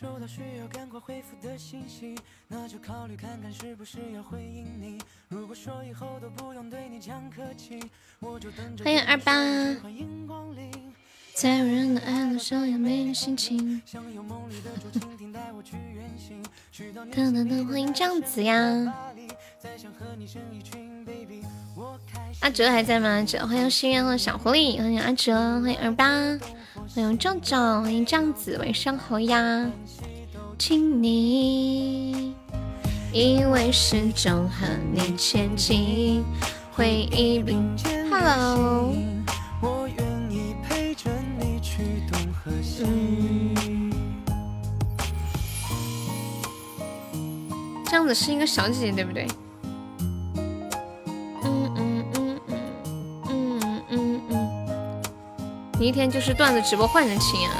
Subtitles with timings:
[0.00, 2.14] 收到需要赶快回复的信息，
[2.48, 4.98] 那就考虑看看是不是要回应你。
[5.28, 7.78] 如果说以后都不用对你讲客气，
[8.18, 8.82] 我就等着。
[8.82, 9.34] 欢迎二八。
[9.82, 10.72] 欢迎光临。
[11.34, 13.82] 在无人的爱路上也没了心情。
[13.84, 16.42] 想有梦里的竹蜻蜓带我去远行。
[16.72, 18.56] 去等等等，欢迎这样子呀。
[19.58, 20.89] 再想和你生一群。
[22.40, 23.06] 阿哲还在吗？
[23.06, 26.06] 阿哲，欢迎心愿和小狐狸，欢迎阿哲，欢迎二八，
[26.94, 29.70] 欢迎壮壮，欢迎酱子，晚上好呀。
[30.58, 32.34] 请你，
[33.12, 36.24] 因为始终和你前进，
[36.72, 38.94] 回忆并肩 Hello。
[47.84, 49.26] 这样子是一个小姐姐，对不对？
[55.80, 57.56] 你一天就是段子直播换人情啊，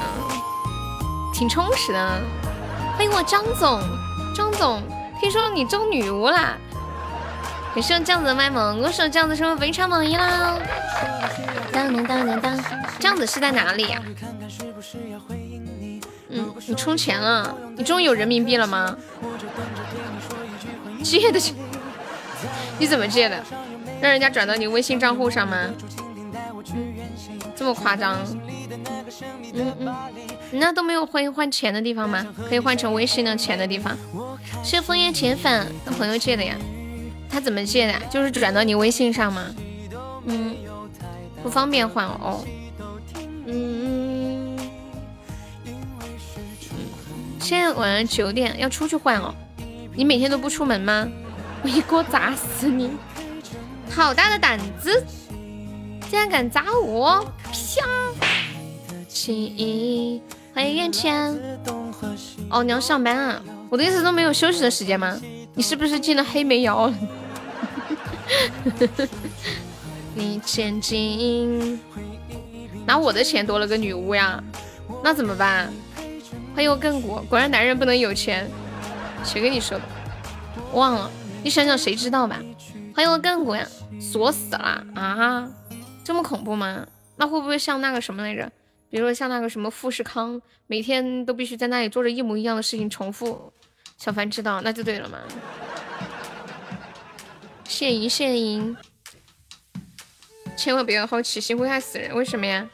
[1.33, 2.21] 挺充实的。
[2.95, 3.81] 欢迎我张总，
[4.35, 4.79] 张总，
[5.19, 6.55] 听说你中女巫啦？
[7.73, 10.55] 感谢这样子的卖萌，我说这样子是不是非常满意啦？
[11.71, 12.59] 当当当当当，
[12.99, 13.99] 这样子是在哪里呀？
[16.29, 17.57] 嗯，你充钱了？
[17.75, 18.95] 你终于有人民币了吗？
[21.01, 21.55] 借的钱？
[22.77, 23.43] 你怎么借的？
[23.99, 25.57] 让人家转到你微信账户上吗？
[27.61, 28.17] 这么夸张？
[29.53, 29.93] 嗯嗯，
[30.53, 32.25] 那都没有换换钱的地方吗？
[32.49, 33.95] 可以换成微信的钱的地方？
[34.63, 36.55] 谢枫叶铁粉跟朋友借的呀？
[37.29, 37.93] 他怎么借的？
[38.09, 39.45] 就是转到你微信上吗？
[40.25, 40.55] 嗯，
[41.43, 42.43] 不方便换哦。
[43.45, 44.59] 嗯嗯。
[47.39, 49.35] 现在晚上九点要出去换哦。
[49.93, 51.07] 你每天都不出门吗？
[51.61, 52.89] 我一锅砸死你！
[53.87, 55.05] 好大的胆子，
[56.11, 57.25] 竟然敢砸我！
[57.41, 57.55] 啪！
[60.53, 61.33] 欢迎愿谦。
[62.49, 63.41] 哦，你要上班啊？
[63.69, 65.17] 我的意思都没有休息的时间吗？
[65.53, 66.93] 你是不是进了黑煤窑？
[70.13, 71.79] 你千金，
[72.85, 74.43] 拿我的钱多了个女巫呀？
[75.01, 75.71] 那怎么办？
[76.53, 78.51] 欢迎我亘古，果然男人不能有钱。
[79.23, 79.83] 谁跟你说的？
[80.73, 81.09] 忘了，
[81.41, 82.37] 你想想，谁知道吧？
[82.93, 83.65] 欢迎我亘古呀，
[83.97, 85.47] 锁死了啊！
[86.03, 86.85] 这么恐怖吗？
[87.17, 88.51] 那会不会像那个什么来着？
[88.89, 93.53] 比如说像那个什么富士康，每天都必须在那里做着一模一样的事情重复？
[93.97, 95.19] 小凡知道，那就对了嘛。
[97.63, 98.75] 谢银谢银，
[100.57, 102.13] 千万不要好奇心，会害死人。
[102.15, 102.69] 为什么呀？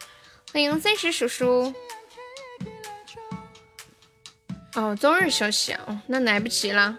[0.53, 1.73] 欢迎三十叔叔。
[4.75, 6.97] 哦，周日休息啊，那来不及了。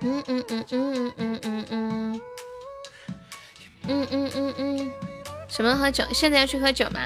[0.00, 2.20] 嗯嗯嗯嗯嗯嗯嗯嗯
[3.88, 4.92] 嗯嗯嗯嗯，
[5.48, 6.04] 什么喝酒？
[6.12, 7.00] 现在要去喝酒吗？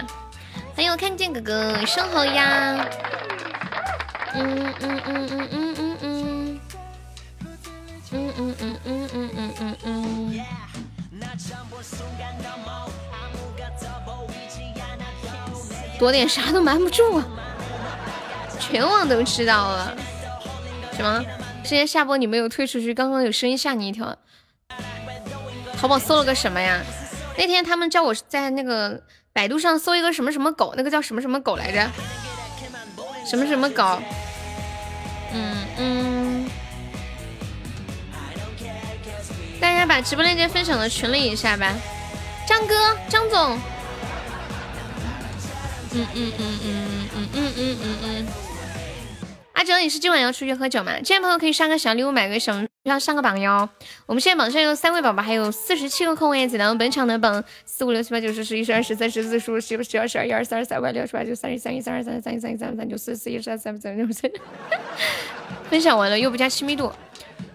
[0.75, 2.87] 欢迎我看见哥哥，晚上好呀。
[4.35, 5.97] 嗯嗯嗯嗯嗯嗯
[8.13, 10.41] 嗯嗯嗯嗯嗯嗯嗯。
[15.99, 17.25] 多点啥都瞒不住啊。
[18.59, 19.97] 全网都知道了，
[20.97, 21.25] 什么？
[21.63, 24.17] 之前下播你没有退出去，刚刚有声音吓你一跳。
[25.85, 26.83] 淘宝搜了个什么呀？
[27.37, 28.99] 那天他们叫我在那个
[29.35, 31.87] 百度上搜一个什么什么狗，那个叫什么什么狗来着？
[33.27, 34.01] 什么什么狗？
[35.35, 36.51] 嗯嗯。
[39.61, 41.71] 大家把直播链接分享到群里一下吧。
[42.49, 43.59] 张哥，张总。
[45.93, 48.27] 嗯嗯嗯嗯嗯嗯嗯嗯嗯。
[49.53, 50.93] 阿哲，你是今晚要出去喝酒吗？
[51.05, 53.67] 这位朋友可以上个小礼物，买个小要上个榜哟。
[54.05, 56.59] 我们现在榜上有三位宝宝，还有四十七个空位子。
[56.59, 64.31] 然后本场的榜四五六七八九十十一十二十三十四十五十六十二十二一二三二三五六七八九三十三一三二三三一三一三三九四四一十二三三六四。
[65.71, 66.93] 分享完了又不加亲密度，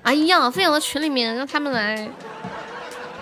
[0.01, 2.09] 哎呀，分享到群里面让他们来。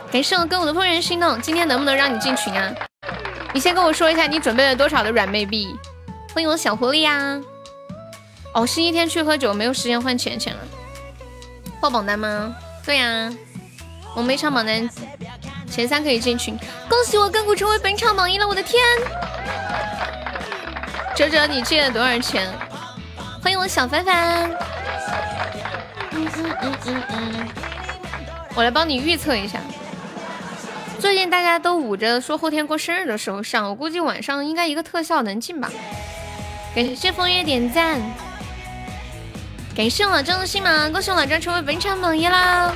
[0.10, 2.74] 感谢我跟我的怦然心动，今天能不能让你进群啊？
[3.54, 5.76] 你先跟我说一下你准备了多少的软妹币。
[6.34, 7.38] 欢迎我小狐狸呀。
[8.54, 10.62] 哦，星期天去喝酒，没有时间换钱钱了。
[11.80, 12.56] 报榜单吗？
[12.86, 13.32] 对呀，
[14.16, 14.90] 我每场榜单
[15.70, 16.58] 前三可以进群。
[16.90, 18.48] 恭喜我亘古成为本场榜一了！
[18.48, 18.82] 我的天，
[21.16, 22.50] 哲哲，你借了多少钱？
[23.44, 24.50] 欢迎我小凡凡。
[26.12, 27.48] 嗯嗯嗯嗯嗯，
[28.56, 29.60] 我来帮你预测一下。
[31.00, 35.70] 最近大家都捂着说后天过生日的时候上，我估计晚上应该一个特效能进吧。
[36.74, 38.02] 感谢枫叶点赞。
[39.78, 42.74] 感谢老张的新马，恭喜老张成为本场榜一啦！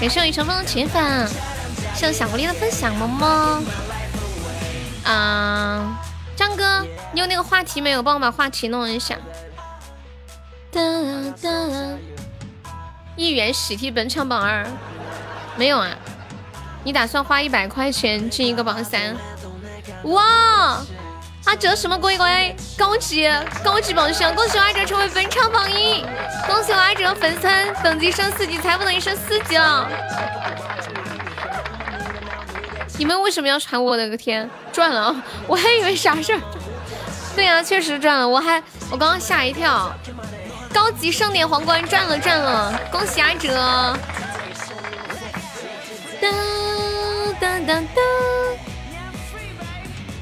[0.00, 1.28] 感谢我雨成风的铁粉，
[1.94, 3.62] 谢谢小狐狸的分享，么么。
[5.04, 5.96] 啊，
[6.34, 8.02] 张哥，你有那个话题没有？
[8.02, 9.16] 帮我把话题弄一下。
[10.72, 10.80] 哒
[11.40, 11.48] 哒。
[13.14, 14.66] 一元喜提本场榜二，
[15.54, 15.90] 没有啊？
[16.82, 19.16] 你打算花一百块钱进一个榜三？
[20.02, 20.82] 哇！
[21.44, 22.54] 阿哲什么鬼鬼？
[22.76, 23.28] 高级
[23.64, 26.04] 高级榜上，恭喜阿哲成为本场榜一！
[26.46, 27.48] 恭喜阿哲粉丝
[27.82, 29.88] 等级升四级，财富等级升四级了。
[32.98, 34.48] 你们为什么要传我的个天？
[34.72, 35.14] 赚了！
[35.46, 36.40] 我还以为啥事儿。
[37.34, 39.92] 对呀，确实赚了，我还我刚刚吓一跳。
[40.74, 43.96] 高级盛典皇冠赚了赚了，恭喜阿哲！
[46.20, 46.30] 噔
[47.40, 48.27] 噔噔噔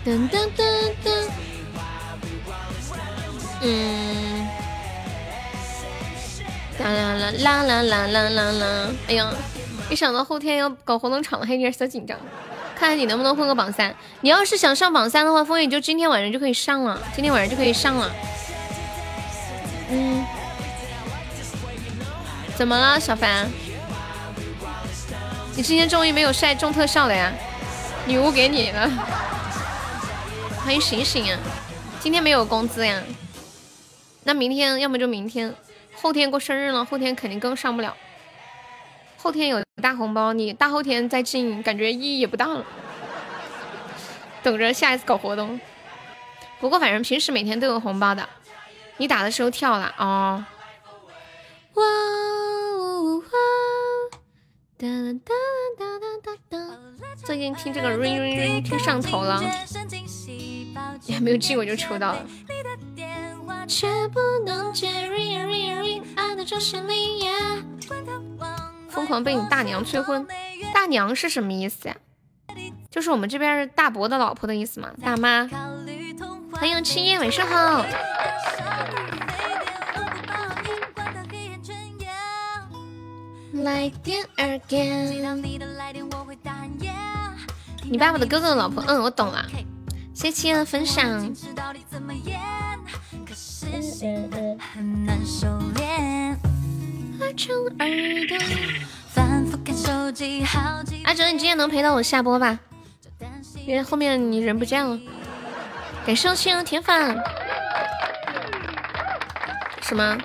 [0.06, 0.62] 噔噔噔
[1.05, 1.11] 噔，
[3.62, 4.47] 嗯，
[6.79, 8.88] 啦啦啦啦啦啦啦啦啦！
[9.08, 9.29] 哎呀，
[9.91, 12.17] 一想到后天要搞活动场了，还有点小紧张。
[12.76, 13.93] 看看你能不能混个榜三。
[14.20, 18.12] 你要是想上榜三的话，风雨就今天晚上就可以上了，今天晚上就可以上了。
[19.91, 20.25] 嗯。
[22.55, 23.50] 怎么了，小凡？
[25.56, 27.32] 你今天终于没有晒中特效了呀？
[28.06, 28.88] 女巫给你了，
[30.67, 31.39] 欢迎醒醒啊！
[32.01, 33.01] 今天没有工资呀？
[34.25, 35.55] 那明天要么就明天，
[35.95, 37.97] 后天过生日了，后天肯定更上不了。
[39.17, 42.65] 后天有大红包，你大后天再进，感觉意义也不大了。
[44.43, 45.61] 等着下一次搞活动。
[46.59, 48.29] 不过反正平时每天都有红包的，
[48.97, 50.45] 你打的时候跳了哦。
[51.75, 51.85] 哇
[52.77, 53.25] 呜哇，
[54.77, 54.89] 哒
[55.25, 55.33] 哒
[55.79, 56.59] 哒哒哒哒。
[57.25, 59.41] 最近听这个 ring ring ring 听上头了，
[61.04, 62.26] 你还没有进我就抽到了。
[68.88, 70.26] 疯狂被你大娘催婚，
[70.72, 71.96] 大娘是什么意思呀？
[72.90, 74.90] 就是我们这边大伯的老婆的意思吗？
[75.02, 75.48] 大妈。
[76.52, 77.84] 欢迎七夜，晚上好。
[83.52, 85.43] 来电 again。
[87.84, 89.44] 你爸爸的哥哥的老婆，嗯，我懂了。
[90.17, 91.07] 谢谢七的分享。
[101.05, 102.59] 阿哲，你今天能陪到我下播吧？
[103.67, 104.99] 因为后面你人不见了。
[106.07, 107.23] 感谢亲人铁粉。
[109.83, 110.17] 什么？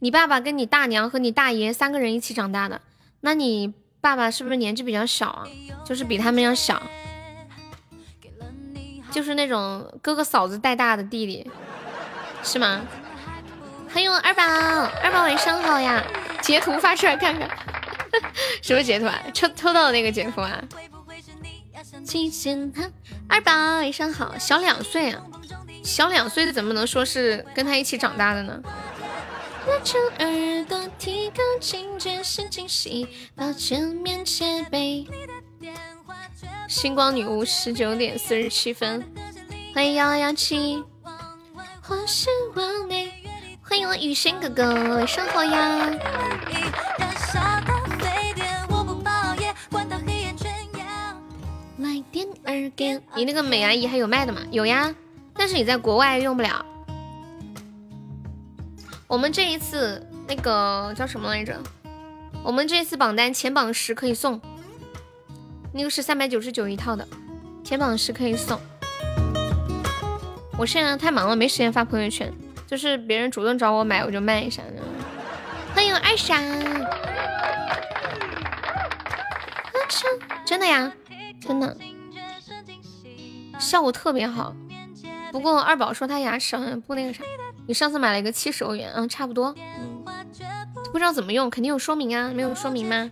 [0.00, 2.80] 你爸爸跟你大娘和你大爷三个人一起长大的，
[3.20, 5.46] 那你爸爸是不是年纪比较小啊？
[5.84, 6.82] 就是比他们要小，
[9.14, 11.48] 就是那种哥哥嫂子带大的弟弟，
[12.42, 12.80] 是吗？
[13.92, 14.42] 欢迎二宝，
[15.04, 16.02] 二宝晚上好呀！
[16.42, 17.48] 截图发出来看看，
[18.60, 19.22] 什么截图啊？
[19.32, 20.60] 抽抽到的那个截图啊？
[23.28, 25.22] 二宝晚上好，小两岁啊，
[25.84, 28.60] 小两岁的怎么能说是跟他一起长大的呢？
[29.68, 33.06] 拉长耳朵，提高警觉是惊喜，
[33.36, 35.06] 保证面戒备。
[36.68, 39.04] 星光女巫十九点四十七分，
[39.74, 40.82] 欢迎幺幺七。
[43.62, 45.90] 欢迎我雨轩哥哥，晚上好呀。
[51.78, 54.40] 来电二点，你那个美牙仪还有卖的吗？
[54.50, 54.94] 有呀，
[55.34, 56.64] 但是你在国外用不了。
[59.06, 61.60] 我们这一次那个叫什么来着？
[62.42, 64.40] 我们这次榜单前榜十可以送，
[65.76, 67.04] 那个是三百九十九一套的，
[67.64, 68.60] 前榜十可以送。
[70.56, 72.32] 我现在太忙了，没时间发朋友圈，
[72.64, 74.62] 就是别人主动找我买，我就卖一下。
[75.74, 76.40] 欢迎二傻，
[80.46, 80.92] 真的呀，
[81.40, 81.76] 真的，
[83.58, 84.54] 效果特别好。
[85.32, 87.24] 不过二宝说他牙齿好像不那个啥。
[87.66, 90.04] 你上次买了一个七十欧元，嗯，差不多，嗯，
[90.92, 93.10] 不知道怎么用，肯定有说明啊，没有说明吗？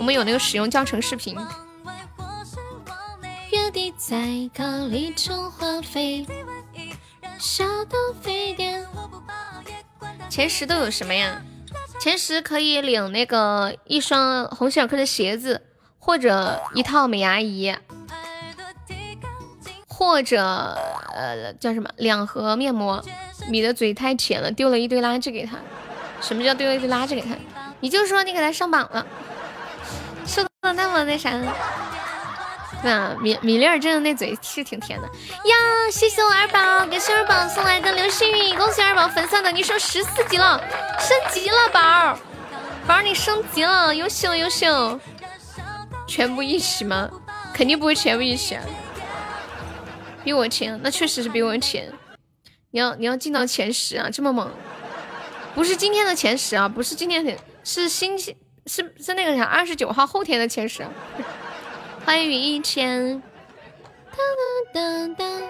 [0.00, 1.36] 我们有那个使用教程视频。
[10.30, 11.42] 前十都有什么呀？
[12.00, 15.60] 前十可以领那个一双红小克的鞋子，
[15.98, 17.76] 或者一套美牙仪。
[19.86, 20.42] 或者
[21.14, 23.04] 呃叫什么两盒面膜，
[23.50, 25.58] 你的嘴太甜了，丢了一堆垃圾给他。
[26.22, 27.36] 什么叫丢了一堆垃圾给他？
[27.80, 29.06] 你就说你给他上榜了，说
[30.62, 31.30] 的那么那啥。
[32.82, 35.54] 那米米粒儿真的那嘴是挺甜的呀！
[35.92, 40.58] 谢谢我二宝，感谢二宝送来的流星雨，恭喜二宝粉丝等级升十四级了，
[40.98, 42.18] 升级了宝儿，
[42.86, 44.98] 宝儿你升级了，优秀优秀。
[46.06, 47.10] 全部一起吗？
[47.52, 48.64] 肯定不会全部一起啊。
[50.24, 51.92] 比我前，那确实是比我前。
[52.70, 54.50] 你要你要进到前十啊，这么猛！
[55.54, 58.36] 不是今天的前十啊，不是今天的，是星期
[58.66, 60.86] 是是那个啥，二十九号后天的前十。
[62.04, 63.22] 欢迎云一千。
[64.10, 64.18] 当
[64.74, 65.42] 当当。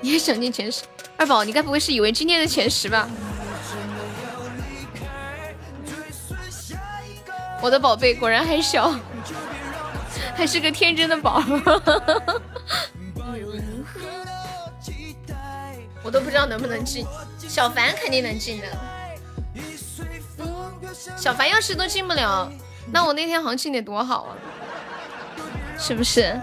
[0.00, 0.82] 你也想进前十？
[1.16, 3.08] 二宝，你该不会是以为今天的前十吧？
[7.62, 8.92] 我的宝贝果然还小，
[10.34, 11.40] 还是个天真的宝。
[16.02, 17.06] 我都不知道能不能进，
[17.38, 18.66] 小凡肯定能进的。
[21.16, 22.50] 小凡要是都进不了，
[22.92, 24.36] 那我那天行情得多好啊！
[25.78, 26.38] 是不是？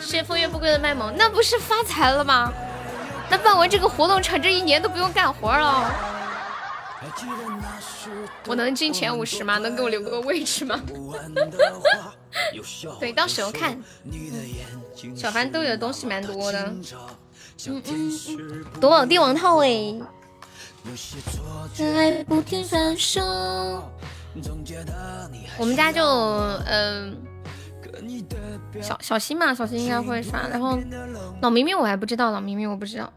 [0.00, 2.52] 谢风月不归的卖萌，那不是发财了吗？
[3.28, 5.92] 那办完这个活动，场这一年都不用干活了。
[8.46, 9.58] 我能进前五十吗？
[9.58, 10.80] 能给我留个位置吗？
[12.98, 13.80] 对，到时候看。
[15.14, 16.72] 小凡兜里的东西蛮多的。
[17.66, 19.94] 嗯嗯，夺宝帝王套哎。
[25.58, 26.04] 我们家就
[26.66, 27.16] 嗯，
[28.80, 30.46] 小小新嘛，小新应该会刷。
[30.48, 30.78] 然后
[31.40, 33.12] 老明明我还不知道，老明明我不知道。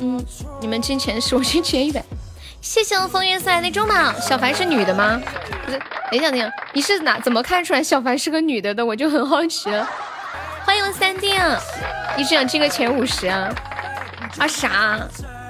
[0.00, 0.22] 嗯，
[0.60, 2.04] 你们进前十，我进前一百。
[2.60, 4.12] 谢谢我风月送来的中宝。
[4.20, 5.20] 小凡是女的吗？
[5.64, 5.78] 不是，
[6.10, 8.84] 等一下，等一下，你是哪怎么看出来小凡是个女的的？
[8.84, 9.88] 我就很好奇了。
[10.76, 11.28] 欢迎三弟，
[12.16, 13.48] 你只想进个前五十啊？
[14.38, 14.98] 啊啥？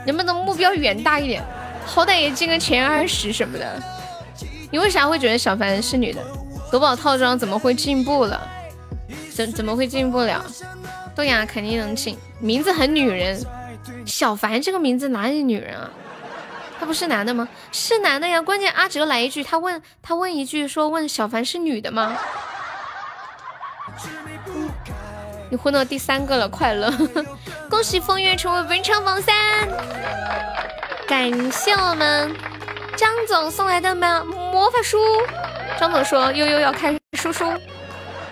[0.05, 1.43] 能不能目标远大一点？
[1.87, 3.83] 好歹也进个前二十什么的。
[4.71, 6.23] 你为啥会觉得小凡是女的？
[6.71, 8.39] 夺宝套装怎么会进步了？
[9.35, 10.45] 怎怎么会进不了？
[11.17, 13.43] 豆芽肯定能进，名字很女人。
[14.05, 15.89] 小凡这个名字哪里女人啊？
[16.79, 17.49] 他不是男的吗？
[17.73, 18.43] 是男的呀。
[18.43, 22.15] 关键阿哲来一句，他问他问一句，说问小凡是女的吗？
[25.51, 26.93] 你混到第三个了，快乐！
[27.71, 29.35] 恭喜风月成为本场榜三，
[31.07, 32.35] 感谢我们
[32.97, 34.99] 张总送来的魔魔法书。
[35.79, 37.45] 张总说悠悠要看叔叔，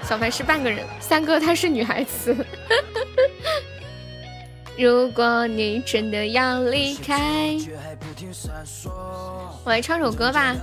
[0.03, 2.35] 小凡是半个人，三哥她是女孩子。
[4.79, 7.57] 如果你真的要离开，
[9.65, 10.57] 我来唱首歌吧。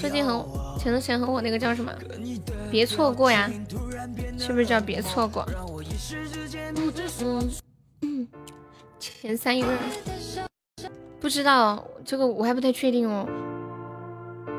[0.00, 0.36] 最近很
[0.84, 1.90] 前段时间和我那个叫什么？
[2.70, 3.50] 别错过呀，
[4.38, 5.42] 是不是叫别错过？
[8.02, 8.28] 嗯，
[8.98, 9.78] 前三一个人，
[11.18, 13.26] 不知道这个我还不太确定哦。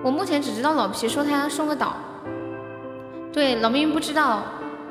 [0.03, 1.96] 我目前只知道老皮说他要送个岛，
[3.32, 4.46] 对，老明不知道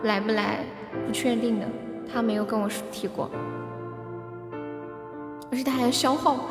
[0.05, 0.64] 来不来，
[1.05, 1.67] 不确定的，
[2.12, 3.29] 他没有跟我提过。
[5.50, 6.49] 而且他还要消耗。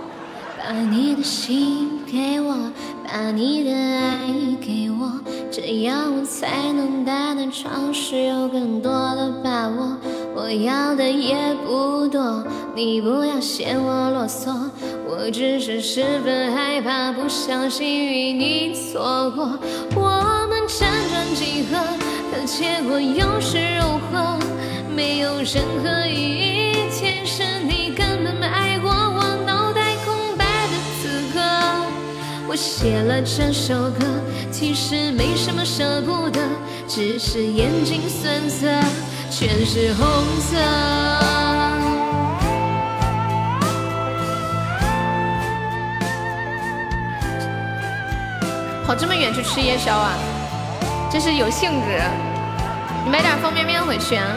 [0.66, 2.56] 把你的心给我，
[3.06, 4.30] 把你的爱
[4.62, 5.12] 给我，
[5.52, 9.98] 这样我才能大胆尝试，有更多的把握。
[10.34, 12.42] 我要的也不多，
[12.74, 14.56] 你不要嫌我啰嗦，
[15.06, 19.60] 我只是十分害怕，不相信与你错过。
[19.98, 21.78] 我们辗转几何，
[22.32, 24.40] 可结果又是如何？
[24.96, 28.40] 没有任何意义，其实你根本
[32.54, 34.06] 我写了这首歌，
[34.52, 36.40] 其实没什么舍不得，
[36.88, 38.68] 只是眼睛酸涩，
[39.32, 40.06] 全是红
[40.40, 40.56] 色。
[48.86, 50.14] 跑这么远去吃夜宵啊，
[51.12, 52.00] 真是有兴致。
[53.04, 54.28] 你买点方便面回去啊。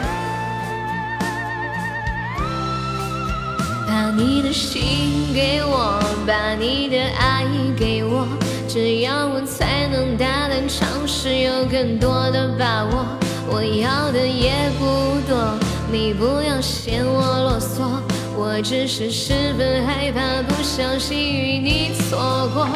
[3.97, 7.43] 把你的心给我，把你的爱
[7.75, 8.27] 给我，
[8.67, 13.03] 这样我才能大胆尝试，有更多的把握。
[13.49, 15.57] 我要的也不多，
[15.91, 17.99] 你不要嫌我啰嗦，
[18.35, 22.67] 我只是十分害怕，不小心与你错过。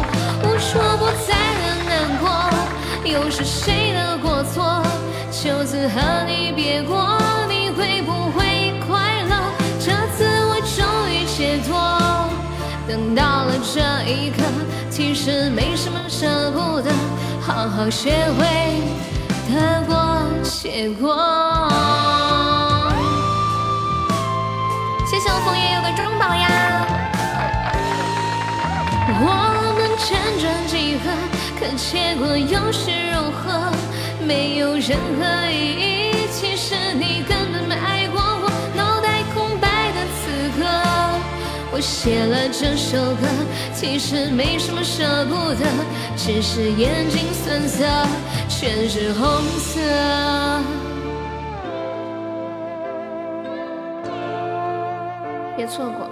[0.41, 2.49] 无处不在的难过，
[3.05, 4.81] 又是谁的过错？
[5.29, 6.97] 就此和你别过，
[11.61, 12.29] 脱，
[12.87, 14.43] 等到了这一刻，
[14.89, 16.91] 其实没什么舍不得，
[17.41, 18.81] 好好学会
[19.49, 19.95] 得过
[20.43, 21.15] 且过。
[25.07, 26.45] 谢谢我枫叶有个中宝呀。
[29.23, 29.25] 我
[29.77, 30.09] 们辗
[30.41, 31.05] 转几何，
[31.59, 33.71] 可结果又是如何？
[34.25, 35.55] 没有任何意
[36.11, 38.50] 义，其实你根本没爱过我。
[41.73, 43.25] 我写了这首歌，
[43.73, 45.65] 其实没什么舍不得，
[46.17, 47.85] 只是眼睛酸涩，
[48.49, 49.79] 全是红色。
[55.55, 56.09] 别错过。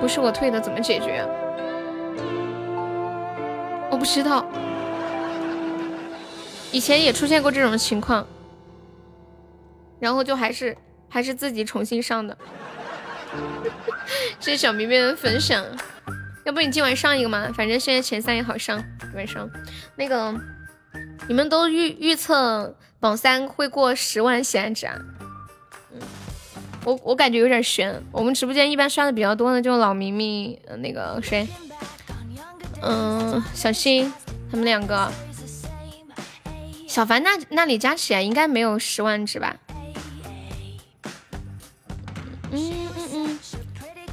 [0.00, 1.22] 不是我退的，怎么解决？
[3.90, 4.46] 我不知道。
[6.72, 8.26] 以前也出现过这种情况。
[10.04, 10.76] 然后就还是
[11.08, 12.36] 还是自己重新上的，
[14.38, 15.64] 谢谢小明明的分享。
[16.44, 17.50] 要不你今晚上一个嘛？
[17.56, 18.84] 反正现在前三也好上，
[19.14, 19.48] 晚上
[19.96, 20.38] 那个
[21.26, 24.94] 你们都预预测榜三会过十万喜爱值啊？
[25.94, 26.00] 嗯，
[26.84, 28.02] 我我感觉有点悬。
[28.12, 31.48] 我们直播间一般刷的比较多的就老明明，那个谁，
[32.82, 34.12] 嗯，小新
[34.50, 35.10] 他们两个，
[36.86, 39.56] 小凡那那里加起来应该没有十万值吧？
[42.56, 43.38] 嗯嗯嗯，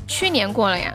[0.07, 0.93] 去年过了呀？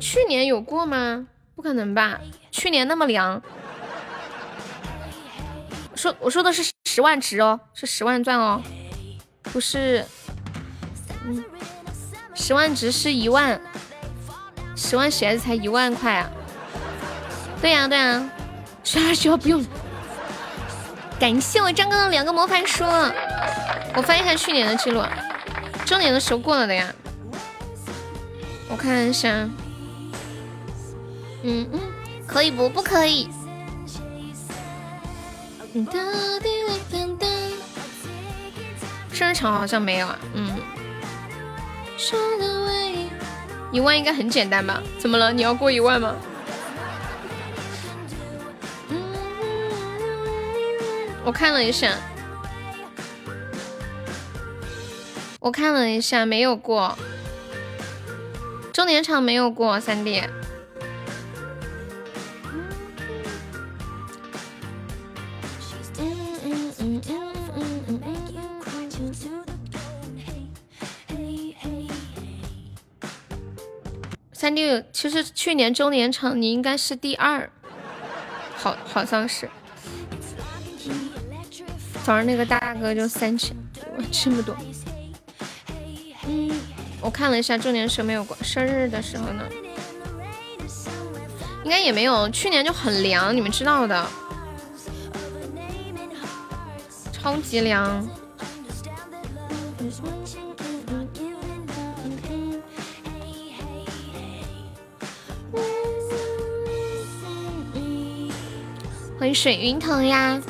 [0.00, 1.26] 去年有过吗？
[1.54, 2.18] 不可能吧？
[2.50, 3.40] 去年那么凉。
[5.94, 8.62] 说我说的是十万值哦，是十万钻哦，
[9.42, 10.04] 不是。
[11.26, 11.44] 嗯，
[12.34, 13.60] 十万值是一万，
[14.74, 16.30] 十万鞋子才一万块啊？
[17.60, 18.30] 对呀对呀，
[18.82, 19.62] 十二需要不用。
[21.18, 22.82] 感谢我张哥的两个魔法书，
[23.94, 25.04] 我翻一下去年的记录。
[25.84, 26.94] 周年的时候过了的呀，
[28.68, 29.28] 我看一下，
[31.42, 31.80] 嗯嗯，
[32.26, 32.68] 可以不？
[32.68, 33.28] 不可以。
[39.12, 40.50] 生日场好像没有啊，嗯。
[43.72, 44.82] 一万应该很简单吧？
[44.98, 45.32] 怎么了？
[45.32, 46.14] 你要过一万吗？
[51.24, 51.92] 我看了一下。
[55.40, 56.96] 我看了一下，没有过
[58.74, 60.22] 周年场，没有过三弟。
[74.32, 77.50] 三弟，其实去年周年场你应该是第二，
[78.56, 79.48] 好好像是。
[82.04, 83.56] 早上那个大哥就三千，
[84.10, 84.54] 这么多。
[87.02, 89.42] 我看了一下，周年时没有过，生日的时候呢，
[91.64, 92.28] 应该也没有。
[92.28, 94.06] 去年就很凉，你们知道的，
[97.12, 98.06] 超级凉。
[109.18, 110.40] 欢迎水云腾呀。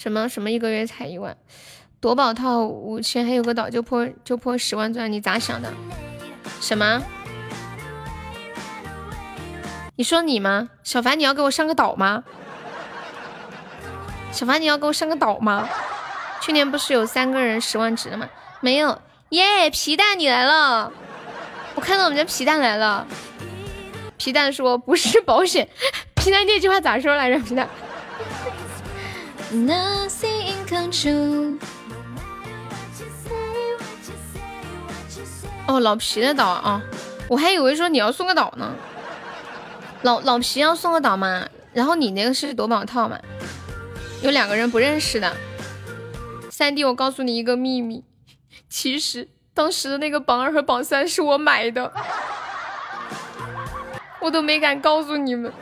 [0.00, 1.36] 什么什么一个月才一万，
[2.00, 5.70] 夺宝套五千，还有个岛就破就破十万钻，你咋想的？
[6.58, 7.02] 什么？
[9.96, 10.70] 你说你吗？
[10.82, 12.24] 小凡你要给我上个岛吗？
[14.32, 15.68] 小凡你要给我上个岛吗？
[16.40, 18.26] 去年不是有三个人十万值的吗？
[18.60, 19.68] 没有耶！
[19.68, 20.90] 皮蛋你来了，
[21.74, 23.06] 我看到我们家皮蛋来了。
[24.16, 25.68] 皮蛋说不是保险，
[26.16, 27.38] 皮蛋那句话咋说来着？
[27.40, 27.68] 皮蛋。
[29.52, 31.58] Nothing in control
[35.66, 36.80] 哦，老皮的岛啊，
[37.28, 38.72] 我还以为说你要送个岛呢。
[40.02, 43.18] 老老皮要送个岛嘛，然后你那个是夺宝套嘛，
[44.22, 45.36] 有两个人不认识的。
[46.48, 48.04] 三弟，我告诉你一个秘密，
[48.68, 51.92] 其实当时的那个榜二和榜三是我买的，
[54.20, 55.52] 我都没敢告诉你们。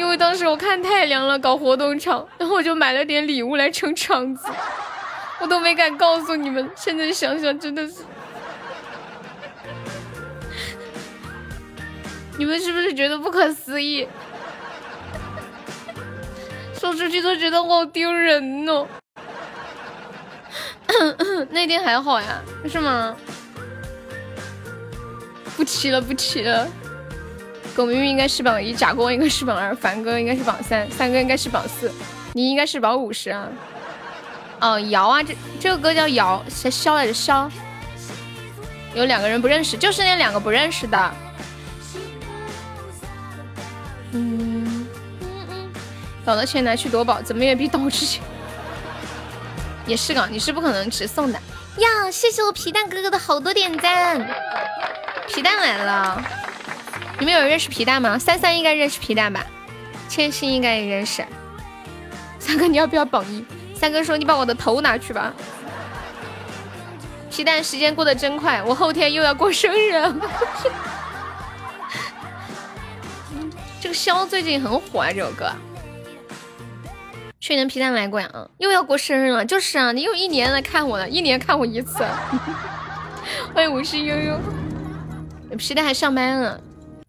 [0.00, 4.48] 因为当时我看太凉了，搞活动场， 然后我就买了点礼物来撑场子，
[5.40, 6.70] 我都没敢告诉你们。
[6.74, 7.96] 现在想想真的是，
[12.38, 14.08] 你们是不是觉得不可思议？
[16.72, 18.86] 说出去都觉得好丢人哦。
[21.50, 23.14] 那天还好呀，是吗？
[25.58, 26.66] 不提了，不提了。
[27.80, 31.90] 狗明明应该是榜一，假光应该是榜二，凡哥应该是榜三，三哥应该是榜四，
[32.34, 33.48] 你应该是榜五十啊。
[34.60, 37.50] 哦，瑶啊，这这个歌叫瑶，谁肖来着肖。
[38.94, 41.14] 有两个人不认识，就是那两个不认识的。
[44.12, 44.86] 嗯
[45.22, 45.72] 嗯嗯，
[46.22, 48.22] 倒的钱拿去夺宝，怎么也比倒之前。
[49.86, 51.40] 也是个，你是不可能直送的
[51.78, 52.10] 呀。
[52.10, 54.20] 谢谢我皮蛋哥哥的好多点赞，
[55.26, 56.22] 皮蛋来了。
[57.20, 58.18] 你们有人认识皮蛋吗？
[58.18, 59.44] 三三应该认识皮蛋吧？
[60.08, 61.22] 千心应该也认识。
[62.38, 63.44] 三哥，你要不要榜一？
[63.74, 65.30] 三哥说：“你把我的头拿去吧。”
[67.30, 70.16] 皮蛋，时间过得真快，我后天又要过生日了。
[73.82, 75.52] 这个肖最近很火啊，这首歌。
[77.38, 82.02] 去年皮蛋来过呀，又要过生日了，就是啊，你又一年来看我了，一年看我一次。
[83.52, 84.40] 欢迎无视悠悠，
[85.58, 86.58] 皮蛋还上班呢。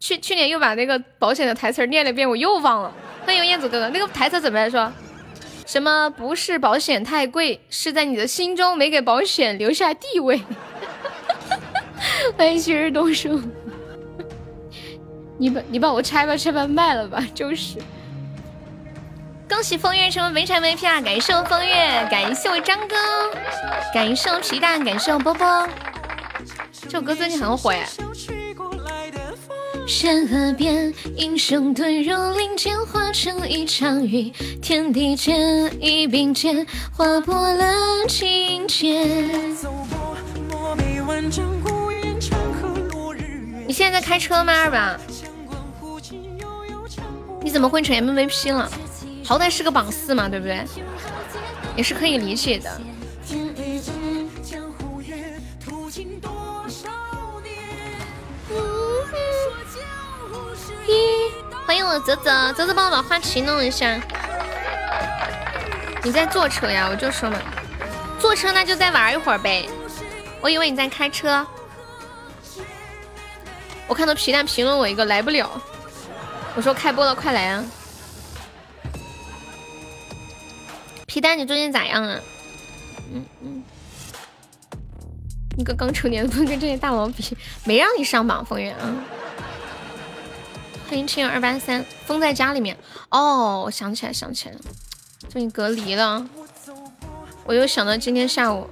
[0.02, 2.92] 去去年又把那个保险的台词念了一遍，我又忘了。
[3.24, 4.92] 欢迎燕子哥哥，那个台词怎么来说？
[5.64, 10.42] 什么不是保险太贵，是在你的心中没给保险留下地位。
[12.36, 13.48] 欢迎旭日东升，
[15.38, 17.78] 你把你把我拆吧拆吧卖了吧，就是。
[19.48, 21.00] 恭喜风月成为围城 VP 啊！
[21.00, 21.74] 感谢我风月，
[22.10, 22.96] 感谢我张哥，
[23.94, 25.68] 感谢我皮蛋，感谢我波波。
[26.88, 27.86] 这首歌最近很火呀。
[29.86, 39.04] 山河边，英雄遁入林间，化成一场雨，天地间一并肩，划破了情劫。
[43.66, 44.96] 你现在在开车吗，二宝？
[47.42, 48.70] 你怎么混成 MVP 了？
[49.24, 50.64] 好歹是个榜四嘛，对不对？
[51.76, 52.80] 也是可以理解的。
[61.66, 64.00] 欢迎我泽泽，泽泽帮我把花旗弄一下。
[66.02, 66.88] 你在坐车呀？
[66.90, 67.38] 我就说嘛，
[68.18, 69.68] 坐车那就再玩一会儿呗。
[70.40, 71.46] 我以为你在开车。
[73.86, 75.50] 我看到皮蛋评论我一个来不了，
[76.54, 77.64] 我说开播了，快来啊！
[81.06, 82.18] 皮蛋，你最近咋样啊？
[83.12, 83.62] 嗯嗯，
[85.58, 88.94] 你个刚成年不能跟这些大佬比，没让你上榜，风月啊。
[90.92, 92.76] 欢迎亲友二八三，封在家里面。
[93.08, 94.60] 哦，我想起来，想起来了，
[95.30, 96.28] 最近隔离了。
[97.46, 98.68] 我又想到今天下午，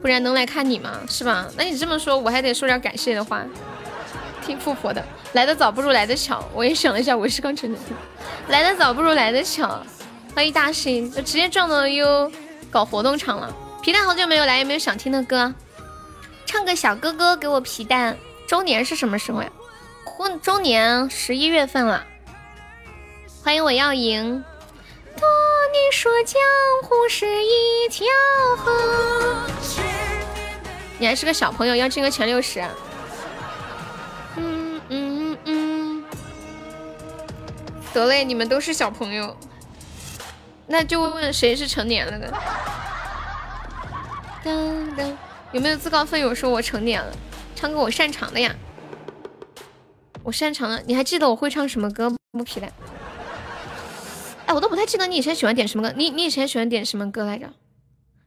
[0.00, 1.00] 不然能来看你吗？
[1.06, 1.46] 是吧？
[1.58, 3.44] 那你这么说，我还得说点感谢的话。
[4.46, 6.42] 听富婆的，来的早不如来的巧。
[6.54, 7.78] 我也想了一下，我是刚成年，
[8.48, 9.84] 来的早不如来的巧。
[10.34, 12.32] 欢迎大兴，就直接撞到又
[12.70, 13.54] 搞活动场了。
[13.82, 15.52] 皮蛋好久没有来，有没有想听的歌？
[16.46, 18.16] 唱个小哥哥给我皮蛋。
[18.48, 19.52] 周年是什么时候呀？
[20.24, 22.06] 婚周年十一月份了，
[23.42, 24.42] 欢迎我要赢。
[25.18, 25.28] 多
[25.70, 26.40] 年说江
[26.82, 28.06] 湖是一条
[28.56, 29.46] 河，
[30.98, 32.64] 你还是个小朋友，要进个前六十。
[34.36, 36.04] 嗯嗯嗯，
[37.92, 39.36] 得嘞，你们都是小朋友，
[40.66, 42.32] 那就问问谁是成年了的。
[44.42, 45.12] 噔噔，
[45.52, 47.12] 有没有自告奋勇说我成年了，
[47.54, 48.54] 唱个我擅长的呀？
[50.24, 52.42] 我擅长的，你还记得我会唱什么歌不？
[52.42, 52.72] 皮蛋，
[54.46, 55.94] 哎，我都不太记得你以前喜欢点什么歌。
[55.96, 57.48] 你你以前喜欢点什么歌来着？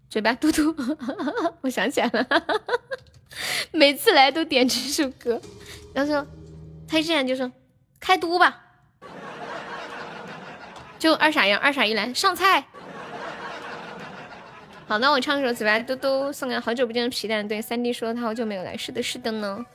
[0.10, 0.74] 嘴巴嘟嘟，
[1.62, 2.26] 我想起来了，
[3.74, 5.42] 每次来都点这首歌。
[5.94, 6.26] 然后说，
[6.88, 7.52] 他现在就说
[8.00, 8.62] 开嘟吧，
[10.98, 12.64] 就二傻样，二傻一来上菜。
[14.88, 17.46] 好，那我唱一首嘴巴嘟嘟，送给好久不见的皮蛋。
[17.46, 19.66] 对，三弟说他好久没有来，是的，是的呢。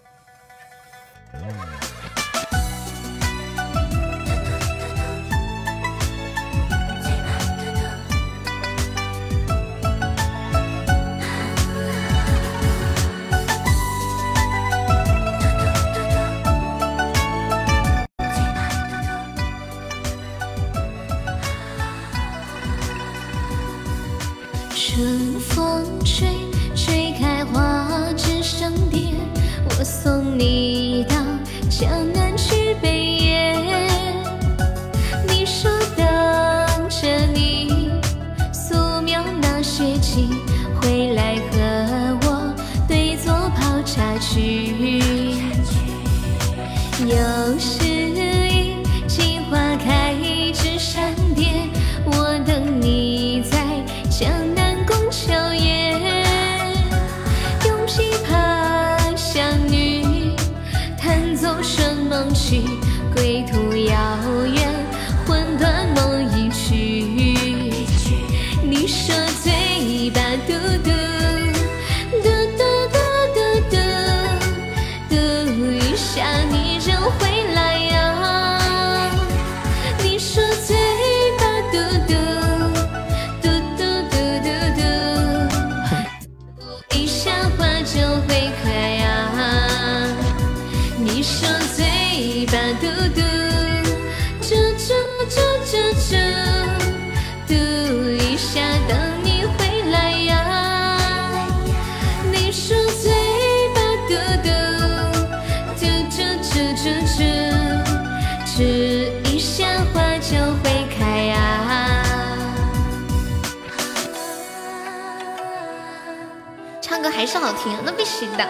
[117.32, 118.46] 是好听，那必须的。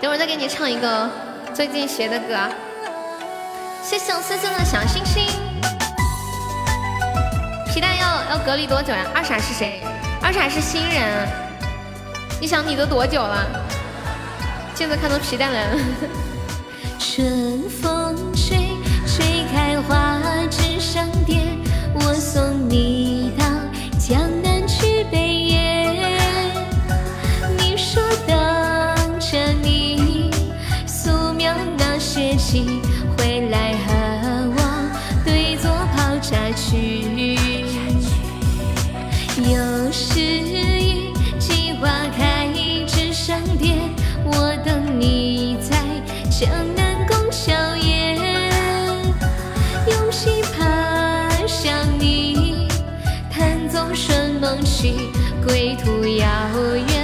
[0.00, 1.06] 等会儿再给你唱一个
[1.52, 2.34] 最近学的歌。
[3.82, 5.26] 谢谢我森森的小星星。
[7.66, 9.04] 皮蛋要要隔离多久呀？
[9.14, 9.82] 二傻是谁？
[10.22, 11.28] 二傻是新人。
[12.40, 13.46] 你想你都多久了？
[14.74, 15.76] 现在看到皮蛋来了。
[16.98, 18.16] 春风
[32.50, 32.82] 雪景，
[33.16, 33.92] 回来和
[34.56, 34.60] 我
[35.24, 37.36] 对坐泡茶去。
[39.36, 42.48] 又是一季花开
[42.88, 43.76] 枝上蝶，
[44.24, 45.76] 我等你在
[46.28, 46.90] 江南。
[47.32, 48.18] 笑颜，
[49.86, 52.66] 用心盼向你，
[53.32, 54.94] 弹奏春梦曲，
[55.46, 56.26] 归途遥
[56.74, 56.99] 远，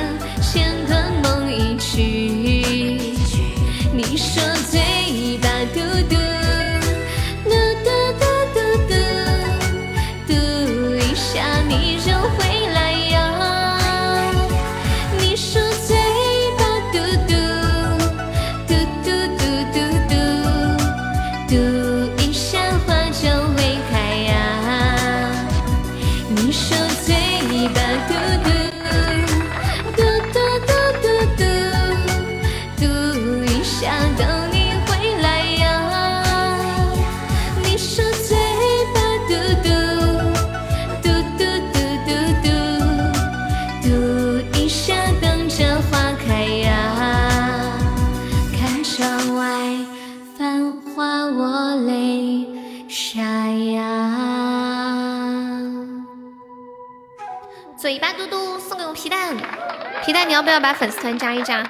[60.46, 61.66] 不要把粉丝团加一加？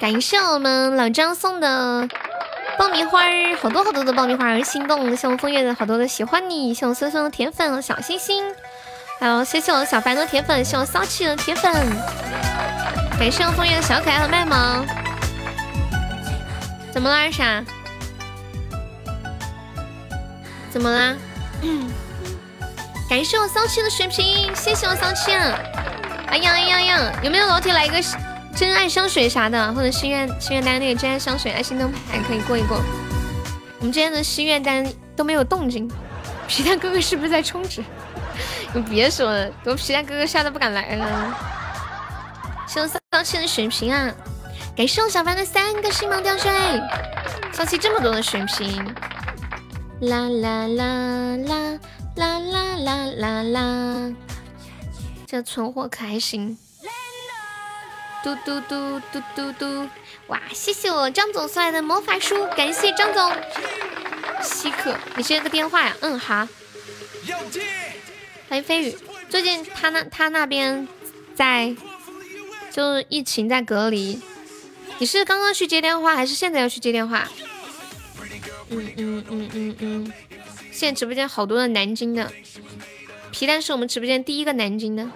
[0.00, 2.08] 感谢我们老张送的
[2.78, 5.14] 爆米花儿，好多好多的爆米花儿，心动！
[5.14, 8.42] 谢我风月的好多的喜欢你，谢我孙孙的铁粉和小星星，
[9.20, 11.70] 还有谢谢我小凡的铁粉，谢我骚气的铁粉，
[13.18, 14.86] 感谢我风月的小可爱和麦萌。
[16.90, 17.62] 怎么了二傻？
[20.70, 21.14] 怎么啦？
[23.08, 25.32] 感谢我骚气的水瓶，谢谢我骚气。
[25.32, 25.58] 啊
[26.28, 27.12] 哎呀哎呀呀！
[27.22, 27.96] 有没有老铁来一个
[28.54, 32.80] 真爱香水啥的，或者心愿心愿单那个真爱香水、爱心灯牌可以过一过。
[33.78, 35.88] 我们今天的心愿单都没有动静，
[36.48, 37.82] 皮蛋哥哥是不是在充值？
[38.74, 41.34] 你别说了，给我皮蛋哥哥吓得不敢来了。
[42.66, 44.12] 谢我骚气的水瓶啊！
[44.76, 46.50] 感谢我小凡的三个星芒吊坠，
[47.52, 48.84] 骚气这么多的水瓶。
[50.00, 51.78] 啦啦啦啦
[52.16, 54.14] 啦啦啦啦啦！
[55.26, 56.56] 这存货可还行。
[58.24, 59.88] 嘟嘟嘟嘟嘟嘟！
[60.28, 63.32] 哇，谢谢我张总送来的魔法书，感谢张总。
[64.42, 65.94] 稀客，你接个电话呀？
[66.00, 66.48] 嗯，好。
[68.48, 68.98] 欢迎飞宇，
[69.28, 70.88] 最近他那他那边
[71.34, 71.76] 在，
[72.70, 74.20] 就是疫情在隔离。
[74.98, 77.28] 你是刚刚去接电话，还是现在要去接电话？
[78.68, 80.12] 嗯嗯嗯嗯嗯，
[80.76, 82.30] 现在直播间好多的南京的，
[83.30, 85.08] 皮蛋是我们直播间第一个南京的。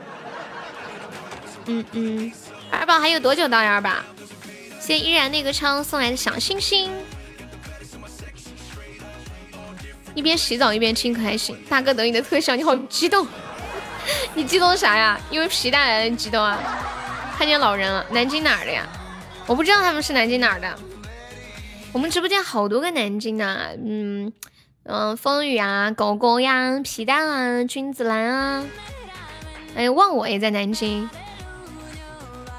[1.66, 2.32] 嗯嗯，
[2.70, 3.74] 二宝还有多久到呀？
[3.74, 3.94] 二宝，
[4.80, 6.90] 谢谢依然那个昌送来的小星星。
[10.14, 11.54] 一边洗澡一边听可还行。
[11.68, 13.28] 大哥等你的特效，你好激动，
[14.32, 15.20] 你激动啥呀？
[15.30, 16.58] 因为皮蛋来了，你激动啊？
[17.36, 18.88] 看见老人了，南京哪儿的呀？
[19.46, 20.74] 我不知道他们是南京哪儿的。
[21.92, 24.32] 我们直播间好多个南京的，嗯
[24.92, 28.64] 嗯，风雨啊，狗狗呀，皮蛋啊，君子兰啊，
[29.72, 31.08] 还有忘我也在南京，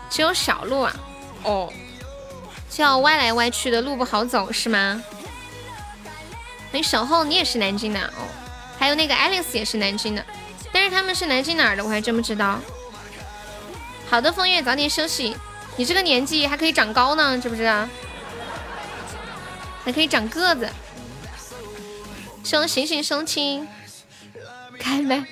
[0.10, 0.96] 只有小路啊，
[1.44, 1.74] 哦，
[2.70, 5.04] 叫歪来歪去的，路不好走是吗？
[6.72, 8.00] 你守候你也是南京的？
[8.00, 8.24] 哦，
[8.80, 10.26] 还有那个 Alice 也是南京的，
[10.72, 12.62] 但是他们是南京哪儿的我还真不知道。
[14.10, 15.36] 好的，风月早点休息，
[15.76, 17.86] 你这个年纪还可以长高呢，知不知道？
[19.84, 20.70] 还可以长个子，
[22.44, 23.68] 生醒醒生亲，
[24.80, 25.26] 开麦，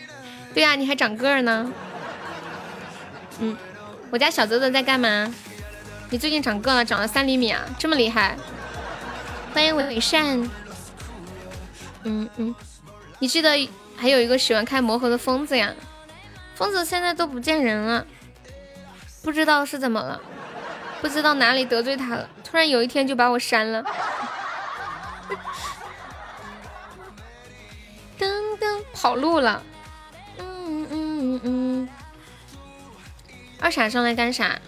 [0.54, 1.72] 对呀，你还长个儿呢。
[3.40, 3.58] 嗯，
[4.10, 5.34] 我家小泽泽在干嘛？
[6.10, 8.38] 你最近长个了，长了三厘米啊，这么厉害！
[9.54, 10.50] 欢迎伪善。
[12.04, 12.56] 嗯嗯，
[13.20, 15.74] 你记得还有一个喜欢开魔盒的疯子呀？
[16.56, 18.06] 疯子现在都不见人了，
[19.24, 20.22] 不知道是怎么了，
[21.02, 23.84] 不知道哪里得罪他了，突然有一天就把我删了。
[28.94, 29.64] 跑路了。
[30.38, 31.90] 嗯嗯嗯嗯。
[33.60, 34.60] 二傻上来干啥？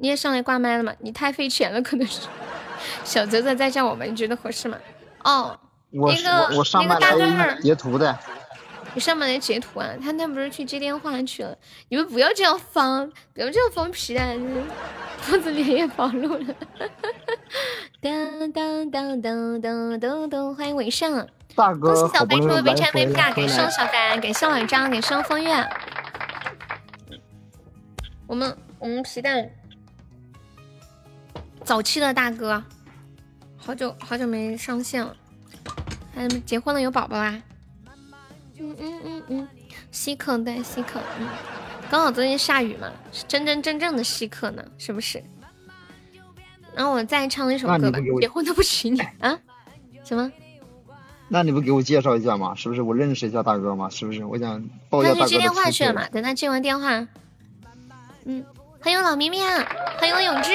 [0.00, 0.92] 你也上来挂麦了吗？
[1.00, 2.20] 你太费钱了，可能是。
[3.04, 4.78] 小泽泽在叫我们，你觉得合适吗？
[5.24, 5.58] 哦，
[5.90, 8.16] 我我我上麦来截图的。
[8.94, 9.90] 你上麦来截图啊？
[10.02, 11.56] 他那不是去接电话去了？
[11.88, 14.32] 你们不要这样放，不要这样放屁啊！
[15.26, 16.54] 兔子脸也暴露了。
[18.00, 21.28] 当当当当当当当，欢迎伟盛。
[21.58, 25.68] 大哥，恭喜小白出了杯茶杯卡，感谢小凡，感谢老张，感谢风月。
[28.28, 29.50] 我们我们皮蛋，
[31.64, 32.62] 早期的大哥，
[33.56, 35.16] 好久好久没上线了，
[36.14, 37.42] 还结婚了有宝宝啦？
[38.60, 39.48] 嗯嗯嗯嗯，
[39.90, 41.26] 稀客对稀客，嗯，
[41.90, 45.20] 刚好最近下雨嘛，是真真正正的稀客呢，是不是？
[46.72, 49.36] 然后我再唱一首歌吧，结婚都不娶你啊？
[50.04, 50.30] 什么？
[51.28, 52.54] 那你不给我介绍一下吗？
[52.56, 53.88] 是不是我认识一下大哥吗？
[53.90, 54.24] 是不是？
[54.24, 56.08] 我想报一下大哥他去接电话去了嘛？
[56.10, 57.06] 等他接完电话。
[58.24, 58.44] 嗯，
[58.80, 59.66] 欢迎老咪咪啊，
[59.98, 60.50] 欢迎永志，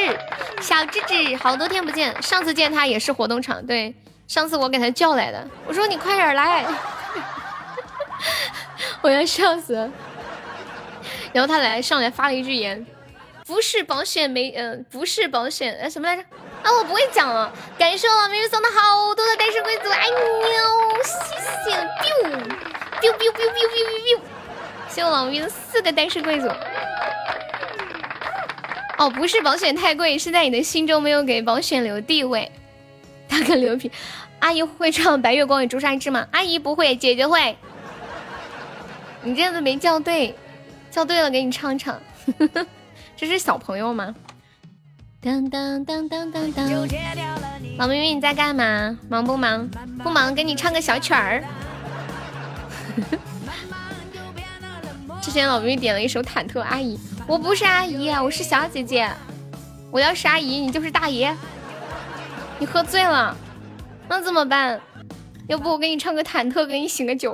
[0.61, 2.19] 小智智，好多天不见。
[2.21, 3.93] 上次见他也是活动场，对，
[4.27, 6.65] 上次我给他叫来的，我说你快点来，
[9.01, 9.91] 我要笑死了。
[11.31, 12.85] 然后他来上来发了一句言，
[13.45, 16.23] 不是保险没，嗯，不是保险，哎，什么来着？
[16.63, 17.51] 啊，我不会讲了。
[17.77, 20.15] 感谢我明明送的好多的单身贵族，爱你
[21.03, 22.13] 谢谢，biu
[23.01, 24.19] biu biu biu biu biu biu，biu，
[24.89, 26.47] 谢我老明四个单身贵族。
[28.97, 32.49] 哦，不是保险太贵，是在你的心中没有给保险留地位。
[33.27, 33.91] 大哥牛皮，
[34.39, 36.25] 阿姨会唱《白月光与朱砂痣》吗？
[36.31, 37.57] 阿姨不会，姐姐会。
[39.21, 40.33] 你这次没叫对，
[40.91, 41.99] 叫对了给你唱唱。
[43.17, 44.13] 这是小朋友吗？
[45.23, 46.69] 当当当当当当，
[47.77, 48.97] 老明明你在干嘛？
[49.07, 49.65] 忙不忙？
[50.03, 51.41] 不忙，给你唱个小曲儿。
[55.21, 59.09] 之前老明明点了一首《忐忑》，阿姨，我不是阿姨，我是小姐姐。
[59.91, 61.33] 我要是阿姨，你就是大爷。
[62.59, 63.33] 你喝醉了，
[64.09, 64.81] 那怎么办？
[65.47, 67.33] 要不我给你唱个《忐忑》，给你醒个酒。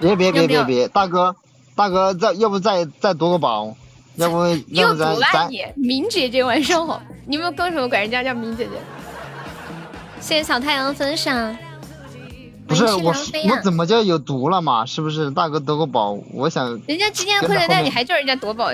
[0.00, 1.36] 别别别别别，大哥
[1.76, 3.76] 大哥，再要不再再夺个宝。
[4.16, 4.36] 要不
[4.74, 8.72] 要不咱咱明姐姐晚上好，你们刚什么管人家叫明姐姐？
[10.20, 11.56] 谢谢小太阳分享。
[12.66, 14.86] 不是我我怎么就有毒了嘛？
[14.86, 16.12] 是不是大哥夺个宝？
[16.32, 18.70] 我想人家今天亏了，但你还叫人家夺宝？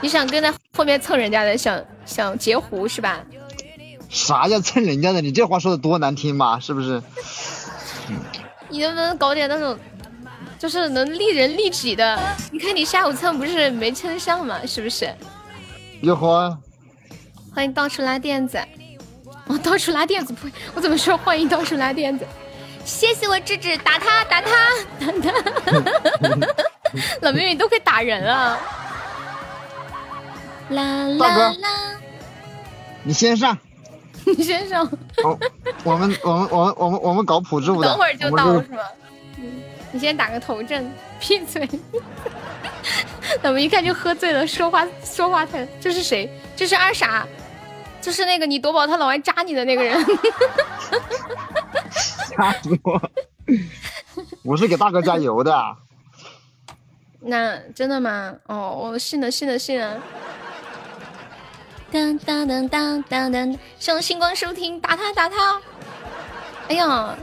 [0.00, 3.20] 你想跟在后面蹭人家的，想想截胡是吧？
[4.08, 5.20] 啥叫蹭人家的？
[5.20, 6.58] 你这话说的多难听嘛？
[6.58, 7.02] 是不是？
[8.70, 9.78] 你能不能搞点那种？
[10.58, 12.18] 就是能利人利己的，
[12.50, 14.58] 你看你下午蹭不是没蹭上吗？
[14.66, 15.14] 是不是？
[16.02, 16.58] 哟呵，
[17.54, 18.60] 欢迎到处拉垫子，
[19.46, 22.26] 我到处拉垫子，不，我怎么说欢迎到处拉垫子？
[22.84, 24.50] 谢谢我智智，打他打他
[24.98, 25.32] 打他，
[27.22, 28.58] 老妹妹都会打人了。
[30.70, 32.00] 啦啦啦！
[33.02, 33.56] 你先上，
[34.24, 34.88] 你先上。
[35.22, 35.38] 我，
[35.84, 38.82] 我们我们我们我们我们搞普制舞的， 等会儿就到是吗？
[39.92, 41.68] 你先打个头阵， 闭嘴！
[43.42, 45.66] 怎么一看就喝醉了，说话说话太……
[45.80, 46.30] 这是谁？
[46.56, 47.26] 这是二傻，
[48.00, 50.04] 就是那个你夺宝他老爱扎你的那个人。
[52.36, 53.10] 吓死我！
[54.44, 55.76] 我是给大哥加油的。
[57.20, 58.34] 那真的吗？
[58.46, 60.00] 哦，我信了，信了，信了。
[61.90, 65.60] 当当当当当当，向星光收听，打他打他！
[66.68, 67.16] 哎呀，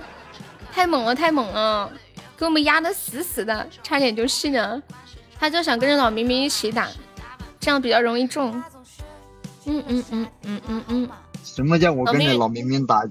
[0.73, 1.89] 太猛了，太猛了！
[2.37, 4.81] 给我们压的死死的，差点就信了。
[5.39, 6.87] 他就想跟着老明明一起打，
[7.59, 8.61] 这样比较容易中。
[9.65, 11.09] 嗯嗯嗯嗯嗯嗯。
[11.43, 13.03] 什么叫我跟着老明明打？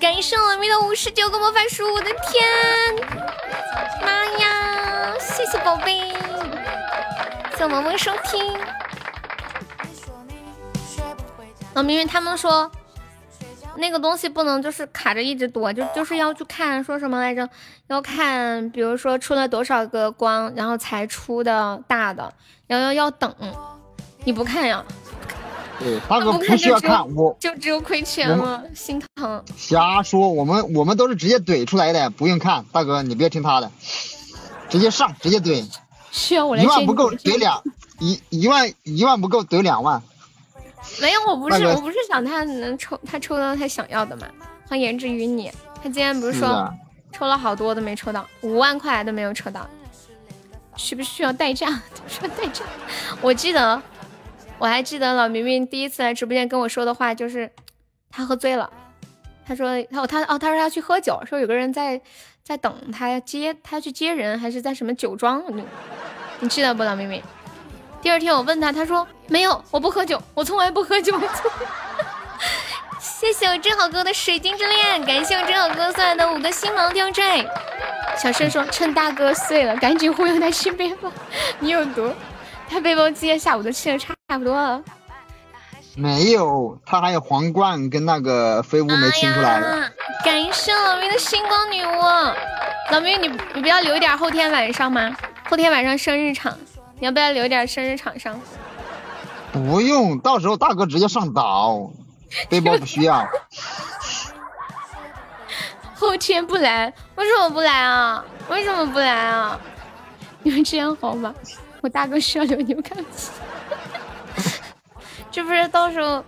[0.00, 2.44] 感谢老明的五十九个魔法书，我的天！
[4.02, 5.14] 妈呀！
[5.18, 6.12] 谢谢宝贝，
[7.56, 8.58] 谢萌萌收听。
[11.74, 12.70] 老明明他们说。
[13.76, 17.48] 那个东西不能就是卡着一直躲，就就是要去看说什么来着？
[17.88, 22.32] 要看，比如说出了多少个光，然后才出的大的，
[22.68, 23.34] 要要要等。
[24.24, 24.84] 你不看呀？
[25.78, 29.42] 对， 大哥不需要看，我就只有亏钱了，心疼。
[29.56, 32.64] 瞎说，我们我们都是直接怼出来的，不用看。
[32.72, 33.70] 大哥，你别听他的，
[34.68, 35.64] 直接上，直接怼。
[36.12, 37.60] 需要我来一万不够怼两
[37.98, 40.00] 一一万一万不够怼两万。
[41.00, 44.26] 没有，我不是，我不是想他能抽，他抽到他想要的嘛。
[44.66, 46.72] 欢迎言之于你，他今天不是说
[47.12, 49.68] 抽了好多都没抽到，五万块都没有抽到，
[50.76, 51.82] 需不需要代驾？
[52.08, 52.64] 说代驾。
[53.20, 53.80] 我记得，
[54.58, 57.50] 我还记得老明明第一次来直播间跟我说的话，就是
[58.10, 58.70] 他喝醉了，
[59.46, 62.00] 他说他他哦，他说要去喝酒，说有个人在
[62.42, 65.42] 在等他接他去接人，还是在什么酒庄？
[66.40, 67.22] 你记得不，老明明？
[68.04, 71.18] 第二天我问他，他说没有，我不喝酒，我从来不喝酒。
[73.00, 77.48] 谢谢我正好哥的水晶之恋，感谢我正好哥送来的五个星芒吊坠。
[78.18, 81.10] 小声说，趁大哥睡了，赶紧忽悠他去背包。
[81.58, 82.12] 你有毒，
[82.68, 84.82] 他背包今天下午都吃的差不多了。
[85.96, 89.62] 没有，他还有皇冠跟那个飞屋没清出来。
[90.22, 92.02] 感谢老明的星光女巫，
[92.92, 95.16] 老明你你不要留一点后天晚上吗？
[95.48, 96.54] 后天晚上生日场，
[96.98, 98.40] 你要不要留点生日场上？
[99.52, 101.90] 不用，到时候大哥直接上岛，
[102.48, 103.26] 背包不需要。
[105.94, 108.24] 后天不来，为什么不来啊？
[108.48, 109.58] 为什么不来啊？
[110.42, 111.34] 你们这样好吗？
[111.80, 112.98] 我大哥需要留你们看。
[115.30, 116.22] 这不是到时候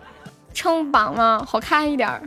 [0.54, 1.44] 称榜吗？
[1.46, 2.22] 好看一点儿。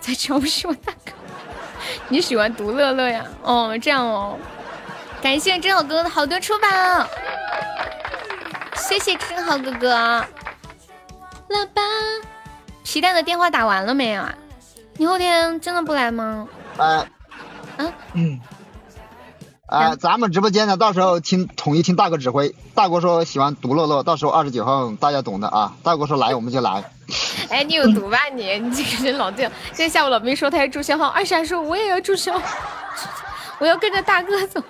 [0.00, 1.12] 再瞧不起我大哥？
[2.08, 3.24] 你喜欢独乐乐呀？
[3.42, 4.38] 哦，这样哦。
[5.24, 7.08] 感谢真好哥哥的好多出榜，
[8.76, 9.88] 谢谢真好哥哥。
[11.48, 11.80] 老爸，
[12.82, 14.34] 皮蛋的电话打完了没有啊？
[14.98, 16.46] 你后天真的不来吗？
[16.76, 17.06] 啊。
[18.12, 18.38] 嗯。
[19.64, 22.54] 啊，咱们直播间的，到时候听统一听大哥指挥。
[22.74, 25.74] 大哥说喜欢独乐乐，到时候二十九号大家懂的啊。
[25.82, 26.84] 大哥说来我们就来。
[27.48, 28.58] 哎，你有毒吧你？
[28.60, 29.50] 你这个人老这样。
[29.68, 32.38] 今天下午老兵说他要注销号，二闪说我也要注销，
[33.58, 34.62] 我要跟着大哥走。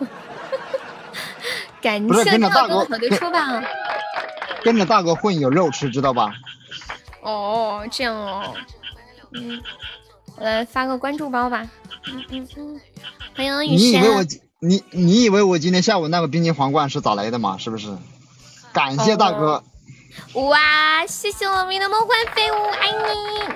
[1.85, 3.63] 感谢大哥好的出吧。
[4.65, 6.33] 跟着大哥混有肉吃，知道吧？
[7.21, 8.55] 哦，这样哦。
[9.35, 9.63] 嗯，
[10.37, 11.69] 我来发个关注包吧。
[12.07, 12.81] 嗯嗯嗯，
[13.37, 14.03] 欢迎雨轩。
[14.61, 17.59] 你你以为我今天下午那个冰晶皇冠是咋来的吗？
[17.59, 17.95] 是不是？
[18.73, 19.63] 感谢大哥！
[20.33, 23.55] 哇，谢谢我们的梦幻飞舞，爱你！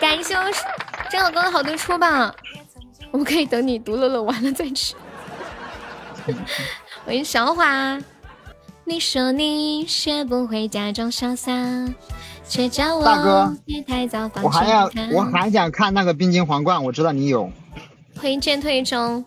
[0.00, 0.44] 感谢我
[1.08, 2.34] 正好哥的好多出吧，
[3.12, 4.96] 我们可以等你独乐乐完了再吃。
[7.08, 7.98] 欢迎小花，
[8.84, 11.50] 你说你学不会假装潇洒，
[12.46, 17.50] 却叫我大哥，别太早放我还要，我还想看那个冰晶皇冠，我知道你有。
[18.20, 19.24] 欢迎渐退中。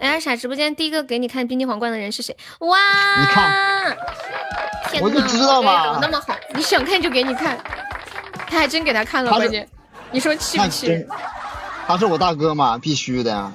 [0.00, 2.36] 哎呀，傻直播间第一个给你看冰晶皇冠的人是谁？
[2.58, 2.76] 哇！
[3.20, 3.96] 你看，
[5.00, 7.56] 我就知道嘛，那么好，你想看就给你看。
[8.48, 9.68] 他还真给他看了，关键，
[10.10, 11.06] 你说气不气？
[11.86, 13.52] 他是我大哥嘛，必须的呀。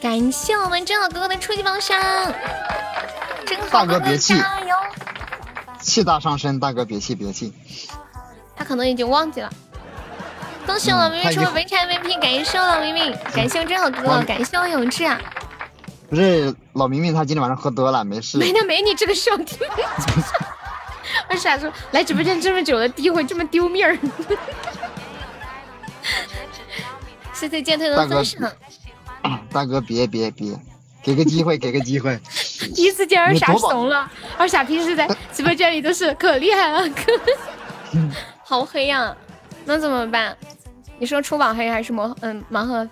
[0.00, 2.00] 感谢我们真好哥哥的初级宝箱，
[3.70, 4.34] 大哥别气，
[5.80, 7.52] 气大伤身，大哥别气别气。
[8.56, 9.50] 他可能已经忘记了。
[10.66, 15.20] 恭喜我明明出了围场 MVP，感谢我老明明，感谢我真好哥，感谢我永志啊！
[16.08, 18.38] 不是老明明，他今天晚上喝多了，没事。
[18.38, 19.58] 没那没你这个兄弟。
[21.28, 23.98] 我傻说来直播间这么久了，第一回这么丢面儿。
[27.34, 28.50] 谢谢剑退的分享。
[29.52, 30.52] 大哥别别别，
[31.02, 32.18] 给个机会给个机会。
[32.74, 37.12] 第一次见二傻怂了，二傻平时在 直播间里都是可厉害了，可
[38.44, 39.16] 好黑呀！
[39.64, 40.36] 那怎么办？
[40.98, 42.88] 你说出宝黑还是魔嗯盲盒？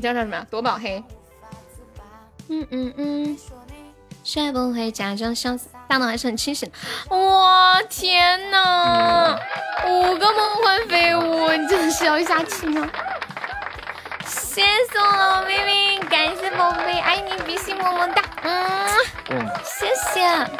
[0.00, 0.46] 叫叫什么呀？
[0.50, 1.02] 夺宝黑。
[2.48, 3.38] 嗯嗯嗯。
[4.22, 6.68] 学不会假装潇洒，大脑还是很清醒。
[7.10, 9.38] 哇天呐！
[9.86, 12.90] 五个梦幻飞舞，你真的是要下去吗？
[14.56, 18.22] 谢谢我妹妹，感谢宝贝，爱你比心么么哒。
[18.42, 18.88] 嗯。
[19.62, 20.50] 谢谢。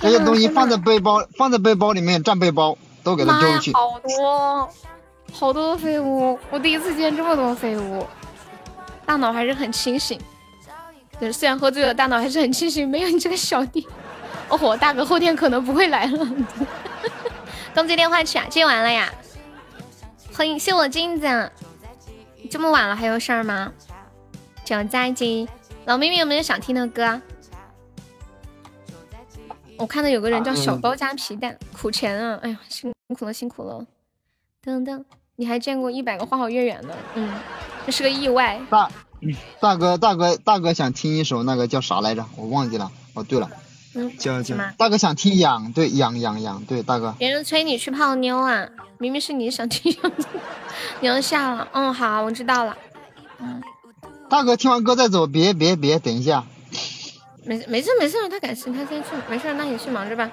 [0.00, 2.78] 这些东西放在背包，放在背包里面占背包。
[3.02, 4.70] 都给他丢去，好多，
[5.32, 6.38] 好多废物！
[6.50, 8.06] 我第一次见这么多废物，
[9.04, 10.20] 大脑还是很清醒。
[11.18, 12.88] 对，虽然喝醉了，大脑还是很清醒。
[12.88, 13.84] 没有你这个小弟，
[14.48, 16.26] 哦吼，大哥后天可能不会来了。
[17.74, 18.44] 刚接电话去啊？
[18.48, 19.12] 接完了呀。
[20.32, 21.50] 欢迎谢我镜子，
[22.50, 23.72] 这么晚了还有事儿吗？
[24.64, 25.46] 九再见，
[25.86, 27.20] 老妹妹有没有想听的歌？
[29.76, 32.38] 我看到有个人叫小包加皮蛋，苦钱啊！
[32.42, 33.84] 哎呀，辛苦了，辛苦了。
[34.64, 35.04] 噔噔，
[35.36, 36.96] 你还见过一百个花好月圆的？
[37.14, 37.28] 嗯，
[37.84, 38.60] 这是个意外。
[38.70, 38.88] 大，
[39.60, 42.24] 大哥，大哥，大哥想听一首那个叫啥来着？
[42.36, 42.90] 我忘记了。
[43.14, 43.50] 哦，对了，
[43.94, 44.56] 嗯，叫叫。
[44.76, 47.14] 大哥想听痒，对，痒痒痒，对，大哥。
[47.18, 48.68] 别人催你去泡妞啊，
[48.98, 50.12] 明明是你想听痒。
[51.00, 52.76] 你要下了，嗯，好，我知道了。
[53.38, 53.62] 嗯。
[54.28, 56.44] 大哥，听完歌再走，别别别，等一下。
[57.44, 60.30] 没事没事没事，他赶时，他先去，没事，那你去忙着吧。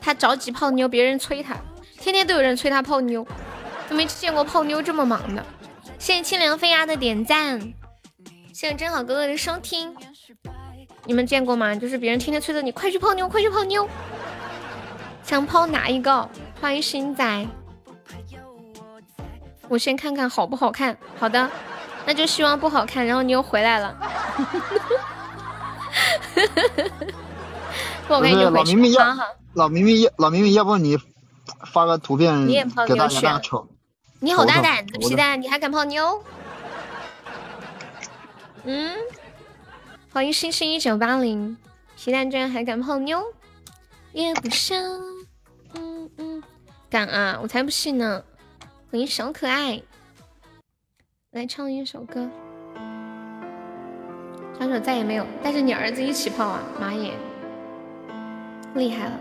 [0.00, 1.56] 他着急泡妞，别人催他，
[2.00, 3.26] 天天都有人催他泡妞，
[3.88, 5.44] 都没见过泡妞这么忙的。
[5.98, 7.60] 谢谢清凉飞鸭的点赞，
[8.52, 9.94] 谢谢真好哥哥的收听。
[11.08, 11.74] 你们见过吗？
[11.74, 13.88] 就是别人天天催着你，快去泡妞，快去泡妞。
[15.22, 16.28] 想泡哪一个？
[16.60, 17.46] 欢迎星仔。
[19.68, 20.94] 我先看看好不好看。
[21.18, 21.50] 好的。
[22.04, 23.96] 那就希望不好看，然后你又回来了。
[28.06, 28.76] 不好看就回去。
[28.76, 29.16] 老明明要，
[29.54, 30.98] 老明明要，老明明要不你
[31.72, 32.46] 发个图片
[32.86, 33.66] 给大家瞅。
[34.20, 36.22] 你好大胆子，皮蛋，你还敢泡妞？
[38.64, 38.92] 嗯，
[40.18, 41.56] 欢迎星星一九八零，
[41.96, 43.22] 皮蛋居然还敢泡妞，
[44.12, 44.76] 也不想。
[45.74, 46.42] 嗯嗯，
[46.90, 48.24] 敢啊，我才不信呢。
[48.90, 49.80] 欢迎小可爱，
[51.30, 52.28] 来唱一首歌。
[54.58, 57.14] 唱首再也没有带着你儿子一起泡啊，妈耶，
[58.74, 59.20] 厉害了。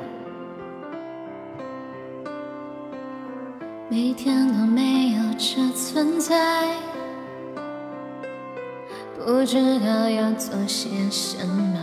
[3.88, 6.76] 每天都没有这存在，
[9.28, 11.78] 不知道要做些什么。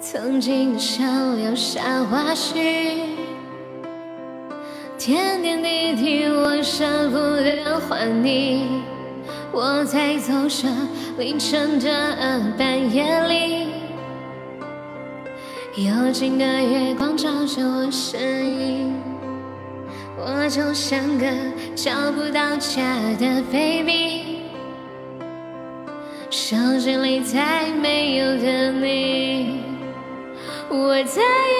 [0.00, 1.02] 曾经的笑
[1.34, 3.00] 留下花絮，
[4.96, 8.82] 点点滴滴我舍不得还你。
[9.50, 10.68] 我在走着
[11.18, 13.66] 凌晨的半夜里，
[15.74, 18.94] 幽静的月光照着我身影。
[20.16, 21.26] 我就像个
[21.74, 24.35] 找不到家的 baby，
[26.28, 29.60] 手机里再没有的你，
[30.68, 31.58] 我再也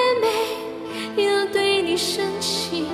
[1.17, 2.85] 没有对你生气，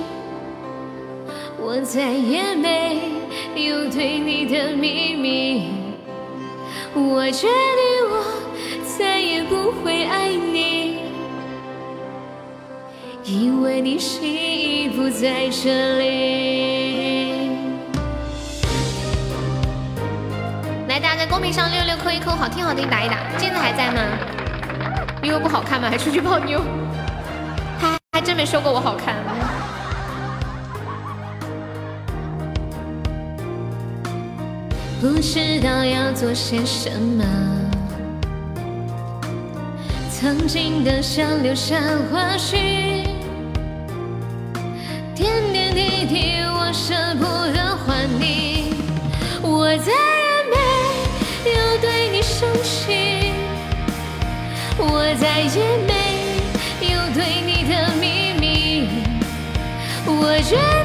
[1.59, 2.99] 我再也没
[3.55, 5.71] 有对你的秘密，
[6.93, 7.51] 我决定
[8.07, 8.23] 我
[8.97, 10.99] 再也不会爱你。
[13.25, 16.72] 因为你心已不在这里。
[21.15, 23.17] 在公屏上六六扣一扣，好听好听打一打。
[23.37, 24.01] 镜子还在吗？
[25.21, 25.89] 因为不好看吗？
[25.89, 26.61] 还出去泡妞？
[27.79, 29.15] 还还真没说过我好看。
[34.99, 37.25] 不知道要做些什么，
[40.09, 41.75] 曾经的笑留下
[42.09, 43.03] 花絮。
[45.13, 48.75] 点点滴滴，我舍不得还你，
[49.41, 49.91] 我在
[55.23, 58.89] 再也没有对你的秘密，
[60.05, 60.82] 我觉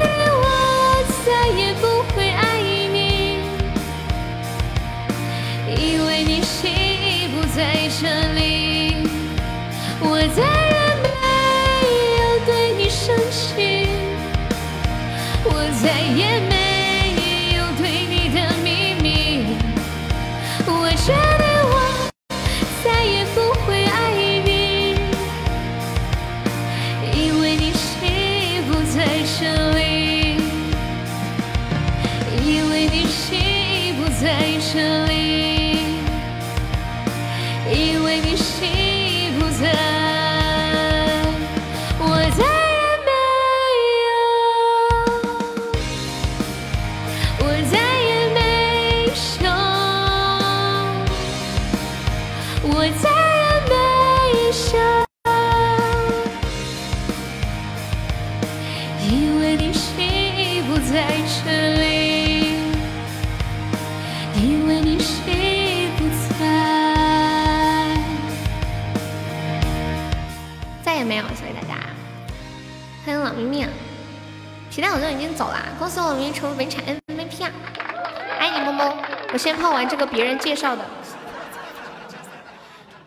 [80.19, 80.83] 别人介绍的。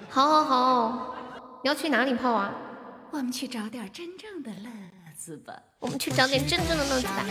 [0.08, 1.14] 好好好，
[1.62, 2.50] 你要去哪里泡啊？
[3.10, 4.70] 我们去找点真正的乐
[5.14, 5.52] 子吧。
[5.78, 7.26] 我们去找点真正的乐子吧。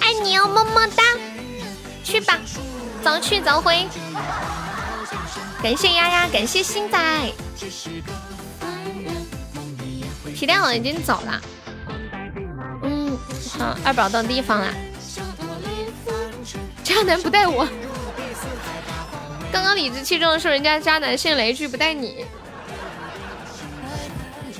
[0.00, 1.02] 爱你哦，么么哒。
[2.04, 2.38] 去吧，
[3.02, 3.88] 早去早回。
[5.60, 7.32] 感谢丫丫，感谢星仔。
[10.32, 11.40] 皮蛋好像已经走了。
[12.84, 13.18] 嗯
[13.58, 14.72] 好，二宝到地方了。
[16.84, 17.66] 渣男不带我。
[19.54, 22.24] 刚刚理直气壮的说人家渣男，现在来一句不带你。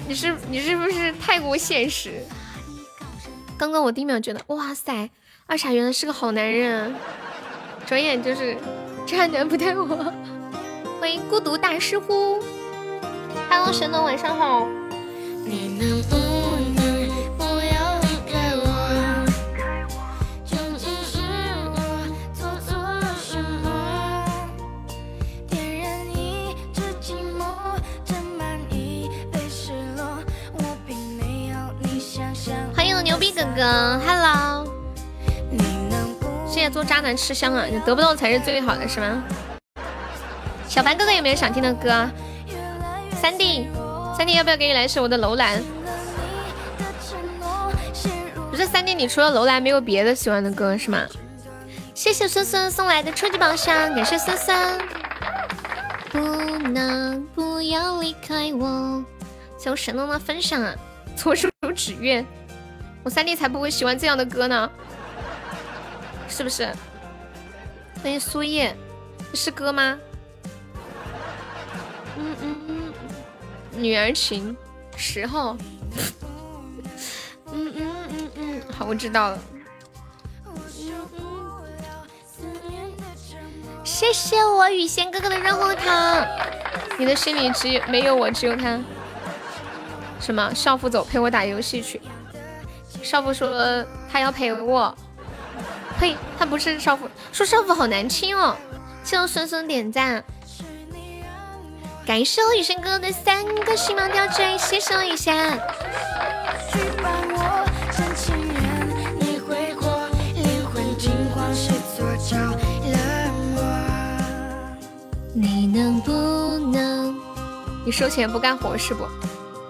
[0.07, 2.24] 你是你是不是太过现实？
[3.59, 5.11] 刚刚我第一秒觉得，哇塞，
[5.47, 6.95] 二傻原来是个好男人，
[7.84, 8.57] 转眼就是
[9.05, 10.14] 渣男不带我。
[11.01, 12.40] 欢迎孤独大师呼
[13.51, 14.68] ，Hello 神农晚上好。
[33.35, 34.64] 哥哥，Hello！
[36.47, 39.24] 谢谢谢做渣男吃香啊，你得不到才是最好的，是吗？
[40.68, 42.09] 小凡哥哥有没有想听的歌？
[43.20, 43.66] 三弟，
[44.16, 45.61] 三弟要不要给你来首我的楼兰？
[48.53, 51.01] 不是三弟，你除了楼兰没有别的喜欢的歌是吗？
[51.93, 54.57] 谢谢孙孙送来的初级宝箱，感谢孙孙。
[56.11, 56.20] 不
[56.68, 59.03] 能不要离开我，
[59.59, 60.72] 谢我神龙的分享啊！
[61.16, 62.24] 左手指月，
[63.05, 64.71] 我三弟才不会喜欢这样的歌呢，
[66.27, 66.67] 是不是？
[68.03, 68.75] 欢迎苏叶，
[69.35, 69.99] 是歌吗？
[72.17, 72.93] 嗯嗯嗯，
[73.77, 74.57] 女儿情
[74.97, 75.55] 十号。
[77.53, 79.39] 嗯嗯嗯嗯，好，我知道了。
[83.85, 86.27] 谢谢我雨仙哥哥的润喉糖，
[86.99, 88.81] 你的心里只有没有我，只有他。
[90.21, 90.55] 什么？
[90.55, 92.01] 少妇走，陪我打游戏去。
[93.05, 94.97] 少妇说他要陪我。
[96.01, 98.57] 呸，他不是少妇，说少妇好难听哦。
[99.05, 100.25] 谢我孙孙点赞，
[102.07, 105.61] 感谢我雨轩哥哥的三个星芒吊坠，谢谢我雨轩。
[115.33, 116.11] 你能不
[116.73, 117.15] 能？
[117.85, 119.05] 你收钱不干活是不？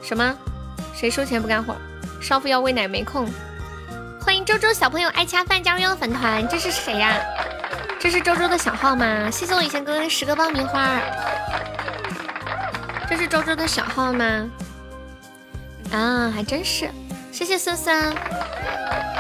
[0.01, 0.35] 什么？
[0.95, 1.75] 谁收钱不干活？
[2.25, 3.29] 少妇要喂奶没空。
[4.19, 7.15] 欢迎周周小朋友爱恰饭加入粉团，这是谁呀？
[8.01, 9.31] 这是周周的小号吗？
[9.31, 10.99] 谢谢我以前哥哥十个爆米花。
[13.11, 14.51] 这是周周的小号吗？
[15.93, 16.91] 啊，还真是。
[17.31, 18.15] 谢谢孙孙，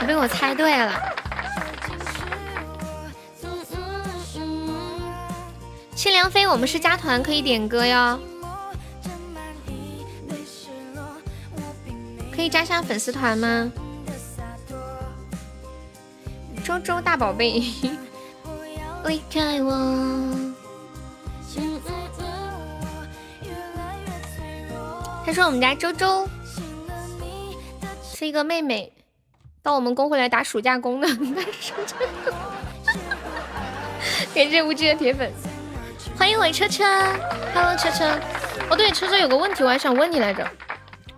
[0.00, 0.94] 你被我猜对了。
[5.94, 8.18] 谢良飞，我们是加团，可以点歌哟。
[12.35, 13.70] 可以加下粉丝团吗？
[16.64, 17.62] 周周大宝贝，
[19.07, 19.72] 离开我。
[25.24, 26.28] 他说我们家周周
[28.03, 28.93] 是一个妹妹，
[29.62, 31.09] 到我们公会来打暑假工的。
[34.35, 35.32] 感谢无知的铁粉。
[36.18, 36.85] 欢迎我车车
[37.55, 38.18] ，Hello 车车，
[38.70, 40.49] 哦对，车车有个问题我还想问你来着，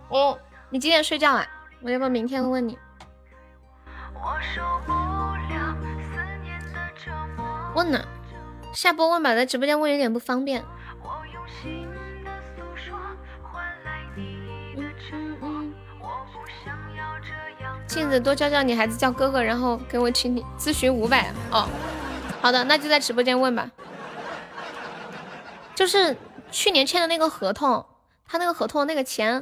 [0.09, 0.37] 哦，
[0.69, 1.47] 你几点睡觉啊？
[1.81, 2.77] 我要不明天问你。
[7.73, 8.03] 问呢？
[8.73, 10.63] 下播问吧，在直播间问有点不方便。
[17.87, 21.67] 镜子多教教你孩子叫哥哥，然后给我请你咨询五百哦。
[22.41, 23.71] 好的，那就在直播间问吧。
[25.73, 26.15] 就是
[26.51, 27.85] 去年签的那个合同，
[28.27, 29.41] 他那个合同那个钱，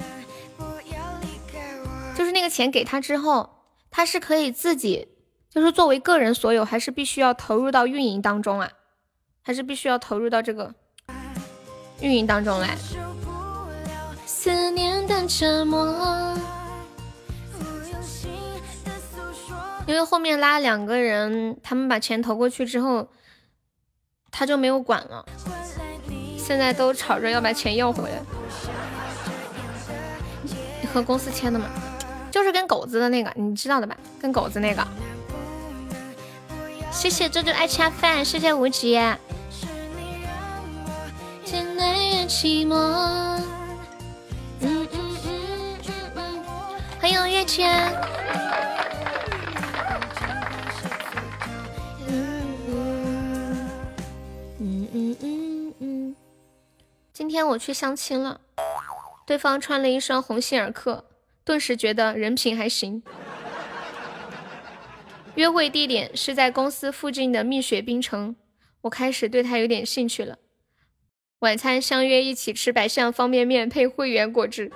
[2.16, 3.50] 就是那个钱给他之后，
[3.92, 5.10] 他是可以自己，
[5.50, 8.72] 就是作为个人所有，还是必须要投入到运营当中啊？
[9.44, 10.74] 还是必须要投入到这个
[12.00, 12.76] 运营当中来？
[14.26, 16.36] 思念的折磨。
[19.86, 23.08] 因为后面拉两个人，他们把钱投过去之后，
[24.32, 25.24] 他就没有管了。
[26.38, 28.20] 现在都吵着要把钱要回来。
[30.82, 31.70] 你和公司签的吗？
[32.36, 33.96] 就是跟狗子的那个，你知道的吧？
[34.20, 34.86] 跟狗子那个。
[36.92, 39.00] 谢谢这就爱吃饭，谢谢无极。
[47.00, 47.90] 欢迎月圈。
[57.14, 58.42] 今天我去相亲了，
[59.26, 61.06] 对方穿了一双鸿星尔克，
[61.46, 63.04] 顿时觉得人品还行。
[65.36, 68.36] 约会地点是在公司附近的蜜雪冰城，
[68.82, 70.40] 我开始对他有点兴趣了。
[71.40, 74.72] 晚餐相约一起吃白象方便面配会员果汁，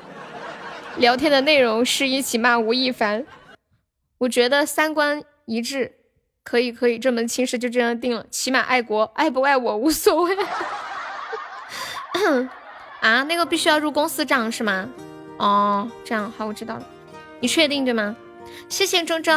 [0.98, 3.26] 聊天的内容是一起骂吴亦凡。
[4.20, 5.94] 我觉得三观一致，
[6.44, 10.38] 可以可以，这门亲事就这样定了，起码爱国，爱不爱我无所谓。
[13.00, 14.90] 啊，那个必须要入公司账是吗？
[15.40, 16.84] 哦，这样好，我知道了。
[17.40, 18.16] 你确定对吗？
[18.68, 19.32] 谢谢周周，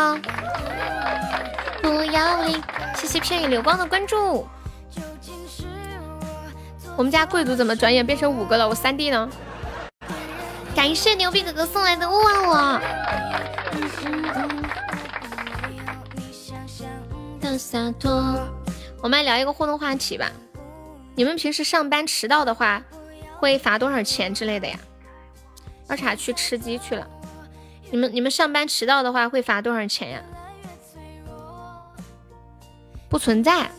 [1.80, 2.60] 不要离，
[2.96, 4.46] 谢谢片羽流光的关注。
[6.96, 8.68] 我们家贵族怎么转眼变成五个了？
[8.68, 9.30] 我三弟呢？
[10.74, 12.80] 感谢牛逼哥哥送来的勿忘我。
[17.40, 18.10] 的洒脱，
[19.00, 20.30] 我们来聊一个互动话题吧。
[21.14, 22.82] 你们平时上班迟到的话，
[23.38, 24.76] 会罚多少钱之类的呀？
[25.92, 27.06] 二茶去吃鸡去了。
[27.90, 30.22] 你们你们上班迟到的话会罚多少钱呀？
[33.10, 33.70] 不存在，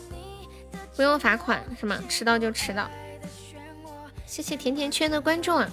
[0.94, 1.98] 不用罚款是吗？
[2.08, 2.88] 迟到就迟到。
[4.26, 5.68] 谢谢甜甜圈的观众啊！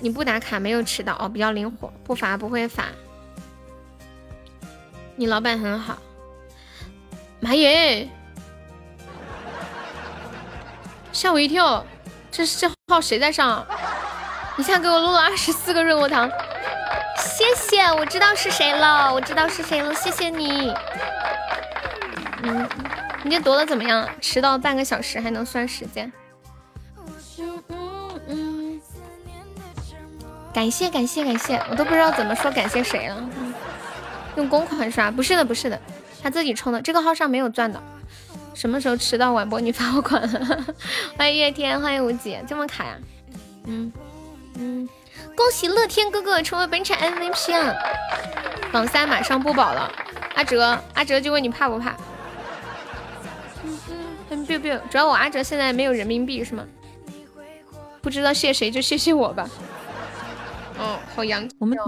[0.00, 2.88] 你不打卡没有迟到哦，比较灵活，不罚不会罚。
[5.16, 5.96] 你老板很好。
[7.40, 8.06] 妈耶！
[11.10, 11.86] 吓我一跳，
[12.30, 13.66] 这这号谁在上？
[14.56, 16.30] 你看给我录了二十四个润喉糖，
[17.18, 20.72] 谢谢，我知道是谁了，我知道是谁了，谢谢你。
[22.42, 22.68] 嗯，
[23.24, 24.08] 你这夺的怎么样？
[24.20, 26.12] 迟到半个小时还能算时间？
[30.52, 33.16] 感谢感谢感谢，我都不知道怎么说感谢谁了。
[34.36, 35.10] 用公款刷？
[35.10, 35.80] 不是的不是的，
[36.22, 37.82] 他自己充的，这个号上没有钻的。
[38.54, 40.22] 什么时候迟到晚播你罚我款？
[41.18, 42.96] 欢迎月天，欢迎无极，这么卡呀？
[43.66, 43.92] 嗯
[44.54, 44.88] 嗯，
[45.36, 47.74] 恭喜乐天哥哥成为本场 MVP 啊！
[48.72, 49.90] 榜三马上不保了，
[50.34, 51.94] 阿哲阿哲就问你怕不怕？
[54.90, 56.64] 主要我阿哲现在没有人民币是吗？
[58.02, 59.48] 不知道谢谁就谢谢我吧。
[60.78, 61.78] 哦，好洋气，我们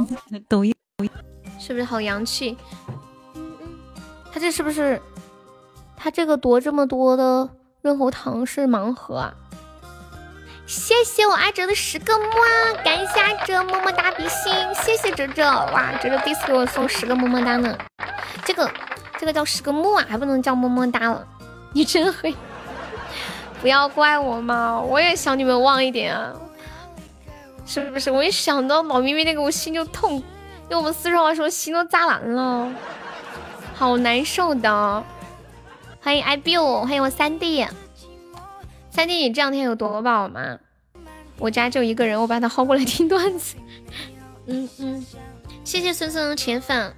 [0.48, 0.74] 抖音
[1.58, 2.56] 是不是好洋气？
[3.34, 3.78] 嗯嗯，
[4.32, 5.00] 他这是不是？
[5.96, 7.48] 他这个夺这么多的
[7.82, 9.34] 润喉糖是盲盒啊！
[10.66, 12.26] 谢谢我阿哲的十个么，
[12.84, 17.78] 感谢阿哲么么哒比心，谢谢哲哲，哇，哲哲第一次给我送十个么么哒呢，
[18.44, 18.68] 这个
[19.16, 21.24] 这个叫十个么啊，还不能叫么么哒了，
[21.72, 22.34] 你真会，
[23.62, 26.34] 不要怪我嘛，我也想你们旺一点啊，
[27.64, 28.10] 是不是？
[28.10, 30.20] 我一想到老咪咪那个，我心就痛，
[30.70, 32.68] 用我们四川话说，心都扎烂了，
[33.76, 35.04] 好难受的。
[36.02, 37.64] 欢迎 i biu，欢迎我三弟，
[38.96, 40.58] 三弟你这两天有夺宝吗？
[41.38, 43.54] 我家就一个人，我把他薅过来听段子。
[44.46, 45.06] 嗯嗯，
[45.64, 46.96] 谢谢孙孙的铁粉。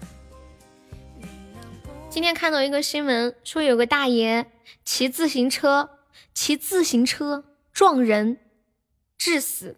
[2.09, 4.47] 今天看到一个新闻，说有个大爷
[4.85, 5.91] 骑自行车，
[6.33, 7.43] 骑自行车
[7.73, 8.39] 撞人
[9.19, 9.77] 致死，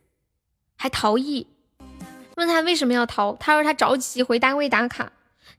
[0.77, 1.47] 还逃逸。
[2.37, 3.35] 问他为什么要逃？
[3.37, 5.11] 他说他着急回单位打卡，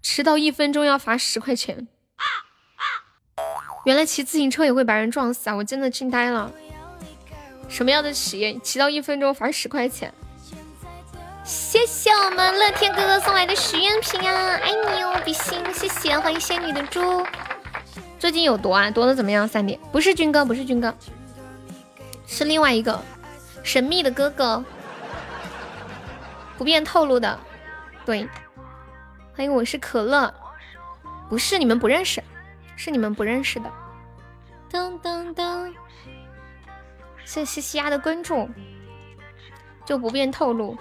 [0.03, 1.87] 迟到一分钟要罚十块钱。
[2.17, 2.50] 啊
[3.83, 5.55] 原来骑自行车也会把人撞死啊！
[5.55, 6.51] 我真的惊呆了。
[7.67, 10.13] 什么样的企业骑到一分钟罚十块钱？
[11.43, 14.55] 谢谢我们乐天哥哥送来的许愿瓶啊！
[14.57, 15.57] 爱你哦，比心！
[15.73, 17.25] 谢谢，欢迎仙女的猪。
[18.19, 18.91] 最近有毒啊？
[18.91, 19.47] 毒的怎么样？
[19.47, 19.79] 三点？
[19.91, 20.93] 不是军哥，不是军哥，
[22.27, 23.01] 是另外一个
[23.63, 24.63] 神秘的哥哥，
[26.57, 27.39] 不便透露的。
[28.05, 28.27] 对，
[29.35, 30.31] 欢迎我是可乐，
[31.27, 32.23] 不是你们不认识。
[32.75, 33.71] 是你们不认识的。
[34.71, 35.73] 噔噔噔，
[37.25, 38.49] 谢谢西丫的关注，
[39.85, 40.77] 就不便透露，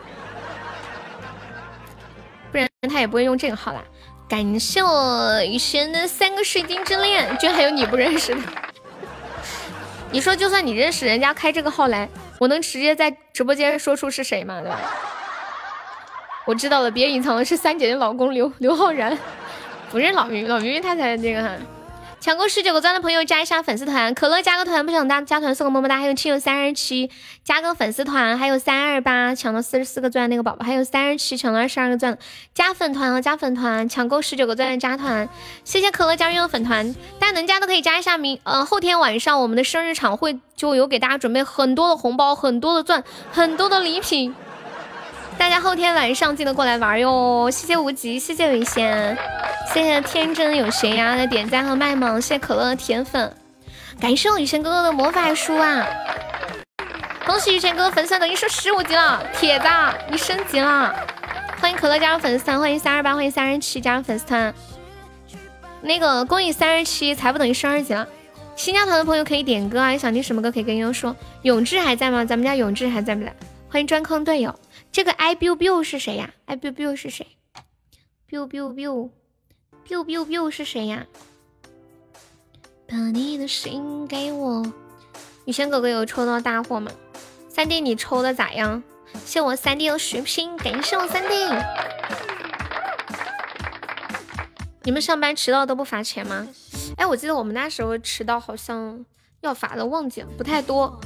[2.52, 3.82] 不然他也不会用这个号啦。
[4.28, 8.40] 感谢我雨轩的三个水晶之恋，居然还有你不认识的。
[10.12, 14.60] 你说，就算你认识人家开这个号来，我能直接在直播间说出是谁吗？
[14.60, 14.78] 对吧？
[16.46, 19.18] 我知道了，别隐藏了，是三姐的老公刘刘昊然，
[19.90, 21.50] 不是老明老明明他才这个哈。
[22.20, 27.10] 抢够十九个钻的朋友加一下粉丝团，可乐加个团不想加加团送个么么哒，还有亲友三二七
[27.42, 32.18] 加个粉丝团，还有三二八抢到四十四个钻那个宝宝，还有三十七抢到二十二个钻
[32.52, 35.26] 加粉团啊加粉团，抢够十九个钻的加团，
[35.64, 43.02] 谢谢可乐加入粉团，大家能加都可以加一下明呃后天晚上我们的生日场会就有给大家准备很多的红包，很多的钻，
[43.32, 44.34] 很多的礼品。
[45.40, 47.50] 大家后天晚上记得过来玩哟！
[47.50, 49.16] 谢谢无极，谢谢伟贤，
[49.72, 53.34] 谢谢天真有悬崖的点赞和卖萌，谢谢可乐的甜粉，
[53.98, 55.86] 感谢我雨贤哥哥的魔法书啊！
[57.24, 59.66] 恭喜雨轩哥哥粉丝等于升十五级了，铁子
[60.10, 60.94] 你升级了！
[61.58, 64.52] 欢迎可乐加入粉丝团，欢迎三二八，欢迎三十七加入粉丝团。
[65.80, 68.06] 那个恭喜三十七才不等于十二级了，
[68.56, 69.96] 新加团的朋友可以点歌啊！
[69.96, 71.16] 想听什么歌可以跟悠悠说。
[71.40, 72.26] 永志还在吗？
[72.26, 73.34] 咱们家永志还在不在？
[73.70, 74.54] 欢迎专坑队友。
[74.92, 77.26] 这个 i biu biu 是谁呀？i biu biu 是谁
[78.28, 79.10] ？biu biu biu
[79.86, 81.06] biu biu biu 是谁呀？
[82.88, 84.64] 把你的心给我。
[85.44, 86.90] 雨轩哥哥有抽到大货吗？
[87.48, 88.82] 三弟你抽的咋样？
[89.24, 91.34] 谢我三弟的血瓶，感谢我三弟。
[94.82, 96.48] 你们上班迟到都不罚钱吗？
[96.96, 99.04] 哎，我记得我们那时候迟到好像
[99.40, 101.00] 要罚的，忘记了，不太多。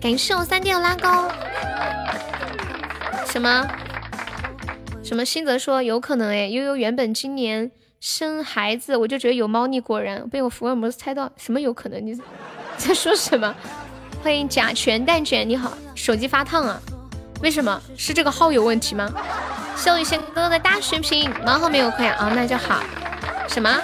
[0.00, 1.08] 感谢我三弟的拉钩。
[3.30, 3.66] 什么？
[5.04, 5.24] 什么？
[5.24, 7.70] 新泽说有可能哎，悠悠原本今年
[8.00, 11.30] 生孩子，我就觉得有猫腻，果然被我福尔摩斯猜到。
[11.36, 12.04] 什么有可能？
[12.04, 12.12] 你
[12.76, 13.54] 在 说什么？
[14.22, 16.80] 欢迎甲醛蛋卷，你好，手机发烫啊？
[17.40, 17.80] 为什么？
[17.96, 19.08] 是这个号有问题吗？
[19.76, 22.32] 谢雨轩哥哥的大血瓶，盲盒没有亏啊？
[22.34, 22.82] 那就好。
[23.48, 23.80] 什么？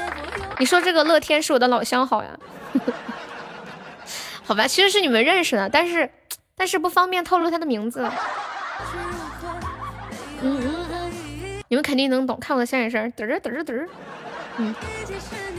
[0.59, 2.31] 你说这个乐天是我的老相好呀？
[4.45, 6.11] 好吧，其实是你们认识的，但是
[6.57, 8.11] 但是不方便透露他的名字。
[11.69, 13.89] 你们肯定能懂，看我的小眼神，嘚儿嘚儿嘚儿。
[14.59, 14.75] 嗯，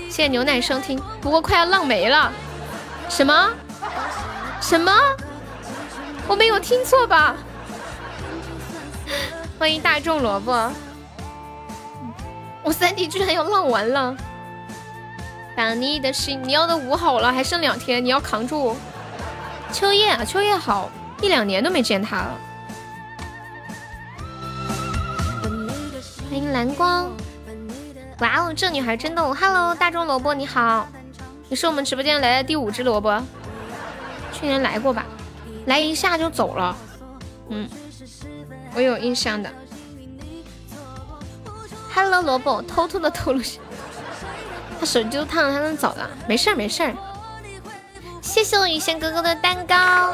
[0.10, 1.00] 谢谢牛奶收听。
[1.22, 2.32] 不过快要浪没了，
[3.10, 3.52] 什么？
[4.62, 4.92] 什么？
[6.28, 7.36] 我没有听错吧？
[9.60, 10.72] 欢迎大众萝卜。
[12.64, 14.16] 我三弟居然要浪完了。
[15.56, 18.76] 把你的心，你要的五好了，还剩两天，你要扛住。
[19.72, 20.90] 秋叶啊，秋叶好，
[21.22, 22.38] 一两年都没见他了。
[26.30, 27.10] 欢迎蓝光。
[28.20, 29.34] 哇哦，这女孩真逗。
[29.34, 30.86] Hello，大众萝卜你好，
[31.48, 33.24] 你是我们直播间来的第五只萝卜，
[34.34, 35.06] 去年来过吧？
[35.68, 36.76] 来一下就走了。
[37.50, 37.70] 嗯，
[38.76, 39.50] 我有印象的。
[41.94, 43.62] Hello，萝卜，偷偷的透露下。
[44.80, 46.10] 他手机都烫了，他能走了？
[46.28, 46.94] 没事儿，没事儿。
[48.22, 50.12] 谢谢我雨仙哥哥的蛋糕，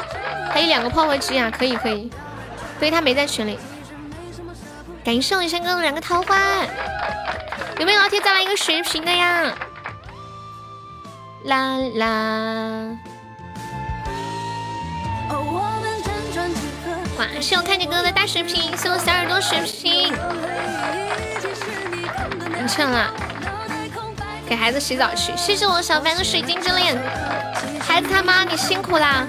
[0.51, 2.11] 还有两个泡泡机啊，可以可以。
[2.78, 3.57] 所以他没在群里。
[5.04, 6.38] 感谢我雨仙哥哥两个桃花，
[7.78, 9.54] 有没有老铁再来一个水瓶的呀？
[11.43, 12.97] 啦啦。
[17.18, 20.14] 哇，谢我看见哥哥的大水瓶，谢我小耳朵水瓶。
[22.54, 23.14] 完成了。
[24.47, 26.97] 给孩子洗澡去，谢谢我小凡的水晶之恋。
[27.80, 29.28] 孩子他妈，你辛苦啦！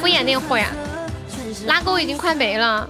[0.00, 0.68] 敷衍那会儿呀，
[1.66, 2.88] 拉钩已经快没了。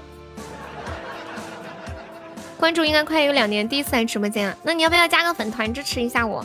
[2.60, 4.54] 关注应该快有两年，第一次来直播间了。
[4.62, 6.44] 那你要不要加个粉团支持一下我？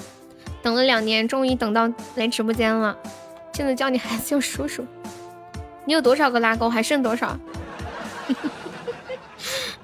[0.64, 2.98] 等了两年，终于等到来直播间了。
[3.52, 4.86] 现在叫你孩子叫叔叔。
[5.84, 6.70] 你有多少个拉钩？
[6.70, 7.38] 还剩多少？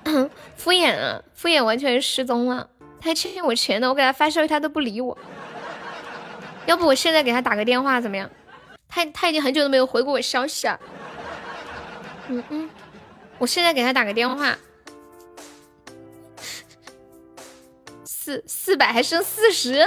[0.55, 2.65] 敷衍啊，敷衍完全失踪了。
[3.01, 5.17] 他还欠我钱呢，我给他发消息他都不理我。
[6.65, 8.29] 要不我现在给他打个电话怎么样？
[8.87, 10.79] 他他已经很久都没有回过我消息了。
[12.29, 12.69] 嗯嗯，
[13.37, 14.55] 我现在给他打个电话。
[18.23, 19.79] 四四百还剩四十。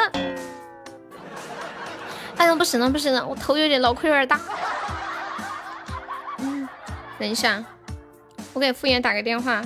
[2.37, 4.41] 哎呀不行了不行了，我头有点脑壳有点大。
[6.39, 6.69] 嗯，
[7.17, 7.65] 等一下，
[8.53, 9.63] 我给傅言打个电话。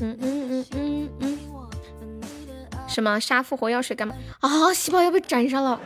[0.00, 1.38] 嗯嗯嗯嗯嗯。
[2.88, 4.74] 什么杀复活药水干嘛啊？
[4.74, 5.78] 细胞要被斩杀了！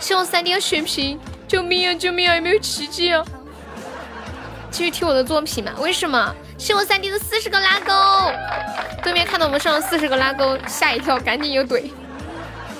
[0.00, 1.94] 希望三 D 血瓶，救命啊！
[1.94, 2.34] 救命啊！
[2.34, 3.24] 有没有奇迹啊？
[4.70, 5.72] 继续听我的作品嘛？
[5.78, 6.34] 为什么？
[6.56, 8.32] 谢我三弟的四十个拉钩，
[9.02, 11.90] 对面看到我们上了四十个拉钩，吓一跳，赶紧又怼。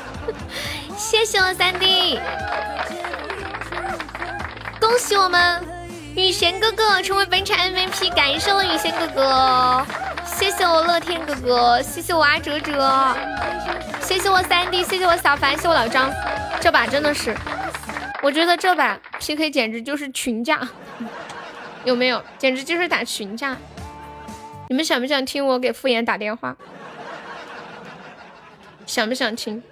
[0.97, 2.21] 谢谢我三弟
[4.79, 5.63] 恭喜我们
[6.15, 9.87] 雨贤哥哥成为本场 MVP，感谢我雨贤哥哥。
[10.25, 13.15] 谢谢我乐天哥哥，谢谢我阿哲哲，
[14.01, 16.11] 谢谢我三弟，谢谢我小凡，谢我老张。
[16.61, 17.35] 这把真的是，
[18.23, 20.61] 我觉得这把 PK 简直就是群架，
[21.85, 22.23] 有没有？
[22.39, 23.57] 简直就是打群架。
[24.69, 26.57] 你们想不想听我给敷衍打电话？
[28.87, 29.63] 想不想听？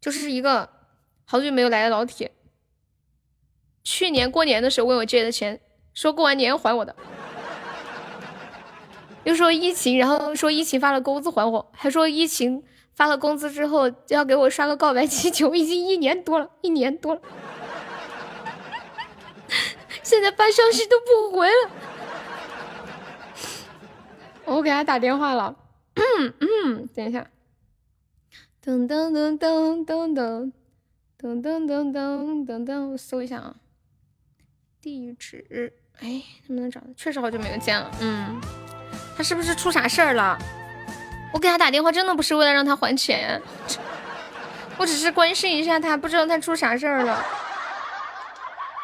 [0.00, 0.68] 就是一个
[1.24, 2.32] 好久没有来的老铁，
[3.82, 5.60] 去年过年的时候问我借的钱，
[5.92, 6.94] 说过完年还我的。
[9.24, 17.20] 又说疫情，然后说疫情发了工资还我，还说疫情发了工资之后就要给我刷个告白气球，已经一年多了，一年多了，
[20.04, 21.70] 现在发消息都不回了。
[24.46, 25.56] 我给他打电话了，
[25.94, 27.26] 嗯嗯，等一下，
[28.64, 30.52] 噔噔噔噔噔噔
[31.18, 33.56] 噔噔噔噔噔噔，我搜一下啊，
[34.80, 36.86] 地址，哎，能不能找到？
[36.96, 38.40] 确实好久没有见了，嗯。
[39.16, 40.36] 他是不是出啥事儿了？
[41.32, 43.40] 我给他打电话真的不是为了让他还钱，
[44.76, 47.24] 我只是关心一下他，不知道他出啥事儿了。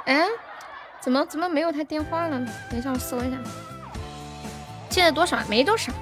[0.06, 0.26] 哎，
[1.00, 2.38] 怎么怎么没有他电话了？
[2.68, 3.38] 等一下我搜一下，
[4.90, 5.38] 现在多少？
[5.48, 5.92] 没多少。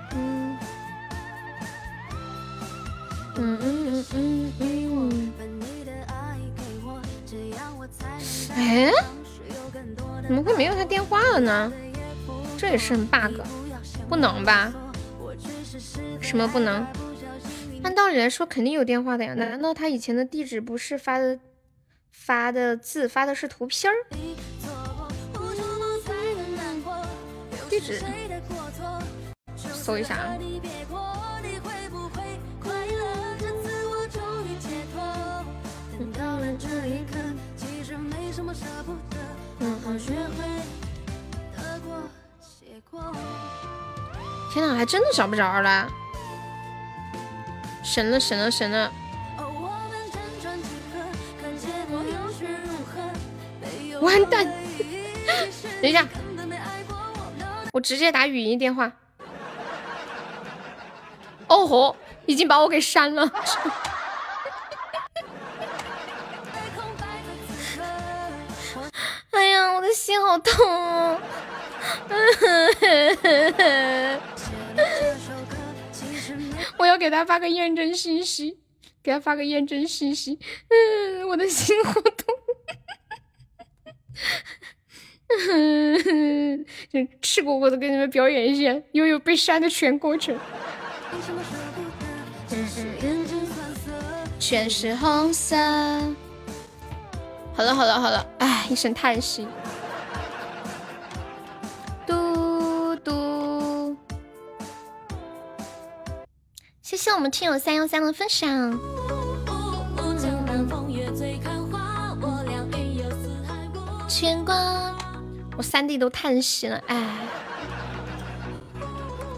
[0.00, 0.58] 嗯
[3.36, 5.32] 嗯嗯嗯嗯。
[8.56, 8.90] 哎，
[10.26, 11.72] 怎么会没有他电话了呢？
[12.56, 13.40] 这也是 bug，
[14.08, 14.72] 不能吧？
[16.20, 16.86] 什么不能？
[17.82, 21.38] 按道理来说肯定有电话的呀，难道他以前的地址不是发的
[22.24, 23.96] 发的字，发的是图片儿？
[27.68, 28.00] 地址，
[29.56, 30.36] 搜一下啊。
[44.52, 45.90] 天哪，还真的找不着了。
[47.82, 48.92] 神了神了神了！
[54.02, 54.44] 完蛋！
[55.80, 56.06] 等一下，
[57.72, 58.92] 我直接打语音电话。
[61.48, 61.96] 哦吼，
[62.26, 63.26] 已经把我给删了。
[69.30, 71.20] 哎呀，我的心好痛哦！
[76.76, 78.58] 我要给他发个验证信息，
[79.02, 80.38] 给他发个验证信息。
[80.68, 82.21] 嗯， 我的心好痛。
[86.92, 90.38] 就赤果果的给你们表演一下悠悠被删的全过程。
[94.38, 95.56] 全是红色。
[97.54, 99.46] 好了好了好了，唉，一声叹息。
[102.06, 103.96] 嘟嘟，
[106.82, 108.78] 谢谢我们听友三幺三的分享。
[114.22, 114.54] 牵挂，
[115.56, 116.96] 我三弟都叹息了，唉。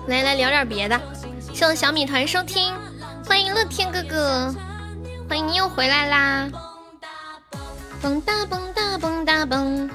[0.09, 1.01] 来来聊点别的，
[1.55, 2.75] 谢谢小米团收听，
[3.27, 4.55] 欢迎乐天哥哥，
[5.27, 6.51] 欢迎你又回来啦！
[8.03, 9.89] 蹦哒蹦哒蹦哒蹦，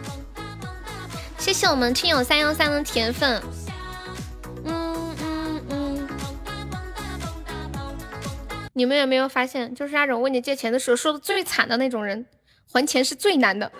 [1.37, 3.43] 谢谢我们听友三幺三的铁粉，
[4.65, 6.07] 嗯嗯嗯。
[8.73, 12.25] 你们有没有发现，就是那种问你借钱的时候说的最惨的那种人，
[12.73, 13.71] 还钱是最难的。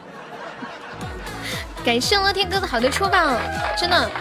[1.90, 3.36] 感谢乐天哥的好的出宝，
[3.76, 4.12] 真的。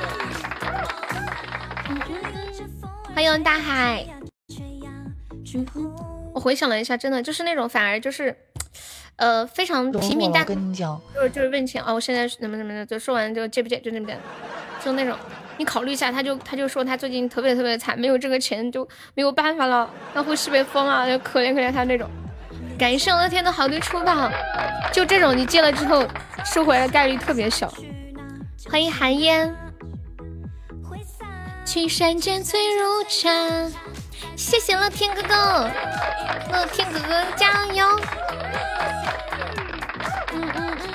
[3.14, 4.06] 欢迎大海。
[6.32, 8.34] 我回想了一下，真的就是那种反而就是，
[9.16, 10.46] 呃，非常平平淡。
[10.46, 14.14] 跟你讲，就是就是问钱哦，我现在怎么怎么的，就说完就借不借，就那么的，
[14.82, 15.14] 就那种。
[15.58, 22.08] 你考虑一下，他就他就说他最近特别特别惨，没有这个钱就没有办法了，要会西北风啊，就可怜可怜他那种。
[22.79, 24.31] 感谢乐天的好的出宝，
[24.93, 26.07] 就这种你借了之后
[26.45, 27.72] 收回来概率特别小。
[28.70, 29.53] 欢迎寒烟，
[31.66, 33.29] 去山间醉如茶。
[34.37, 35.68] 谢谢乐天哥哥，
[36.53, 37.85] 乐天哥哥加油！
[40.33, 40.89] 嗯嗯嗯。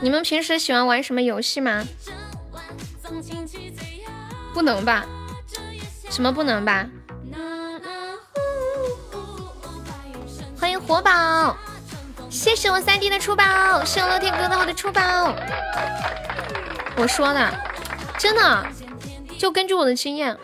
[0.00, 1.84] 你们平时喜欢玩什么游戏吗？
[4.52, 5.04] 不能吧？
[6.10, 6.86] 什么不能吧？
[10.76, 11.56] 迎活宝，
[12.28, 15.34] 谢谢我三弟的出宝，谢谢乐天哥的我的出宝。
[16.98, 17.50] 我说的，
[18.18, 18.66] 真的，
[19.38, 20.36] 就根据我的经验，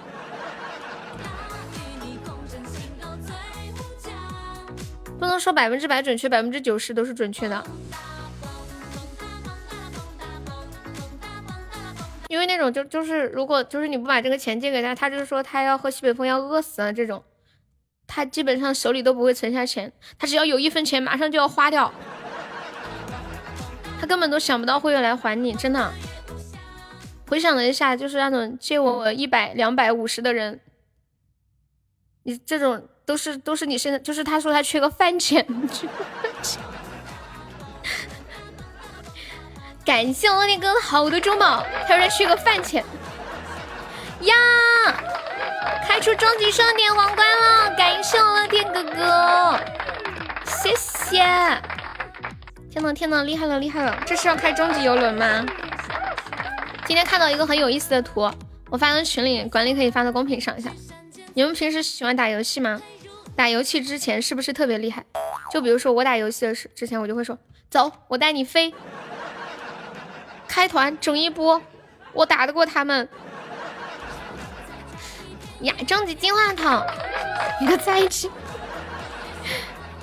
[5.19, 7.63] 不能说百分之百准确，百分之九十都是准确的。
[12.29, 17.23] 因为那种就就是，如果就是你不把这个钱借给他，他就是说他要喝西北风要饿死了这种。
[18.15, 21.91] 他基本上手里都不会存下钱，他只要有一分钱，马上就要花掉。
[23.99, 25.91] 他根本都想不到会来还你，真的。
[27.27, 30.61] 回想了一下，就是那种借我一百、两百、五十的人，
[32.25, 35.47] 你这种都是都是你现在，就是他说他缺个饭钱。
[39.87, 42.85] 感谢我那哥好多中宝，他说他缺个饭钱。
[44.21, 44.35] 呀！
[45.87, 49.61] 开出终极盛典皇冠了，感谢我乐天哥哥，
[50.45, 51.19] 谢谢！
[52.71, 54.03] 天呐天呐，厉害了厉害了！
[54.07, 55.45] 这是要开终极游轮吗？
[56.87, 58.31] 今天看到一个很有意思的图，
[58.71, 60.71] 我发到群里，管理可以发到公屏上一下。
[61.35, 62.81] 你们平时喜欢打游戏吗？
[63.37, 65.05] 打游戏之前是不是特别厉害？
[65.51, 67.39] 就比如说我打游戏的时之前，我就会说，
[67.71, 68.73] 走，我带你飞，
[70.49, 71.61] 开团整一波，
[72.13, 73.09] 我打得过他们。
[75.63, 76.83] 呀，终极金话筒，
[77.61, 78.31] 你个在一起。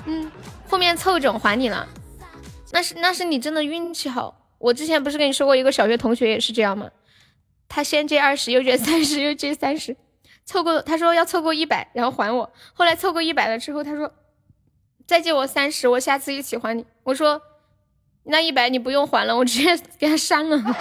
[0.06, 0.30] 嗯，
[0.68, 1.86] 后面凑整还你了，
[2.72, 4.36] 那是那是你真的运气好。
[4.58, 6.90] 我之前不是跟你说过一个小学同学也是这样吗？
[7.68, 9.96] 他先借二十，又借三十，又借三十，
[10.44, 12.52] 凑够他说要凑够一百，然后还我。
[12.72, 14.12] 后来凑够一百了之后，他说
[15.06, 16.84] 再借我三十，我下次一起还你。
[17.04, 17.40] 我说
[18.24, 20.58] 那一百你不用还了，我直接给他删了。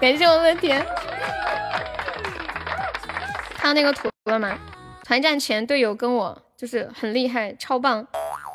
[0.00, 0.84] 感谢我的天。
[3.60, 4.58] 看到那个图了吗？
[5.04, 8.06] 团战前队友跟我就是很厉害，超棒。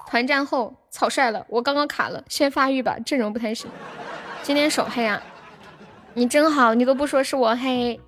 [0.08, 3.70] 团战后草率了，我刚刚卡了，先发育吧，阵容不太行。
[4.42, 5.22] 今天手黑啊，
[6.16, 8.00] 你真好，你都不说是我黑。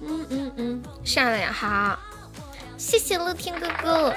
[0.00, 1.98] 嗯嗯嗯，下了呀，好，
[2.78, 4.14] 谢谢乐天哥哥，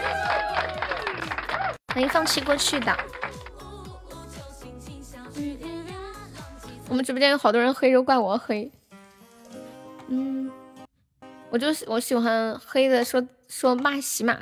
[1.94, 2.98] 欢迎放弃过去的。
[6.88, 8.72] 我们直播间有好多人黑，都怪我黑。
[10.14, 10.52] 嗯，
[11.50, 14.38] 我就我喜欢黑的，说说骂喜马，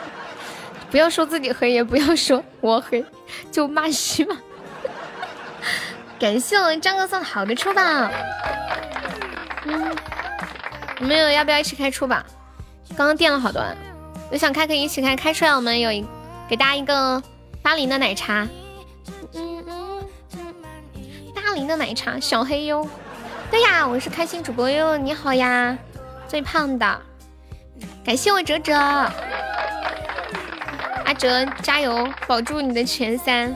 [0.92, 3.02] 不要说自己黑，也不要说我黑，
[3.50, 4.36] 就骂喜马。
[6.20, 7.82] 感谢我们张哥送的好的出宝，
[9.64, 9.96] 嗯，
[11.00, 12.22] 你们有要不要一起开出宝？
[12.96, 13.64] 刚刚垫了好多，
[14.30, 16.04] 有想开可以一起开，开出来我们有一
[16.48, 17.22] 给大家一个
[17.62, 18.46] 八零的奶茶，
[19.32, 20.06] 嗯嗯，
[21.34, 22.86] 八零的奶茶小黑哟，
[23.50, 25.76] 对呀，我是开心主播哟，你好呀。
[26.28, 27.00] 最胖的，
[28.04, 28.74] 感谢我哲哲，
[31.04, 33.54] 阿哲加油，保住你的前三。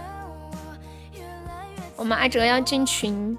[1.96, 3.36] 我们阿哲要进群，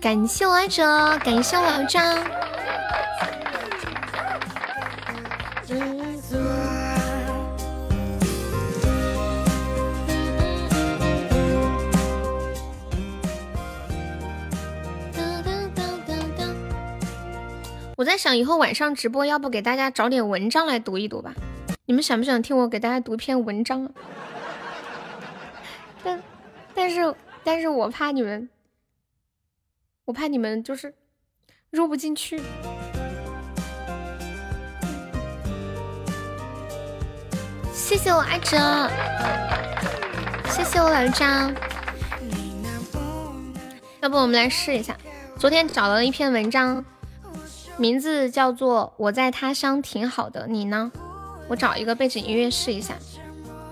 [0.00, 2.18] 感谢我阿哲，感谢我老张。
[17.96, 21.32] 我在想，以后晚上直播，要不给大家找点文章来读一读吧？
[21.86, 23.88] 你们想不想听我给大家读一篇文章？
[26.02, 26.20] 但，
[26.74, 27.14] 但是，
[27.44, 28.48] 但是我怕你们，
[30.06, 30.92] 我怕你们就是
[31.70, 32.42] 入不进去。
[37.72, 38.90] 谢谢我阿哲，
[40.50, 41.54] 谢谢我老张。
[44.00, 44.96] 要不我们来试一下？
[45.38, 46.84] 昨天找了一篇文章。
[47.76, 50.90] 名字叫做《我在他乡挺好的》，你呢？
[51.48, 52.94] 我找一个背景音乐试一下，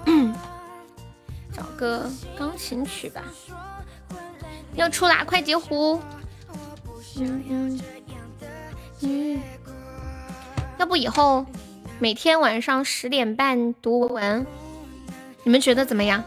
[1.55, 3.23] 找个钢琴曲吧。
[4.75, 6.01] 要出啦，快截胡！
[7.19, 7.81] 嗯。
[10.79, 11.47] 要不以后
[11.99, 14.45] 每天晚上十点半读文，
[15.45, 16.23] 你们觉得怎么样？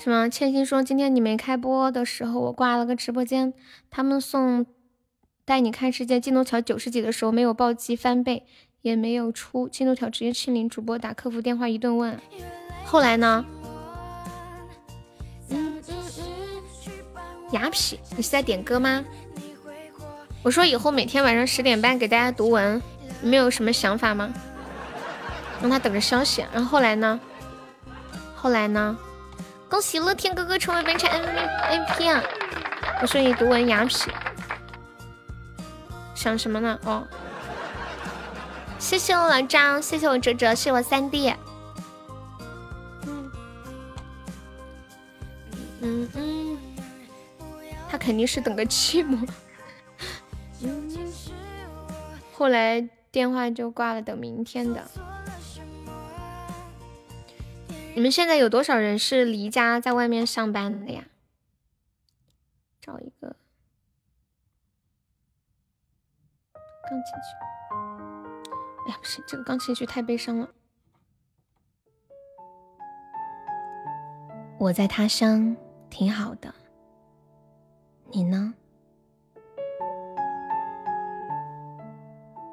[0.00, 0.28] 是吗？
[0.28, 3.52] 千心说今天你没开播的时候，我挂了个直播间。
[3.90, 4.64] 他们送
[5.44, 8.46] 带你看世界进度条九十几的时候没有暴击翻倍，
[8.80, 10.68] 也没有出进度条，直接清零。
[10.68, 12.16] 主播打客服电话一顿问，
[12.84, 13.44] 后来呢？
[15.48, 17.52] 嗯嗯嗯。
[17.52, 19.04] 雅痞，你是在点歌吗？
[20.44, 22.80] 我说以后每天晚上十点半给大家读文，
[23.20, 24.32] 你们有什么想法吗？
[25.60, 26.44] 让他等着消息。
[26.52, 27.18] 然后后来呢？
[28.36, 28.96] 后来呢？
[29.68, 32.22] 恭喜乐天哥哥成为本场 MVP 啊！
[33.02, 34.08] 我说你读文雅痞，
[36.14, 36.78] 想什么呢？
[36.84, 37.06] 哦，
[38.78, 41.32] 谢谢我老张，谢谢我哲哲，谢谢我三弟。
[43.06, 43.30] 嗯
[45.80, 46.58] 嗯嗯，
[47.88, 49.28] 他肯定是等个寂寞。
[52.32, 54.82] 后来电话就挂了，等明天的。
[57.98, 61.04] 你们现在有多少人是离家在外面上班的呀？
[62.80, 63.34] 找一个
[66.88, 67.34] 钢琴曲。
[68.86, 70.48] 哎呀，不行，这个钢琴曲太悲伤了。
[74.60, 75.56] 我在他乡
[75.90, 76.54] 挺好的，
[78.12, 78.54] 你呢？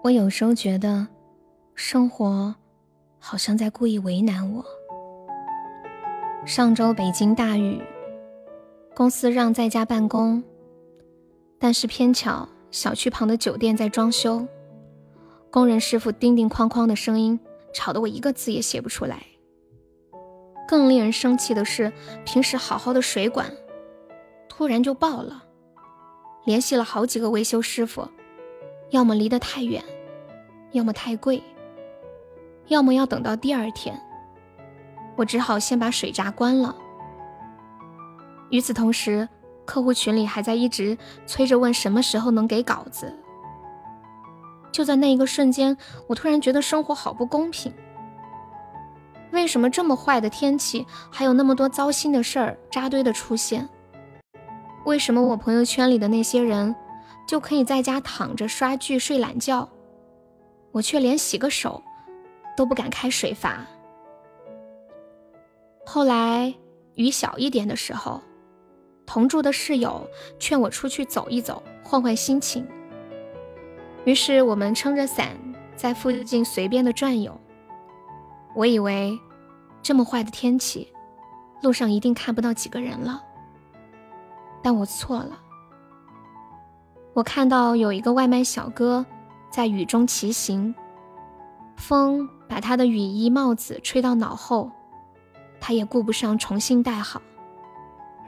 [0.01, 1.07] 我有时候觉得
[1.75, 2.55] 生活
[3.19, 4.65] 好像在故意为难我。
[6.45, 7.81] 上周北京大雨，
[8.93, 10.43] 公司让在家办公，
[11.57, 14.45] 但是偏巧小区旁的酒店在装修，
[15.49, 17.39] 工人师傅叮叮哐哐的声音
[17.73, 19.23] 吵得我一个字也写不出来。
[20.67, 21.91] 更令人生气的是，
[22.25, 23.51] 平时好好的水管
[24.47, 25.43] 突然就爆了，
[26.45, 28.07] 联系了好几个维修师傅，
[28.91, 29.83] 要么离得太远，
[30.73, 31.41] 要么太贵，
[32.67, 33.99] 要么要等到第二天。
[35.15, 36.75] 我只好先把水闸关了。
[38.49, 39.27] 与此同时，
[39.65, 43.11] 客户群里还在一直催着问什么时候能给稿子。
[44.71, 45.77] 就在那一个瞬间，
[46.07, 47.73] 我突然觉得生活好不公平。
[49.31, 53.67] 为什么这么坏的天气，还有那么多糟心的事儿扎堆的出现？
[54.85, 56.75] 为什么我朋友圈里的那些人
[57.27, 59.67] 就可以在家躺着刷剧睡懒觉，
[60.71, 61.81] 我却连洗个手
[62.55, 63.65] 都不敢开水阀？
[65.85, 66.53] 后来
[66.95, 68.19] 雨小一点的时候，
[69.05, 70.05] 同住的室友
[70.39, 72.67] 劝我出去走一走，换换心情。
[74.03, 75.37] 于是我们撑着伞
[75.75, 77.39] 在附近随便的转悠。
[78.55, 79.17] 我以为
[79.81, 80.91] 这么坏的天气，
[81.61, 83.21] 路上一定看不到几个人了，
[84.63, 85.39] 但我错了。
[87.13, 89.05] 我看到有一个外卖小哥
[89.49, 90.73] 在雨中骑行，
[91.77, 94.71] 风把他的雨衣帽子吹到脑后。
[95.67, 97.19] 他也顾不上重新戴好，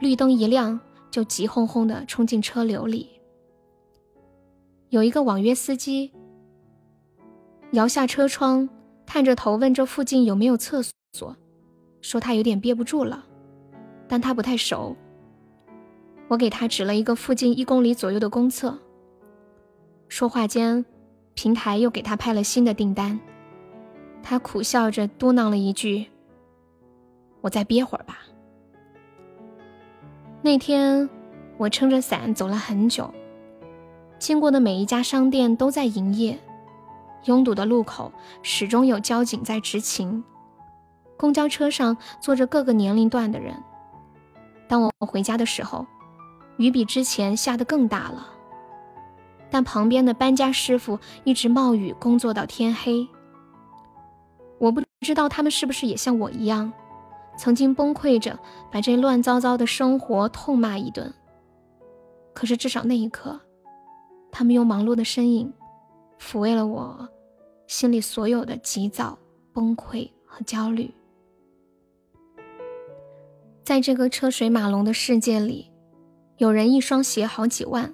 [0.00, 3.08] 绿灯一亮，就急哄哄地冲进车流里。
[4.88, 6.10] 有一个网约司机
[7.70, 8.68] 摇下车窗，
[9.06, 10.82] 探着头问这附近有没有厕
[11.12, 11.36] 所，
[12.00, 13.24] 说他有点憋不住了，
[14.08, 14.96] 但他不太熟。
[16.26, 18.76] 我给他指了一个附近一公里左右的公厕。
[20.08, 20.84] 说话间，
[21.34, 23.20] 平台又给他派了新的订单，
[24.24, 26.08] 他苦笑着嘟囔了一句
[27.40, 28.18] ：“我再憋会儿吧。”
[30.42, 31.08] 那天，
[31.56, 33.12] 我撑着伞走了很久，
[34.18, 36.38] 经过的每一家商店都在营业，
[37.24, 38.12] 拥堵的路口
[38.42, 40.22] 始终有交警在执勤，
[41.16, 43.54] 公交车上坐着各个年龄段的人。
[44.68, 45.84] 当我回家的时候，
[46.56, 48.28] 雨比之前下得更大了，
[49.50, 53.08] 但旁边的搬家师傅一直冒雨工作到天黑。
[54.58, 56.72] 我不知道他们是不是也像我一样，
[57.38, 58.38] 曾经崩溃着
[58.70, 61.14] 把这乱糟糟的生活痛骂一顿。
[62.34, 63.40] 可是至少那一刻，
[64.30, 65.50] 他们用忙碌的身影
[66.20, 67.08] 抚慰了我
[67.66, 69.18] 心里所有的急躁、
[69.52, 70.92] 崩溃和焦虑。
[73.64, 75.70] 在这个车水马龙的世界里。
[76.36, 77.92] 有人一双鞋好几万，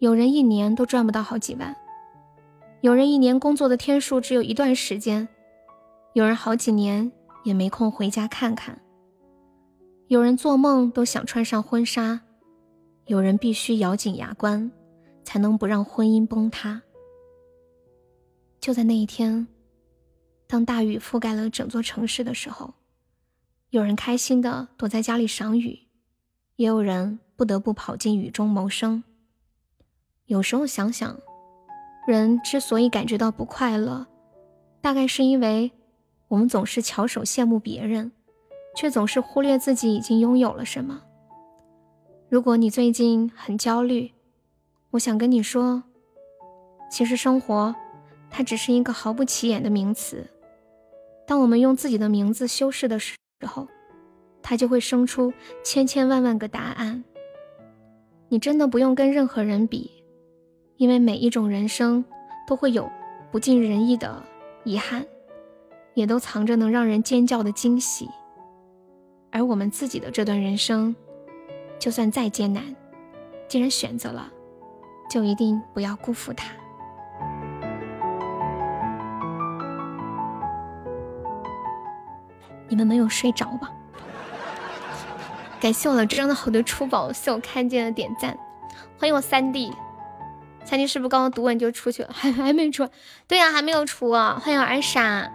[0.00, 1.76] 有人一年都赚不到好几万，
[2.80, 5.28] 有人一年工作的天数只有一段时间，
[6.14, 8.80] 有人好几年也没空回家看看，
[10.08, 12.20] 有人做梦都想穿上婚纱，
[13.06, 14.70] 有人必须咬紧牙关
[15.24, 16.82] 才能不让婚姻崩塌。
[18.60, 19.46] 就在那一天，
[20.46, 22.74] 当大雨覆盖了整座城市的时候，
[23.70, 25.78] 有人开心的躲在家里赏雨，
[26.56, 27.20] 也有人。
[27.40, 29.02] 不得不跑进雨中谋生。
[30.26, 31.18] 有时候想想，
[32.06, 34.06] 人之所以感觉到不快乐，
[34.82, 35.72] 大概是因为
[36.30, 38.12] 我们总是翘首羡慕别人，
[38.76, 41.02] 却总是忽略自己已经拥有了什么。
[42.28, 44.12] 如果你最近很焦虑，
[44.92, 45.82] 我想跟你说，
[46.88, 47.74] 其实生活
[48.30, 50.24] 它只是一个毫不起眼的名词。
[51.26, 53.66] 当我们用自己的名字修饰的时候，
[54.40, 55.32] 它就会生出
[55.64, 57.02] 千千万万个答案。
[58.28, 59.90] 你真的不用跟任何人比，
[60.76, 62.04] 因为每一种人生
[62.46, 62.88] 都会有
[63.32, 64.22] 不尽人意的
[64.62, 65.04] 遗憾，
[66.00, 68.08] 也都藏着能让人尖叫的惊喜。
[69.30, 70.96] 而我们自己的这段人生，
[71.78, 72.74] 就算再艰难，
[73.46, 74.32] 既然选择了，
[75.10, 76.50] 就一定不要辜负它。
[82.66, 83.70] 你们没有睡着吧？
[85.60, 88.38] 感谢我老张的好多出宝，谢我看见的点赞，
[88.98, 89.70] 欢迎我三弟，
[90.64, 92.08] 三弟是不是刚刚读完就出去了？
[92.10, 92.88] 还 还没出？
[93.28, 94.40] 对呀，还没有出啊！
[94.42, 95.30] 欢迎我二傻，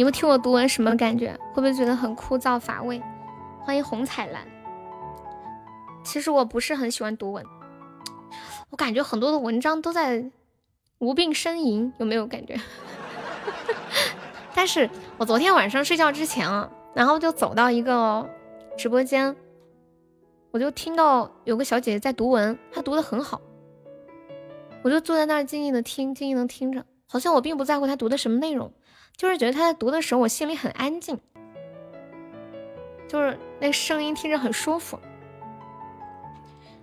[0.00, 1.38] 你们听我读文什么感觉？
[1.52, 3.02] 会不会觉得很枯燥乏味？
[3.60, 4.48] 欢迎红彩蓝，
[6.02, 7.44] 其实我不是很喜欢读文，
[8.70, 10.24] 我感觉很多的文章都在
[11.00, 12.58] 无病呻吟，有没有感觉？
[14.56, 18.26] 但是我昨天晚上睡觉之前啊，然后就走到一个。
[18.78, 19.36] 直播间，
[20.50, 23.38] 我就听到有个小姐姐在读文，她读的很好，
[24.82, 28.72] 我就坐在那儿静静的听，静静的听着，好像我并不在乎她读的什么内容，
[29.20, 31.20] 就是觉得他在读的时候，我心里很安静，
[33.06, 34.98] 就是那声音听着很舒服。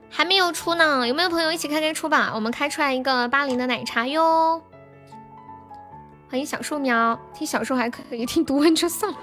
[0.07, 2.31] 还没有出呢，有没有朋友一起开开出吧？
[2.35, 4.61] 我们开出来一个八零的奶茶哟！
[6.30, 9.18] 欢迎小树苗，听小树还可以，听读文就算了。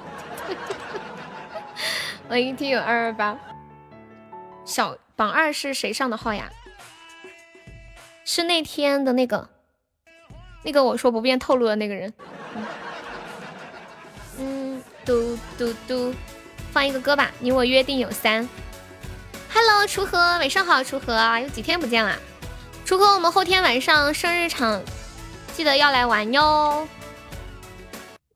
[2.28, 3.39] 欢迎听友二二八，
[4.65, 6.51] 小榜二是谁上的号呀？
[8.24, 9.49] 是那天的那个，
[10.65, 12.12] 那个我说不便透露的那个人。
[15.05, 16.14] 嘟嘟嘟，
[16.72, 18.48] 放一个歌吧，你我约定有三。
[19.52, 22.16] Hello，锄禾，晚上好，锄禾，有几天不见了？
[22.86, 24.82] 锄禾，我们后天晚上生日场，
[25.55, 26.89] 记得要来玩哟。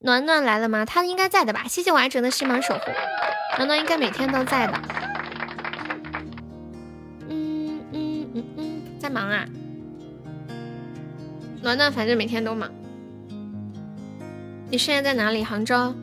[0.01, 0.85] 暖暖来了吗？
[0.85, 1.65] 他应该在的吧？
[1.69, 2.91] 谢谢我爱哲的星芒守护。
[3.57, 4.81] 暖暖应该每天都在的。
[7.29, 9.45] 嗯嗯嗯嗯，在忙啊。
[11.63, 12.71] 暖暖反正每天都忙。
[14.71, 15.43] 你现在在哪里？
[15.43, 15.95] 杭州。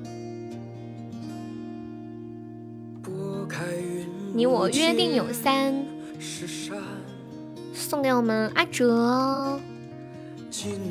[4.35, 5.73] 你我约定有三，
[7.73, 9.57] 送给我们阿哲。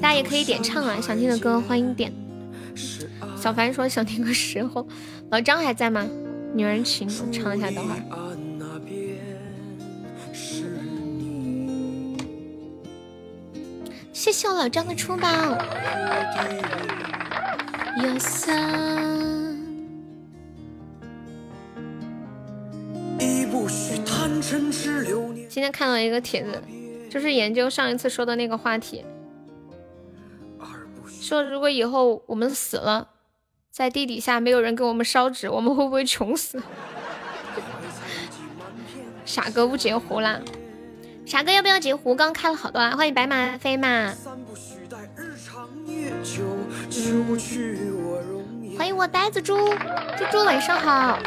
[0.00, 2.10] 大家也可以点唱啊，想听的歌欢迎点。
[3.36, 4.88] 小凡说想听个时候，
[5.28, 6.06] 老张还在吗？
[6.54, 8.00] 女人情，唱一下，等会儿。
[14.10, 15.28] 谢谢我老张的出宝。
[18.02, 19.33] 有三。
[25.48, 26.62] 今天看到一个帖子，
[27.10, 29.04] 就是研究上一次说的那个话题，
[31.20, 33.08] 说如果以后我们死了，
[33.70, 36.62] 在地底下没有人给我们烧纸，我们会不会穷死？
[39.24, 40.40] 傻哥不截胡啦！
[41.24, 42.14] 傻哥要不要截胡？
[42.14, 44.12] 刚开了好多啦，欢迎白马飞马。
[48.76, 49.56] 欢迎我呆子猪，
[50.18, 51.18] 猪猪晚上好。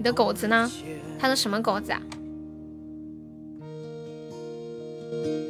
[0.00, 0.70] 你的狗子呢？
[1.18, 2.00] 他的什么狗子啊？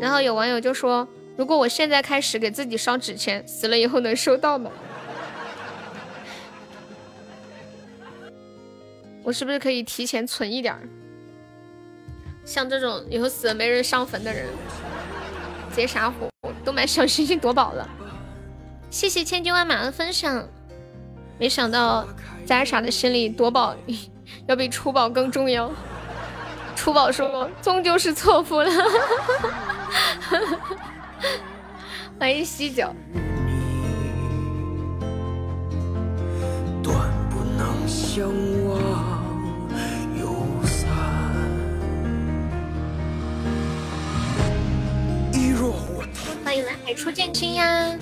[0.01, 1.07] 然后有网友就说，
[1.37, 4.71] 如果我现在开始给自己烧纸钱，死了以后能收到吗？
[9.23, 10.81] 我是不是可以提前存一点儿？
[12.47, 14.47] 像这种以后死了没人上坟的人，
[15.69, 16.27] 直接杀火，
[16.65, 17.87] 都买小星星夺宝了。
[18.89, 20.49] 谢谢千军万马的分享，
[21.39, 22.09] 没想到
[22.47, 23.77] 在傻的心里夺宝
[24.47, 25.71] 要比出宝更重要。
[26.75, 28.71] 出宝说终究是错付了。
[32.19, 32.95] 欢迎喜酒。
[46.45, 47.95] 欢迎蓝海初见君呀！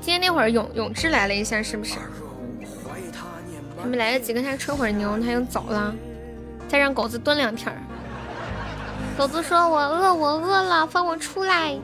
[0.00, 1.96] 今天那会儿永永志来了一下，是不是？
[3.84, 5.94] 还没来得及跟他吹会儿牛，他又走了。
[6.66, 7.76] 再让狗子蹲两天儿。
[9.18, 11.76] 狗子说：“我饿，我饿了，放我出来。”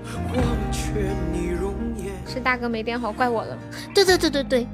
[2.27, 3.59] 是大哥没点好，怪我了。
[3.95, 4.67] 对对对对对。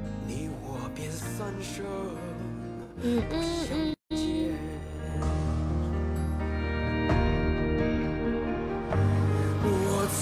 [3.01, 3.93] 嗯嗯嗯。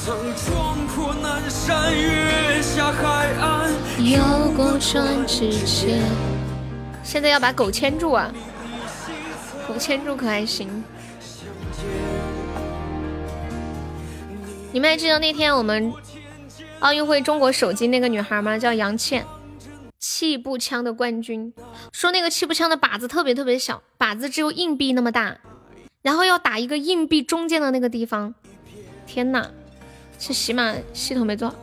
[0.03, 4.19] 曾撞破南山，越下海岸，游
[4.57, 5.99] 过船只间。
[7.06, 8.34] 现在要把狗牵住啊！
[9.68, 10.84] 狗牵住可还行？
[14.73, 15.94] 你们还记得那天我们
[16.80, 18.57] 奥运会中国首金那个女孩吗？
[18.57, 19.23] 叫杨倩，
[19.99, 21.53] 气步枪的冠军。
[21.94, 25.38] 说那个气步枪的靶子特别特别小，靶子只有硬币那么大，
[26.02, 28.34] 然后要打一个硬币中间的那个地方。
[29.06, 29.52] 天呐！
[30.18, 31.53] 是喜马系统没做，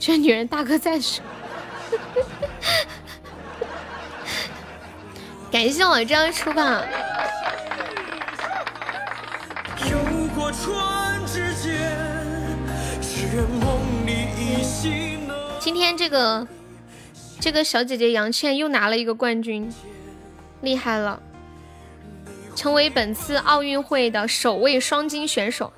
[0.00, 1.20] 这女人大哥在时，
[5.56, 6.84] 感谢我这样出吧。
[15.58, 16.46] 今天这个
[17.40, 19.72] 这个小姐姐杨倩又拿了一个冠军，
[20.60, 21.22] 厉害了，
[22.54, 25.72] 成为本次奥运会的首位双金选手。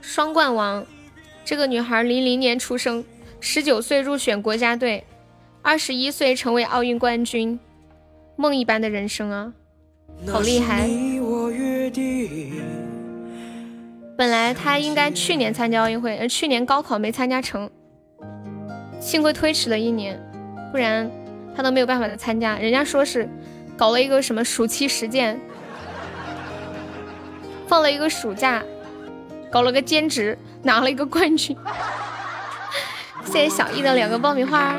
[0.00, 0.84] 双冠王，
[1.44, 3.04] 这个女孩零零年出生，
[3.38, 5.06] 十九岁入选国家队，
[5.62, 7.60] 二十一岁成为奥运冠军，
[8.40, 9.52] 梦一般的人生啊，
[10.26, 10.88] 好厉害！
[14.16, 17.70] 本来他应该去年参加奥运会，而去年高考没参加成，
[18.98, 20.18] 幸亏推迟了一年，
[20.72, 21.10] 不然
[21.54, 22.56] 他都没有办法再参加。
[22.56, 23.28] 人家说是
[23.76, 25.38] 搞了一个什么暑期实践，
[27.68, 28.62] 放了一个暑假。
[29.50, 31.54] 搞了个兼职，拿了一个冠军。
[33.26, 34.76] 谢谢小易的两个爆米花。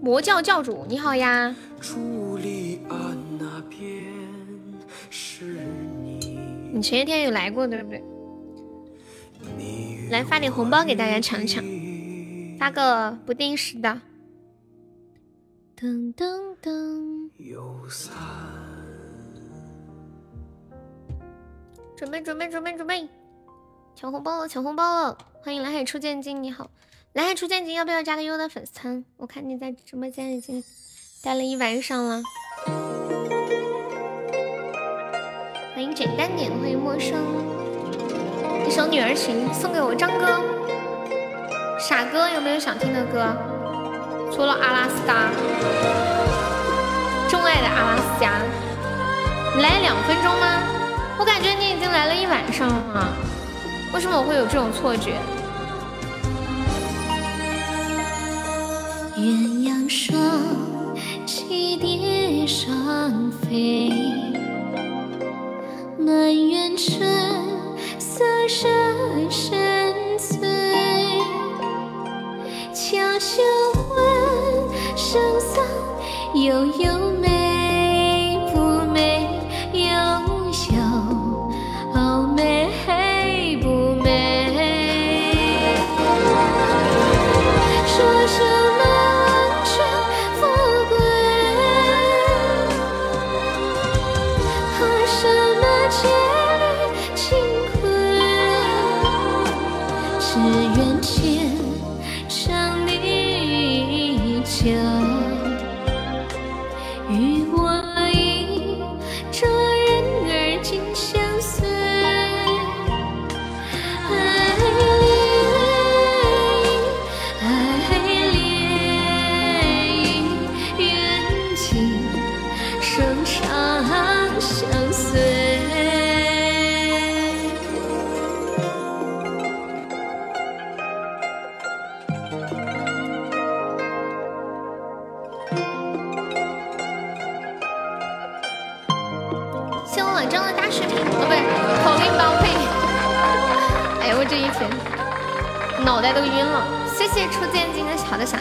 [0.00, 1.54] 魔教教主你好呀。
[6.70, 8.02] 你前些天有来过对不对？
[10.10, 11.64] 来发点红包给大家抢抢。
[12.58, 14.00] 发个不定时的。
[15.78, 17.30] 噔噔噔。
[21.96, 23.08] 准备准备准备准备，
[24.00, 25.18] 抢红包了抢红包了！
[25.42, 26.70] 欢迎蓝海初见金，你好，
[27.14, 29.04] 蓝海初见金，要不要加个优的粉丝团？
[29.16, 30.62] 我看你在直播间已经
[31.20, 32.22] 待了一晚上了。
[35.74, 37.18] 欢迎简单点，欢迎陌生，
[38.68, 40.44] 一首《女儿情》送给我张哥。
[41.80, 43.34] 傻哥有没有想听的歌？
[44.30, 45.32] 除了阿拉斯加，
[47.28, 48.38] 钟爱的阿拉斯加，
[49.56, 50.62] 你来两分钟吗？
[51.18, 53.12] 我感觉你已经来了一晚上了，
[53.94, 55.14] 为什么我会有这种错觉？
[59.16, 60.16] 鸳鸯双
[61.26, 63.90] 栖蝶双飞，
[65.98, 67.00] 满园春
[67.98, 70.48] 色深深醉。
[72.72, 73.42] 悄悄
[73.90, 75.64] 问圣僧？
[76.34, 77.10] 悠悠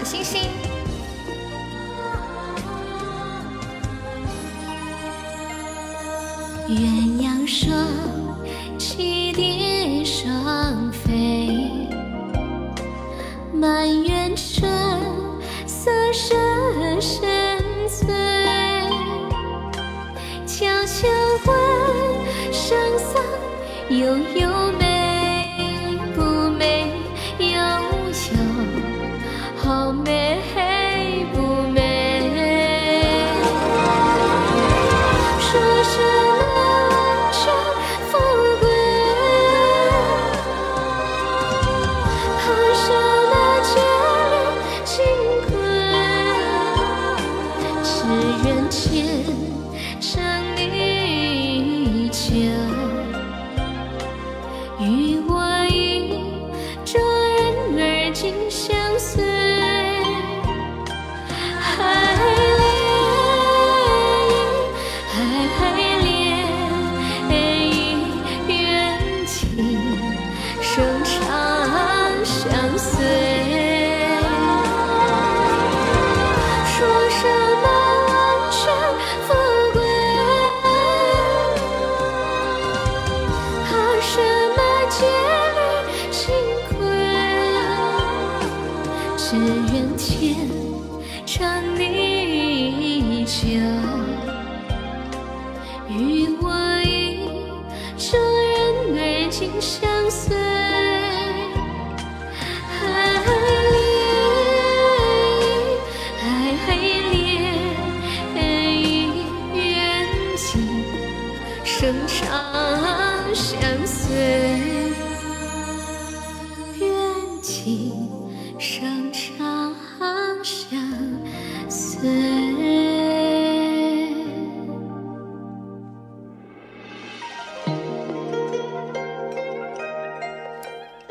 [0.08, 0.67] 星星。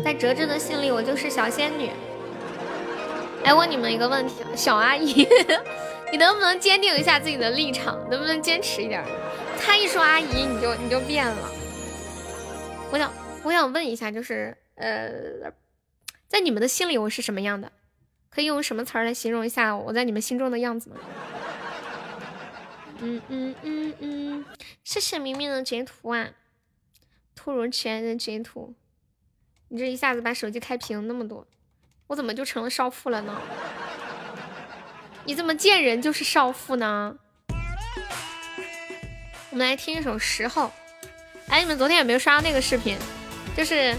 [0.07, 1.91] 在哲哲的心里，我就是小仙女。
[3.43, 5.27] 来问你们一个问题，小阿姨，
[6.12, 7.99] 你能不能坚定一下自己的立场？
[8.09, 9.05] 能不能坚持一点？
[9.59, 11.51] 他一说阿姨，你就你就变了。
[12.93, 13.12] 我想
[13.43, 15.51] 我想问一下，就是呃，
[16.28, 17.73] 在你们的心里我是什么样的？
[18.31, 20.97] 可以用什么词儿来形容一下我在你们心中的样子吗？
[23.01, 24.45] 嗯嗯嗯嗯，
[24.85, 26.28] 谢谢明明的截图啊，
[27.35, 28.73] 突如其来的截图。
[29.68, 31.47] 你这一下子把手机开屏那么多，
[32.06, 33.40] 我怎么就成了少妇了呢？
[35.24, 37.16] 你怎么见人就是少妇呢？
[39.51, 40.72] 我们来听一首《十号》。
[41.48, 42.97] 哎，你们昨天有没有刷到那个视频？
[43.56, 43.97] 就是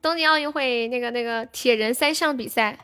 [0.00, 2.78] 东京奥运会那个那个铁人三项比赛，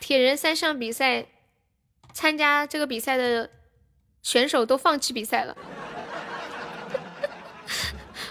[0.00, 1.26] 铁人三项比赛
[2.12, 3.50] 参加这个比赛的
[4.22, 5.56] 选手都放弃比赛了。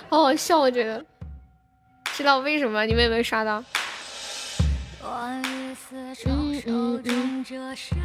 [0.10, 1.06] 好好笑，我觉得。
[2.14, 2.86] 知道为什么？
[2.86, 3.64] 你们有没有刷到？
[5.04, 5.76] 嗯
[6.66, 7.46] 嗯嗯。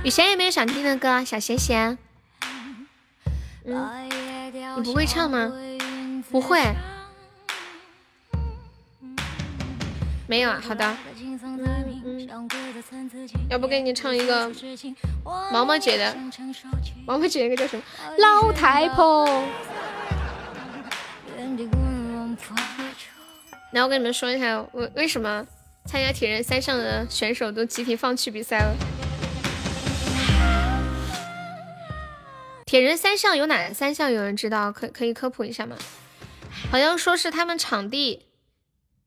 [0.04, 1.24] 雨贤有没有想听的歌？
[1.24, 1.96] 小贤贤。
[3.64, 4.08] 嗯。
[4.76, 5.52] 你不会唱吗？
[6.30, 6.60] 不会。
[10.26, 10.96] 没有啊，好的。
[11.20, 11.38] 嗯
[12.04, 12.28] 嗯。
[13.48, 14.50] 要不给你唱一个
[15.24, 16.16] 毛毛姐的？
[17.06, 17.82] 毛毛姐那个叫什么？
[18.18, 19.26] 老太婆。
[23.72, 25.46] 然后我跟你们说一下，为为什么
[25.86, 28.76] 参加铁人三项的选手都集体放弃比赛了？
[32.66, 34.12] 铁人三项有哪三项？
[34.12, 34.70] 有人知道？
[34.70, 35.76] 可可以科普一下吗？
[36.70, 38.26] 好像说是他们场地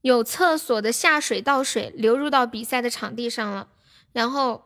[0.01, 3.67] 有厕所的下水道水流入到比赛的场地上了，
[4.13, 4.63] 然后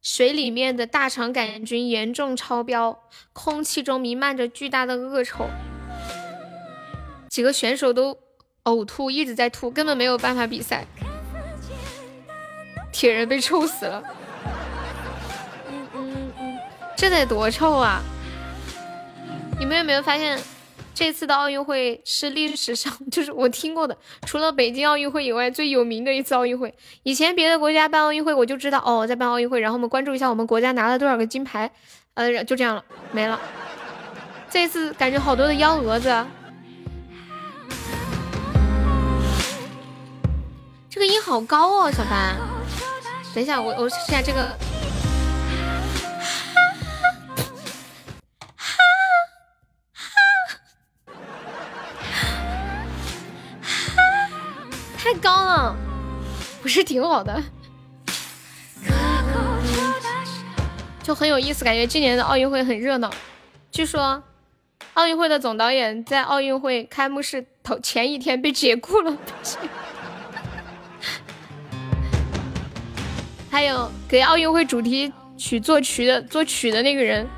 [0.00, 3.02] 水里面的大肠杆菌严重超标，
[3.34, 5.50] 空气中弥漫着巨大的恶臭。
[7.28, 8.18] 几个选手都
[8.64, 10.86] 呕吐，一直在吐，根本没有办法比赛。
[12.92, 14.02] 铁人被臭死了，
[15.68, 16.58] 嗯嗯嗯，
[16.94, 18.00] 这得多臭啊！
[19.58, 20.38] 你们有没有发现，
[20.94, 26.72] 这次的奥运会是历史上就是我听过的，除了北京奥运会以外最有名的一次奥运会。
[27.02, 31.68] 以前别的国家办奥运会，我就知道哦，在办奥运会，然后我们关注一下我们国家拿了多少个金牌，
[32.14, 33.40] 呃，就这样了，没了。
[34.50, 36.14] 这次感觉好多的幺蛾子。
[40.94, 42.36] 这个音好高哦，小凡。
[43.34, 44.42] 等一下，我我试下这个，
[48.54, 48.76] 哈，
[49.94, 50.04] 哈，
[51.06, 51.14] 哈，
[53.62, 55.74] 哈，哈，太高了，
[56.60, 57.42] 不是挺好的，
[61.02, 63.10] 就很有意思，感觉今年的奥运会很热闹。
[63.70, 64.22] 据说，
[64.92, 69.16] 奥运会的总导演在奥运会开幕式头前一天被解雇了。
[73.52, 77.28] 还有给奥运会主题曲作曲的作曲的那个人，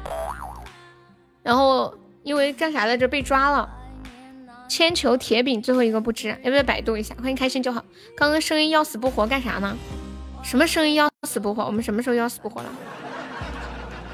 [1.43, 1.93] 然后
[2.23, 3.69] 因为干啥来着被抓了。
[4.69, 7.17] 铅球铁饼最后一个不知，要不要百度一下？
[7.17, 7.85] 欢迎开心就好。
[8.17, 9.77] 刚刚声音要死不活干啥呢？
[10.45, 11.65] 什么声音要死不活？
[11.65, 12.69] 我们什么时候要死不活了？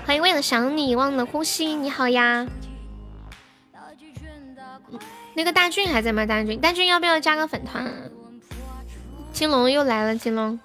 [0.07, 2.47] 欢迎为了想你忘了呼吸，你好呀。
[5.35, 6.25] 那个大俊还在吗？
[6.25, 7.93] 大俊，大俊要不要加个粉团？
[9.33, 10.59] 金龙又来了，金龙。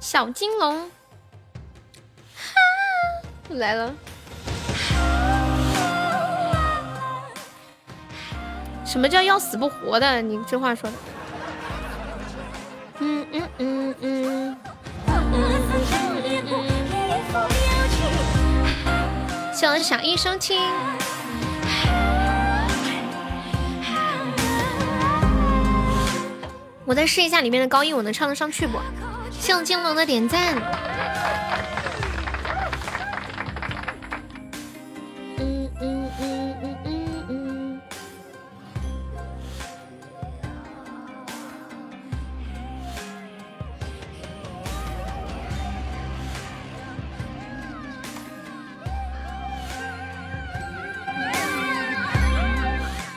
[0.00, 0.90] 小金龙，
[2.34, 2.42] 哈
[3.50, 3.94] 来了！
[8.84, 10.22] 什么叫要死不活的？
[10.22, 10.96] 你这话说的。
[13.00, 14.56] 嗯嗯嗯嗯。
[19.54, 20.58] 就像一生情。
[26.86, 28.78] 我再试一下里面的高音，我能唱得上去不？
[29.50, 30.54] 谢谢金龙的点赞。
[35.38, 37.80] 嗯嗯嗯嗯嗯嗯。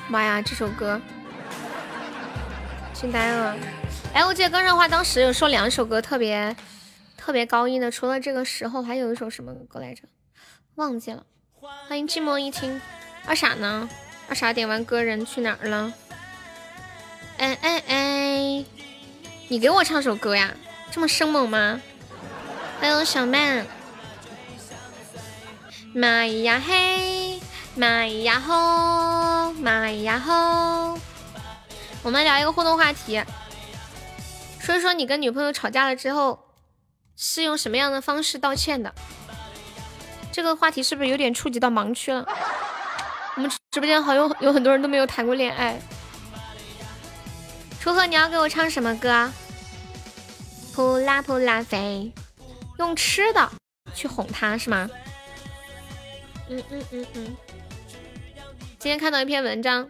[0.09, 0.99] 妈呀，这首歌，
[2.91, 3.55] 惊呆了。
[4.13, 6.55] 哎，我记得刚上话当时有说两首歌特别
[7.17, 10.03] 特别高音的，除了这个时候，还有一首什么歌来着？
[10.75, 11.25] 忘记了。
[11.87, 12.79] 欢迎寂寞一听，
[13.25, 13.89] 二傻呢？
[14.29, 15.91] 二傻点完歌人去哪儿了？
[17.37, 18.65] 哎哎哎，
[19.47, 20.53] 你给我唱首歌呀？
[20.91, 21.81] 这么生猛吗？
[22.79, 23.65] 欢迎小曼。
[25.95, 27.39] 蚂蚁呀嘿，
[27.75, 30.99] 蚂蚁呀吼，蚂蚁呀吼。
[32.03, 33.19] 我们聊一个互动话题。
[34.63, 36.39] 说一说你跟女朋友吵架了之后，
[37.17, 38.95] 是用什么样的方式道歉的？
[40.31, 42.25] 这个话题是不是有点触及到盲区了？
[43.35, 45.77] 我们直播间好像有很多人都没有谈过恋爱。
[47.81, 49.29] 楚河，你要给我唱什么歌？
[50.73, 52.13] 扑啦扑啦飞，
[52.79, 53.51] 用吃的
[53.93, 54.89] 去哄他是吗？
[56.47, 57.35] 嗯嗯嗯嗯。
[58.79, 59.89] 今天看到一篇文章，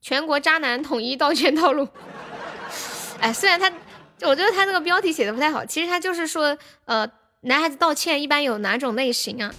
[0.00, 1.88] 全国渣男统一道歉套路。
[3.18, 3.72] 哎，虽然他。
[4.22, 7.06] 我觉得他这个标题写的不太好，其实他就是说，呃，
[7.42, 9.54] 男孩子道歉一般有哪种类型啊？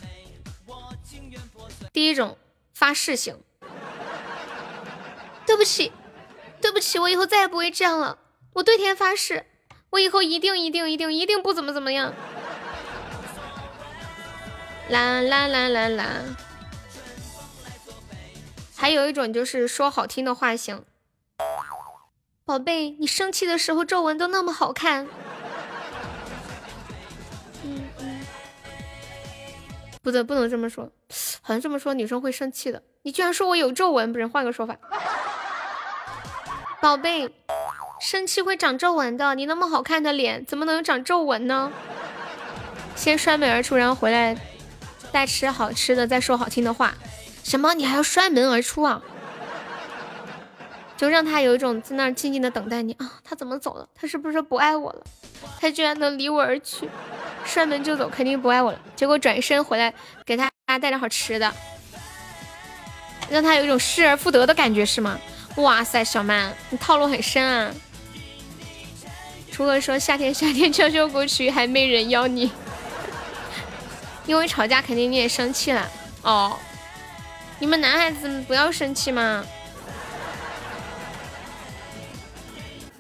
[1.94, 2.38] 第一种
[2.74, 3.40] 发誓型，
[5.46, 5.92] 对不起，
[6.62, 8.18] 对不起，我以后再也不会这样了，
[8.54, 9.46] 我对天发誓，
[9.92, 12.14] 我以后一定一定一定一定不怎么怎么样。
[14.90, 16.06] 啦啦啦啦啦。
[18.76, 20.84] 还有一种就是说好听的话型。
[22.46, 25.08] 宝贝，你生气的时候皱纹都那么好看。
[27.64, 28.20] 嗯嗯，
[30.04, 30.92] 不得不能这么说，
[31.42, 32.84] 好像这么说女生会生气的。
[33.02, 34.78] 你居然说我有皱纹，不是换个说法。
[36.80, 37.34] 宝贝，
[38.00, 41.72] 生气会长皱纹的，你那么好看的脸怎么能长皱纹呢？
[42.96, 44.38] 先摔门而出，然后回来
[45.12, 46.94] 再吃好吃的，再说好听的话。
[47.44, 47.74] 什么？
[47.74, 49.02] 你还要摔门而出啊？
[50.98, 53.88] 就让他有一种在那儿静静的等待你啊，他怎么走了？
[53.94, 55.04] 他是不是不爱我了？
[55.60, 56.90] 他居然能离我而去，
[57.44, 58.80] 摔门就走，肯定不爱我了。
[58.96, 59.94] 结果转身回来
[60.26, 61.54] 给他带点好吃的，
[63.30, 65.20] 让他有一种失而复得的感觉是吗？
[65.58, 67.72] 哇塞，小曼，你套路很深啊！
[69.52, 72.52] 除了说夏天夏天悄悄过去，还没人要你，
[74.26, 75.90] 因为吵架肯定你也生气了
[76.24, 76.58] 哦。
[77.60, 79.46] 你们男孩子不要生气嘛。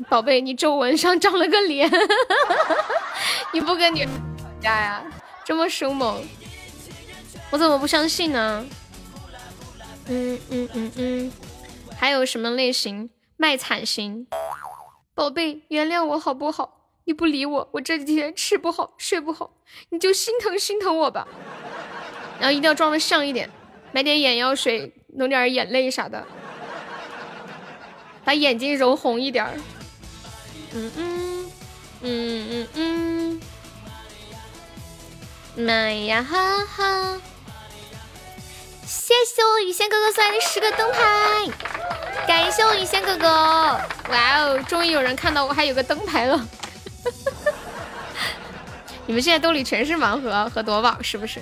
[0.09, 1.91] 宝贝，你皱纹上长了个脸，
[3.51, 5.03] 你不跟你吵架呀？
[5.43, 6.23] 这么凶猛，
[7.51, 8.65] 我怎么不相信呢？
[10.07, 11.31] 嗯嗯嗯嗯，
[11.97, 13.09] 还有什么类型？
[13.37, 14.27] 卖惨型。
[15.13, 16.89] 宝贝，原谅我好不好？
[17.05, 19.51] 你不理我，我这几天吃不好睡不好，
[19.89, 21.27] 你就心疼心疼我吧。
[22.39, 23.49] 然后一定要装的像一点，
[23.91, 26.25] 买点眼药水，弄点眼泪啥的，
[28.23, 29.47] 把眼睛揉红一点。
[30.77, 31.49] 嗯嗯
[32.01, 33.39] 嗯嗯
[35.55, 37.21] 嗯，妈呀哈哈！
[38.85, 40.99] 谢谢我雨仙哥哥送来的十个灯牌，
[42.27, 43.27] 感谢我雨仙哥哥！
[44.09, 46.45] 哇哦，终于有人看到我还有个灯牌了！
[49.05, 51.39] 你们现在兜里全是盲盒和夺宝，是不是？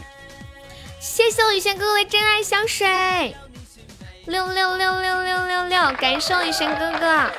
[0.99, 3.35] 谢谢我雨仙哥哥的真爱香水，
[4.27, 7.31] 六六六六六六六，感谢我雨仙哥哥。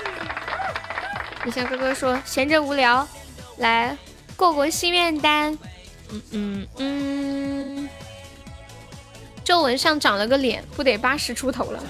[1.45, 3.07] 雨轩哥哥说闲着无聊，
[3.59, 3.97] 来
[4.37, 5.57] 过过心愿单。
[6.11, 7.89] 嗯嗯嗯，
[9.45, 11.83] 皱纹上长了个脸，不得八十出头了。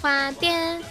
[0.00, 0.82] 花店。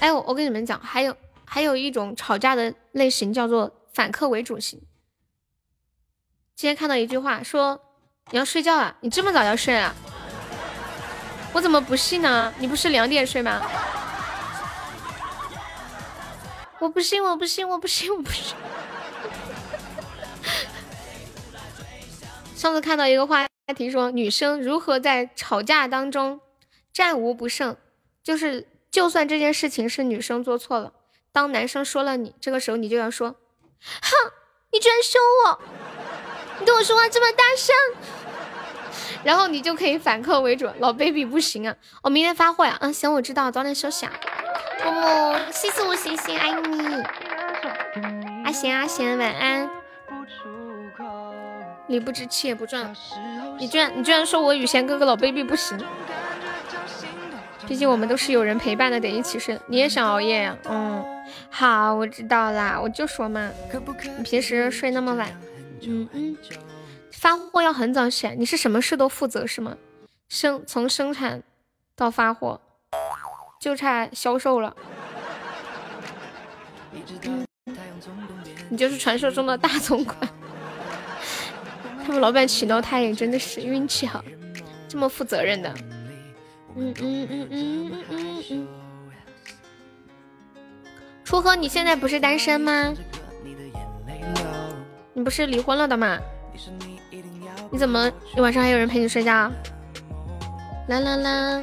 [0.00, 1.16] 哎，我我跟你们讲，还有。
[1.52, 4.80] 还有一种吵架的类型叫做反客为主型。
[6.54, 7.80] 今天看到一句话说
[8.30, 9.92] ：“你要睡觉了，你这么早要睡啊？”
[11.52, 12.54] 我怎么不信呢？
[12.60, 13.60] 你不是两点睡吗？
[16.80, 18.56] 我不信，我不信，我不信，我不信。
[22.56, 23.46] 上次看到一个话
[23.76, 26.40] 题说，女生如何在吵架当中
[26.92, 27.76] 战无不胜，
[28.22, 30.94] 就是就算这件事情是女生做错了。
[31.32, 33.36] 当男生说了你，这个时候你就要说，哼，
[34.72, 35.60] 你居然凶我，
[36.58, 37.74] 你对我说话这么大声，
[39.22, 40.68] 然后你就可以反客为主。
[40.78, 42.76] 老 baby 不行啊，我明天发货呀。
[42.80, 44.12] 嗯，行，我知道，早点休息啊。
[44.84, 47.02] 木木，谢谢我星星，爱你。
[48.44, 49.70] 阿贤阿贤，晚安。
[51.86, 52.94] 你不知气也不赚，
[53.58, 55.76] 你居然你居然说我雨贤哥哥老 baby 不行。
[57.66, 59.58] 毕竟我们都是有人陪伴的，得一起睡。
[59.66, 60.56] 你也想熬夜呀？
[60.68, 61.04] 嗯，
[61.50, 62.78] 好，我知道啦。
[62.80, 63.50] 我就说嘛，
[64.16, 65.28] 你平时睡那么晚，
[65.82, 66.36] 嗯嗯，
[67.20, 68.34] 发货要很早起来。
[68.34, 69.76] 你是什么事都负责是吗？
[70.30, 71.42] 生从生产
[71.94, 72.58] 到发货，
[73.60, 74.74] 就差销售了。
[78.70, 80.16] 你就是传说中的大总管。
[82.02, 84.24] 他们老板请到他也真的是运气好，
[84.88, 85.74] 这么负责任的。
[86.74, 88.68] 嗯嗯嗯嗯嗯嗯嗯。
[91.22, 92.94] 初和，你现在不是单身吗？
[95.12, 96.18] 你不是离婚了的吗？
[97.72, 99.50] 你怎么你晚上还有人陪你睡觉？
[100.88, 101.62] 啦啦啦！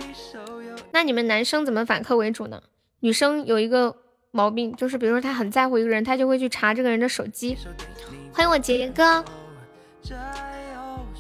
[0.92, 2.64] 那你们男生怎么反客为主呢？
[3.02, 3.94] 女生有一个
[4.32, 7.58] 毛病，就是比如说她很在乎一个人，她就会去查这个人的手机。
[8.32, 9.24] 欢迎我杰哥。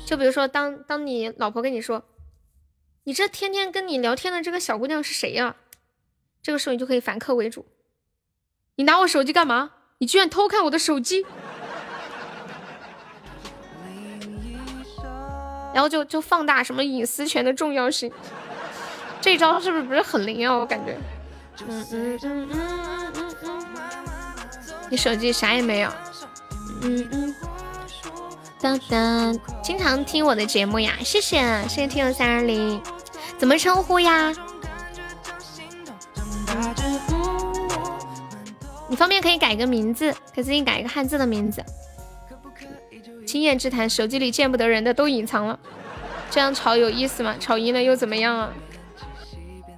[0.06, 2.04] 就比如说，当当你老婆跟你说。
[3.04, 5.56] 你这天天跟你聊天的这个小姑娘是谁呀？
[6.42, 7.66] 这个时候你就可以反客为主，
[8.76, 9.72] 你拿我手机干嘛？
[10.00, 11.26] 你居然偷看我的手机，
[15.78, 18.12] 然后就就放大什么隐私权的重要性，
[19.22, 20.58] 这招是不是不是很灵啊？
[20.58, 20.98] 我感觉，
[21.68, 23.66] 嗯嗯嗯嗯嗯嗯，
[24.90, 25.90] 你手机啥也没有，
[26.82, 27.36] 嗯嗯。
[28.60, 31.38] 噔噔，经常听我的节目呀，谢谢
[31.70, 32.82] 谢谢听友三二零，
[33.38, 34.34] 怎么称呼呀？
[38.88, 41.64] 你方便可以改个名字，给自己改一个汉字的名字。
[43.28, 45.60] 经验之谈，手机里见不得人的都隐藏了，
[46.32, 47.36] 这样吵有意思吗？
[47.38, 48.54] 吵赢了又怎么样啊？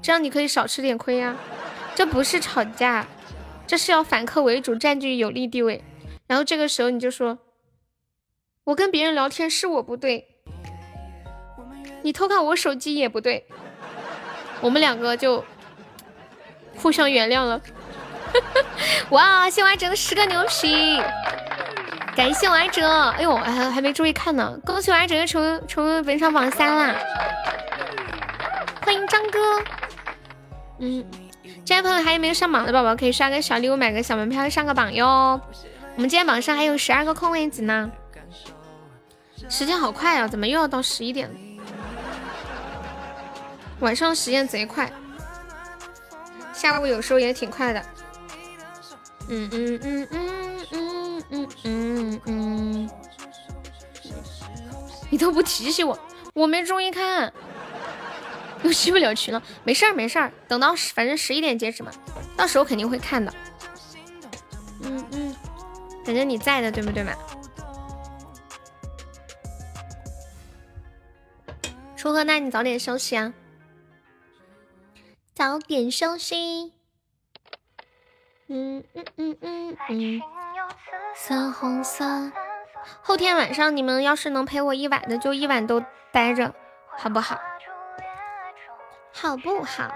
[0.01, 1.35] 这样你可以少吃点亏呀。
[1.95, 3.07] 这不是吵架，
[3.65, 5.83] 这是要反客为主，占据有利地位。
[6.27, 7.39] 然后这个时候你就说。
[8.65, 10.27] 我跟别人聊天是我不对，
[12.03, 13.47] 你偷看我手机也不对，
[14.61, 15.43] 我们两个就
[16.75, 17.59] 互相原谅了。
[19.09, 21.01] 哇，谢完整了十个牛皮，
[22.19, 22.85] 感谢完整。
[23.11, 26.93] 哎呦，还还没注意看呢，恭喜完整又成成为本场榜三啦！
[28.81, 29.63] 欢迎张哥。
[30.79, 31.05] 嗯，
[31.63, 35.39] 这位朋友还有没有上榜的宝宝，可以刷个小礼物，买个小门票上个榜哟。
[35.95, 37.89] 我们今天榜上还有十二个空位子呢。
[39.47, 41.35] 时间好快啊，怎么又要到十一点了？
[43.79, 44.91] 晚上时间贼快，
[46.51, 47.81] 下午有时候也挺快的。
[49.29, 50.58] 嗯嗯嗯嗯
[51.31, 52.89] 嗯嗯嗯，
[55.09, 55.97] 你都不提醒我，
[56.33, 57.31] 我没注意看，
[58.63, 59.41] 又进不了群了。
[59.63, 61.91] 没事儿没事儿，等到反正十一点截止嘛，
[62.35, 63.33] 到时候肯定会看的。
[64.83, 65.35] 嗯嗯，
[66.05, 67.13] 反正你在的，对不对嘛？
[71.95, 73.33] 初贺，那你早点休息啊，
[75.35, 76.73] 早点休息。
[78.47, 80.21] 嗯嗯嗯嗯嗯。
[81.15, 82.31] 色红色。
[83.01, 86.53] 后天晚上你们要是能陪我一晚的，就一晚都待着，
[86.97, 87.39] 好不好？
[89.11, 89.93] 好不好？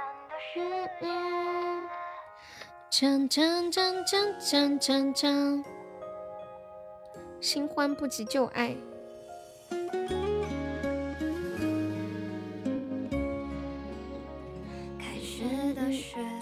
[7.42, 8.76] 新欢不及旧爱。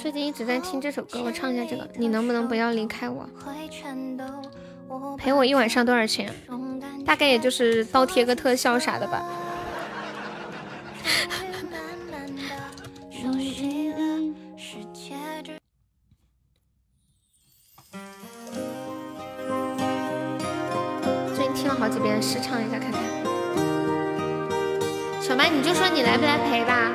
[0.01, 1.87] 最最近一直在听这首歌，我唱一下这个。
[1.95, 3.23] 你能不能不要离开我？
[5.15, 6.33] 陪我一晚上多少钱？
[7.05, 9.23] 大概也就是倒贴个特效啥的吧。
[21.35, 23.01] 最近听了好几遍，试唱一下看看。
[25.21, 26.91] 小麦，你就说你来不来陪吧。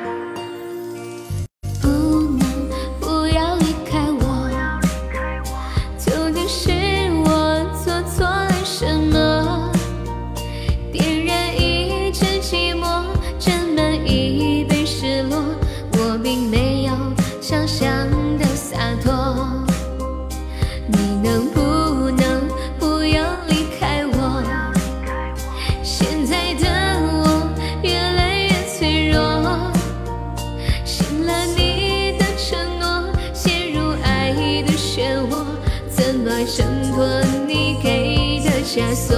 [38.76, 39.16] 枷锁，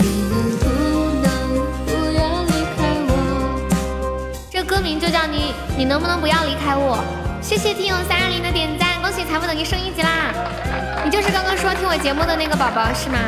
[0.00, 0.66] 你能不
[1.22, 1.30] 能
[1.86, 3.12] 不要离开我？
[4.50, 6.98] 这歌名就叫你，你能不能不要离开我？
[7.40, 10.34] 谢谢听友三二零的点赞，恭喜财富等级升一级啦！
[11.04, 13.18] 你就是刚刚说听我节目的那个宝宝是吗？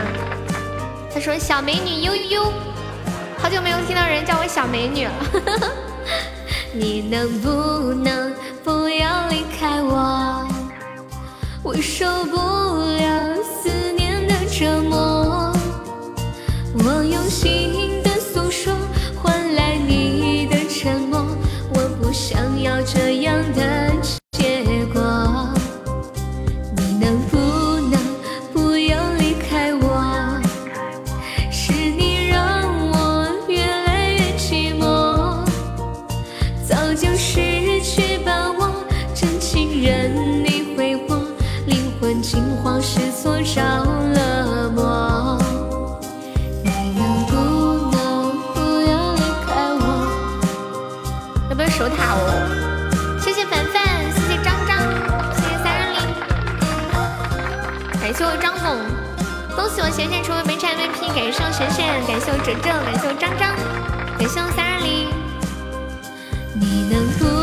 [1.14, 2.52] 他说小美女悠悠，
[3.38, 5.12] 好久没有听到人叫我小美女了。
[6.74, 10.44] 你能不能不要离开我？
[11.62, 13.70] 我受不了思。
[14.60, 15.50] 折磨，
[16.84, 18.76] 我用心的诉说
[19.16, 21.24] 换来你的沉默，
[21.72, 23.89] 我不想要这样的
[58.10, 58.76] 感谢我张总，
[59.54, 63.54] 恭喜我贤贤成为本场 MVP，感谢我贤贤，感谢我哲哲，感谢我张张，
[64.18, 65.08] 感谢我三二零。
[66.54, 67.39] 你能不？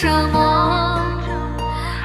[0.00, 1.00] 折磨。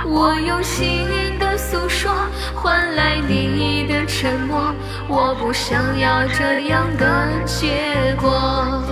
[0.06, 1.08] 我用心
[1.38, 2.12] 的诉说
[2.56, 4.74] 换来你的沉默，
[5.08, 8.84] 我不想要这样的结果。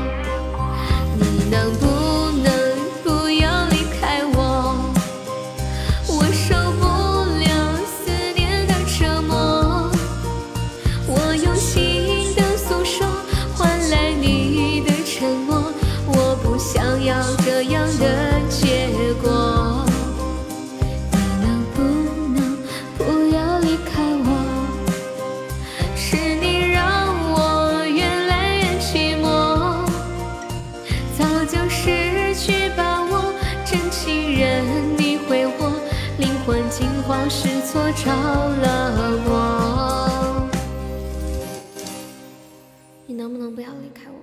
[43.56, 44.22] 不要离开我？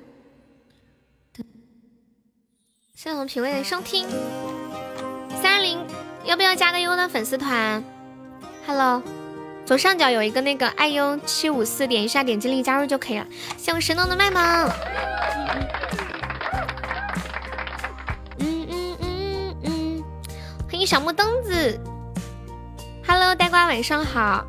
[2.95, 4.09] 谢谢我们品味的收听，
[5.41, 5.79] 三二零，
[6.25, 7.83] 要不要加个优的粉丝团
[8.67, 9.01] ？Hello，
[9.65, 13.27] 左上角有一个那个爱优七五四，点一下点击立加入就可以了。
[13.57, 14.69] 谢我神农的麦芒，
[18.39, 20.05] 嗯嗯嗯嗯，
[20.65, 21.79] 欢迎小木凳子。
[23.07, 24.45] Hello，呆瓜，晚上好。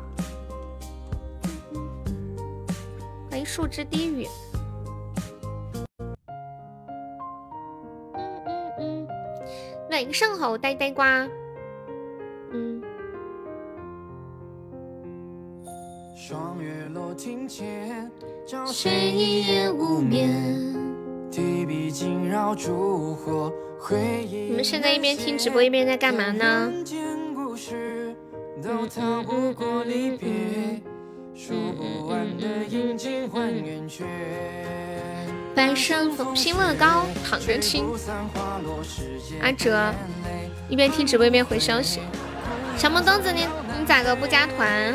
[3.30, 4.26] 欢迎树枝低语。
[10.02, 11.28] 晚上好，呆呆瓜。
[12.52, 12.82] 嗯。
[16.16, 18.10] 霜月落庭前，
[18.46, 20.74] 照谁一夜无眠？
[21.30, 23.52] 提笔惊扰烛火。
[23.78, 26.72] 回忆你们现在一边听直播一边在干嘛呢？
[35.54, 37.86] 半生风拼乐高，躺着听。
[39.42, 39.92] 阿哲
[40.68, 42.00] 一边听直播一边回消息。
[42.76, 43.46] 小萌冬子，你
[43.78, 44.94] 你咋个不加团？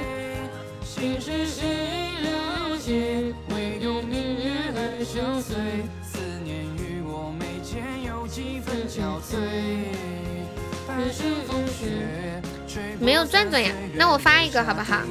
[13.00, 15.02] 没有钻钻呀，那我发一个好不好？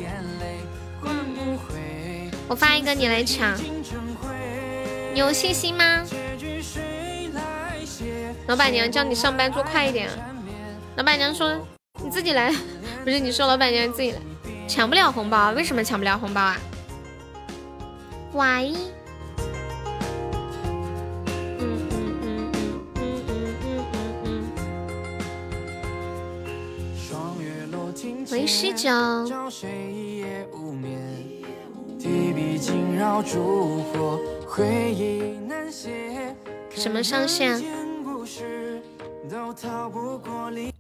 [2.47, 3.57] 我发一个你来抢，
[5.15, 6.05] 你有信心吗？
[8.49, 10.11] 老板娘叫你上班做快一点。
[10.97, 11.57] 老板娘说
[12.03, 12.53] 你自己来，
[13.05, 14.19] 不是你说老板娘自己来，
[14.66, 16.57] 抢不了红包，为什么抢不了红包啊？
[18.32, 18.74] 喂。
[28.32, 28.91] 为十九。
[36.71, 37.62] 什么上线？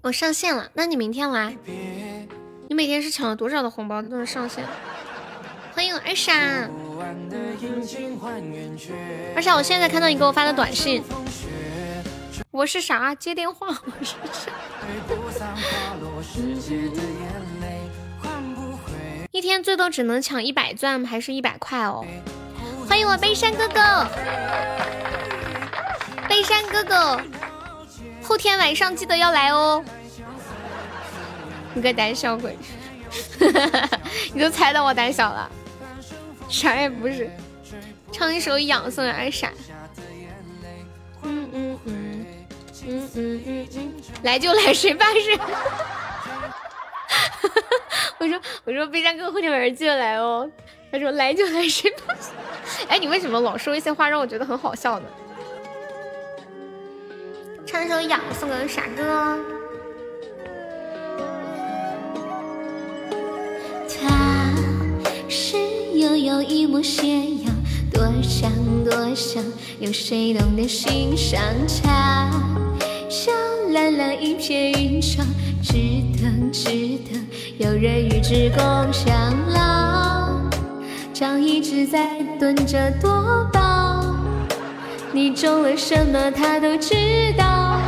[0.02, 1.56] 我上线了，那你明天来。
[2.68, 4.64] 你每天是抢了多少的红包都能上线？
[5.72, 6.32] 欢迎我二傻。
[9.34, 11.02] 二傻，我现在看到你给我发的短信。
[12.50, 13.14] 我是啥？
[13.14, 13.66] 接电话。
[13.84, 14.50] 我是啥？
[19.44, 22.04] 天最多只能抢一百钻，还是一百块哦？
[22.88, 24.06] 欢迎我悲伤哥哥，
[26.28, 27.20] 悲伤哥哥，
[28.22, 29.84] 后天晚上记得要来哦。
[31.74, 32.56] 你个胆小鬼，
[34.32, 35.50] 你都猜到我胆小了？
[36.48, 37.30] 啥也不是，
[38.12, 39.52] 唱一首痒送给闪。
[41.22, 42.26] 嗯嗯嗯
[42.86, 43.92] 嗯嗯嗯嗯，
[44.22, 45.38] 来就来，谁怕谁？
[48.18, 50.50] 我说我说悲伤哥后天晚上记得来哦。
[50.92, 52.32] 他说来就来，谁怕谁？
[52.88, 55.06] 哎，你为什么老说一些话让我觉得很好笑呢？
[57.66, 59.38] 唱一首痒送给傻哥。
[63.88, 64.52] 他
[65.28, 65.56] 是
[65.94, 67.52] 悠悠一抹斜阳，
[67.92, 68.52] 多想
[68.84, 69.42] 多想，
[69.80, 71.42] 有谁懂得欣赏？
[71.82, 72.30] 他
[73.14, 73.32] 像
[73.72, 75.24] 蓝蓝一片云窗，
[75.62, 75.72] 只
[76.20, 76.68] 等只
[77.08, 77.24] 等
[77.58, 80.34] 有人与之共享老。
[81.12, 84.04] 像一直在蹲着多宝，
[85.12, 86.96] 你中了什么他都知
[87.38, 87.78] 道，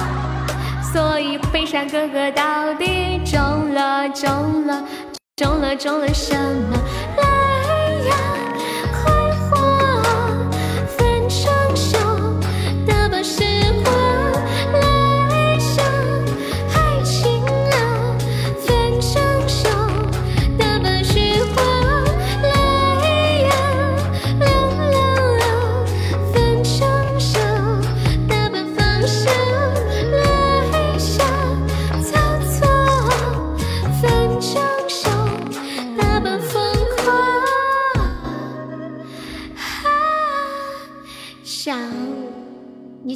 [0.93, 4.85] 所以飞山哥哥到底中了中了
[5.35, 6.37] 中了中了什
[6.71, 7.26] 么？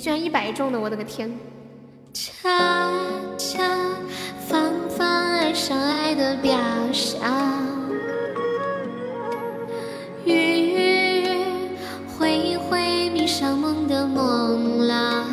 [0.00, 1.30] 居然一百中的，我的个天！
[2.14, 2.90] 恰
[3.36, 3.58] 恰
[4.48, 6.58] 放放爱上爱的表
[6.90, 7.20] 象，
[10.24, 11.36] 日日
[12.16, 15.26] 挥一挥迷上梦的梦郎，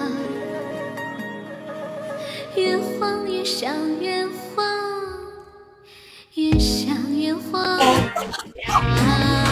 [2.58, 4.66] 越晃越想越晃，
[6.34, 7.80] 越想越晃。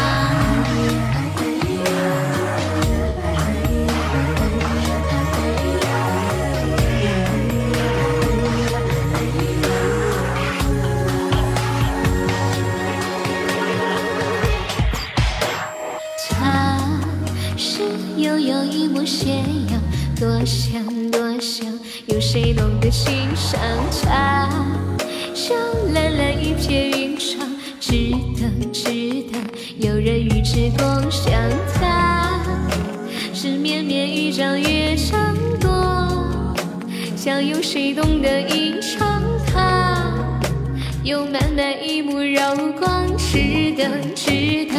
[19.05, 19.29] 斜
[19.69, 19.79] 阳，
[20.19, 21.67] 多想多想，
[22.07, 23.59] 有谁懂得欣赏
[24.03, 24.49] 它？
[25.35, 25.53] 笑
[25.93, 27.47] 蓝蓝一片云窗，
[27.79, 28.89] 值得值
[29.31, 29.37] 得
[29.77, 31.31] 有人与之共享
[31.75, 32.41] 它。
[33.31, 35.69] 是绵绵一张月长多，
[37.15, 40.11] 想有谁懂得吟唱它？
[41.03, 44.75] 有满满一幕柔光，值得值得。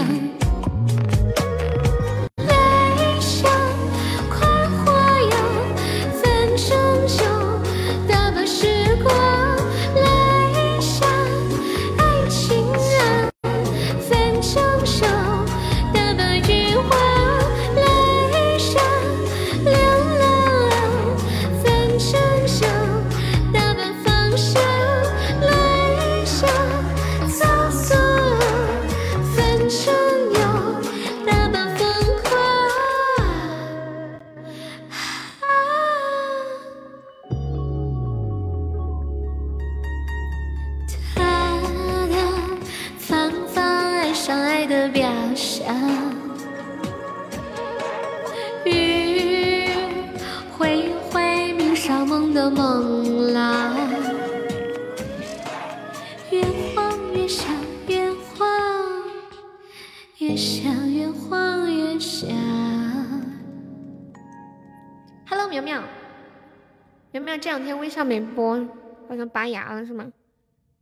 [67.97, 68.69] 这两天微笑没播，
[69.09, 70.07] 好像拔牙了是吗？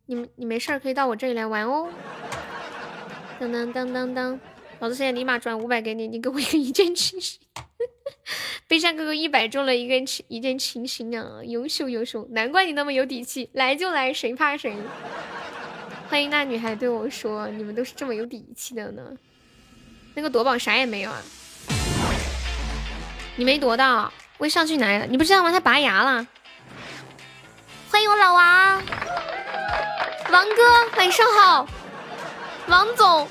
[0.06, 1.88] 你你没事可以到我这里来玩哦。
[3.40, 4.36] 噔噔噔噔噔，
[4.80, 7.38] 老子现在立马转五百给你，你给我一个一键清醒。
[8.66, 9.94] 悲伤哥哥一百中了一个
[10.26, 14.76] 一键清醒啊，优秀优秀，难怪你那么有底气，来就来，谁怕谁？
[16.10, 19.12] 欢迎那女孩对我说，你们都是这么有底气的呢。
[20.14, 21.22] 那个夺宝啥也没有啊，
[23.36, 25.06] 你没夺到，微笑去哪里了？
[25.06, 25.52] 你不知道吗？
[25.52, 26.26] 他拔牙了。
[27.94, 28.82] 欢迎我老王。
[30.32, 31.68] 王哥，晚上好，
[32.66, 33.28] 王总，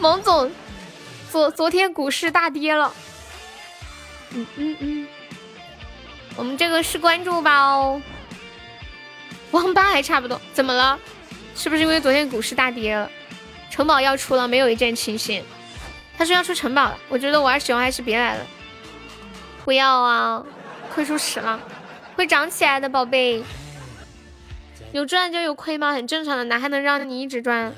[0.00, 0.50] 王总，
[1.30, 2.90] 昨昨天股市大跌了，
[4.30, 5.08] 嗯嗯嗯，
[6.34, 8.00] 我们这个是关注吧哦，
[9.50, 10.98] 王八还差不多，怎么了？
[11.54, 13.10] 是不是因为昨天股市大跌了？
[13.70, 15.44] 城堡要出了，没有一阵清醒。
[16.16, 18.46] 他说要出城堡了，我觉得我二十九还是别来了，
[19.62, 20.42] 不要啊，
[20.94, 21.60] 亏出屎了，
[22.16, 23.44] 会涨起来的，宝贝。
[24.92, 25.92] 有赚就有亏吗？
[25.92, 27.72] 很正常的，哪还能让你一直赚？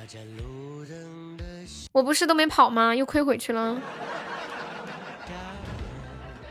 [1.92, 2.94] 我不是都没跑吗？
[2.94, 3.80] 又亏回去了。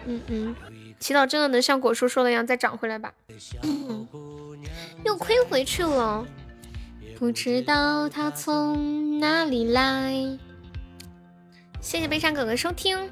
[0.05, 0.55] 嗯嗯，
[0.99, 3.13] 祈祷真的能像果叔说的一样再涨回来吧。
[3.63, 4.07] 嗯
[5.05, 6.25] 又亏回去了，
[7.17, 10.37] 不知道他从哪里来。
[11.79, 13.09] 谢谢悲伤哥哥收听，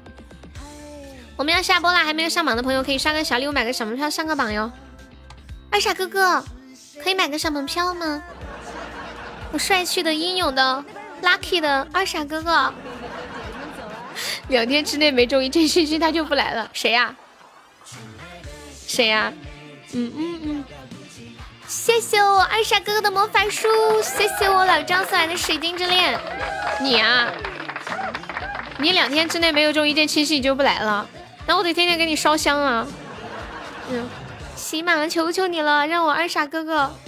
[1.36, 2.04] 我们要下播啦！
[2.04, 4.70] 还没有上榜的朋友可以刷个小礼物，买个小门票上个榜哟。
[5.70, 6.42] 二傻哥哥。
[7.02, 8.22] 可以买个小门票吗？
[9.52, 10.82] 我帅气的、英勇的、
[11.22, 12.72] lucky 的二傻哥哥，
[14.48, 16.70] 两天之内没中一件信息他就不来了。
[16.72, 17.14] 谁呀？
[18.86, 19.30] 谁呀？
[19.92, 20.64] 嗯嗯嗯，
[21.68, 23.68] 谢谢我二傻哥哥的魔法书，
[24.02, 26.18] 谢谢我老张送来的水晶之恋。
[26.80, 27.30] 你啊，
[28.78, 31.06] 你两天之内没有中一件七夕就不来了，
[31.46, 32.86] 那我得天天给你烧香啊。
[33.90, 34.08] 嗯。
[34.56, 36.98] 起码求求你了，让我二傻哥哥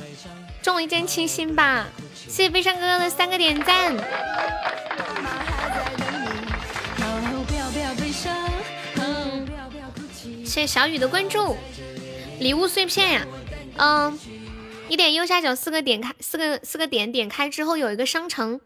[0.62, 1.86] 中一件清新吧！
[2.15, 3.97] 谢谢悲伤哥哥的三个点赞。
[10.44, 11.56] 谢谢小雨的关注。
[12.39, 13.27] 礼物碎片呀，
[13.78, 14.19] 嗯，
[14.89, 18.60] 你点右下角四个点开，四个四个点点开之后有一个商城，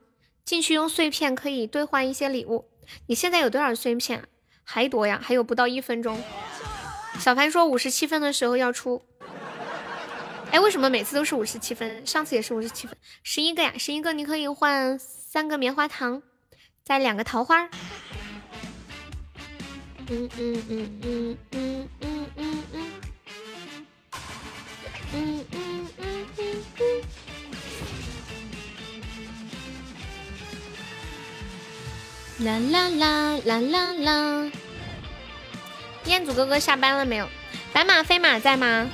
[0.44, 2.68] 进去用碎片可以兑换一些礼物。
[3.06, 4.18] 你现在有多少碎片？
[4.18, 4.24] 啊
[4.64, 6.22] 还多呀，还有不到一分钟。
[7.18, 9.02] 小凡说五十七分的时候要出，
[10.50, 12.06] 哎，为什么每次都是五十七分？
[12.06, 16.22] 上次也是五十七分，十一个呀，十一个你可以换三个棉花糖，
[16.84, 17.68] 再两个桃花。
[20.08, 22.92] 嗯嗯嗯嗯嗯嗯嗯嗯嗯
[25.12, 25.71] 嗯嗯嗯。
[32.44, 34.50] 啦啦啦啦啦啦。
[36.06, 37.28] 彦祖哥哥下班了没有？
[37.72, 38.90] 白马飞马在吗？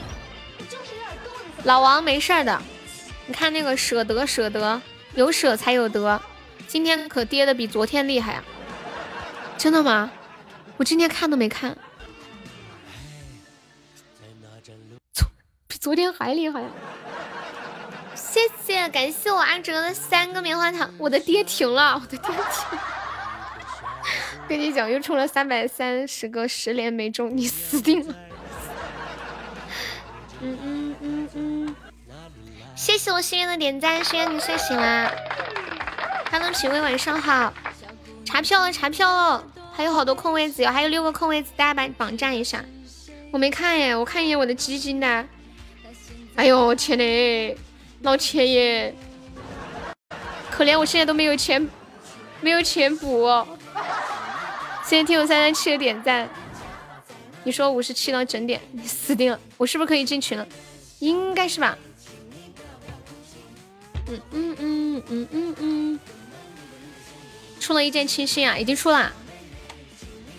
[1.64, 2.60] 老王没事的，
[3.26, 4.80] 你看那个舍得舍得，
[5.14, 6.20] 有舍才有得。
[6.66, 8.44] 今天可跌的比昨天厉害啊！
[9.56, 10.10] 真的吗？
[10.76, 11.76] 我今天看都没看，
[15.12, 15.26] 昨
[15.66, 16.68] 比昨天还厉害呀！
[18.14, 22.78] 谢谢，感谢我阿哲的三个棉花糖，我的跌停了，我的跌停。
[24.48, 28.14] 跟你讲，又充了三百三十个十连没中，你死定了。
[30.40, 31.76] 嗯嗯嗯嗯，
[32.74, 35.12] 谢谢我心愿的点赞，心愿你睡醒啦。
[36.32, 37.52] Hello，品味晚上好，
[38.24, 42.64] 查票了查票了，还有好多空位子哟，还有六个空位子，大家把榜占一下。
[43.30, 45.28] 我没看耶，我看一眼我的基金呢。
[46.36, 47.54] 哎呦天嘞，
[48.00, 48.94] 老钱耶，
[50.50, 51.68] 可怜我现在都没有钱，
[52.40, 53.26] 没有钱补。
[54.88, 56.26] 谢谢听友三三七的点赞，
[57.44, 59.38] 你说五十七了整点，你死定了！
[59.58, 60.48] 我是不是可以进群了？
[61.00, 61.76] 应该是吧。
[64.06, 66.00] 嗯嗯嗯嗯嗯嗯，
[67.60, 69.12] 出了一件清新啊，已经出了。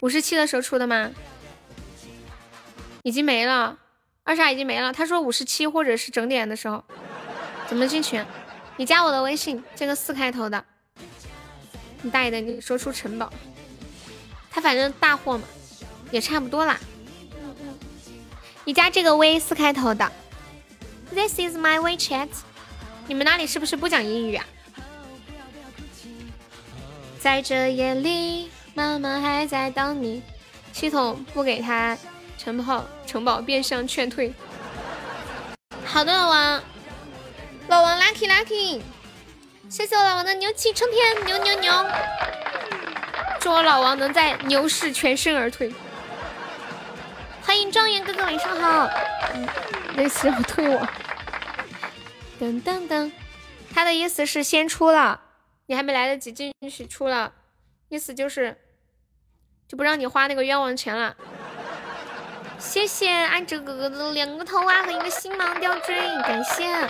[0.02, 1.12] 五十七的时候出的吗？
[3.04, 3.78] 已经没了，
[4.24, 4.92] 二傻已经没了。
[4.92, 6.84] 他说五十七或者是整点的时候，
[7.68, 8.26] 怎么进群？
[8.78, 10.66] 你加我的微信，这个四开头的。
[12.02, 13.32] 你大爷的，你说出城堡。
[14.52, 15.44] 他反正大货嘛，
[16.12, 16.80] 也差不多啦。
[17.42, 17.80] 嗯嗯，
[18.66, 20.12] 你加这个 V 四开头的
[21.14, 22.30] ，This is my WeChat。
[23.08, 24.46] 你们那里是不是不讲英语啊？
[27.20, 30.22] 在这夜里，妈妈还在等你。
[30.72, 31.98] 系统不给他
[32.38, 34.34] 城堡，城堡变相劝退。
[35.84, 36.64] 好的，老王，
[37.68, 38.82] 老王 lucky lucky，
[39.68, 41.74] 谢谢我老王的牛气冲天，牛牛牛！
[43.40, 45.74] 祝我老王能在牛市全身而退。
[47.42, 48.90] 欢迎庄园哥哥，晚上好。
[49.96, 50.88] 那是不退我。
[52.40, 53.12] 噔噔噔，
[53.74, 55.22] 他的意思是先出了，
[55.68, 57.32] 你还没来得及进去出了，
[57.88, 58.58] 意思就是
[59.68, 61.16] 就不让你花那个冤枉钱了。
[62.58, 66.88] 谢谢安哲哥哥的两个头啊和一个星芒吊坠，感谢，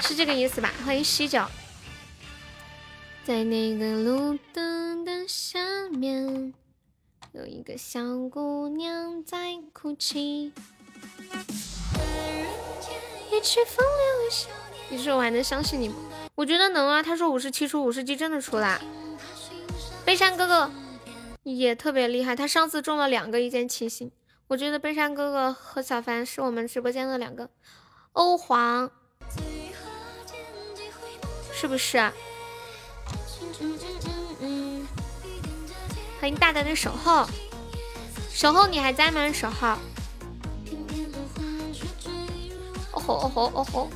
[0.00, 0.70] 是这个意思吧？
[0.86, 1.50] 欢迎西角，
[3.26, 6.52] 在那个路灯的下面，
[7.32, 10.52] 有一个小姑娘在哭泣。
[13.32, 15.94] 一曲风流的少年，你说我还能相信你吗？
[16.34, 17.02] 我觉得能啊。
[17.02, 18.78] 他说五十七出五十七真的出啦。
[20.04, 20.70] 悲伤哥哥。
[21.44, 24.12] 也特别厉害，他上次中了两个一键七星，
[24.48, 27.48] 我觉得悲伤哥哥和小凡是我们直播间的两个
[28.12, 28.90] 欧皇，
[31.52, 32.12] 是不是啊？
[36.20, 37.26] 欢迎大大的守候，
[38.30, 39.30] 守候你还在吗？
[39.32, 39.68] 守候。
[42.92, 43.90] 哦吼哦吼哦吼。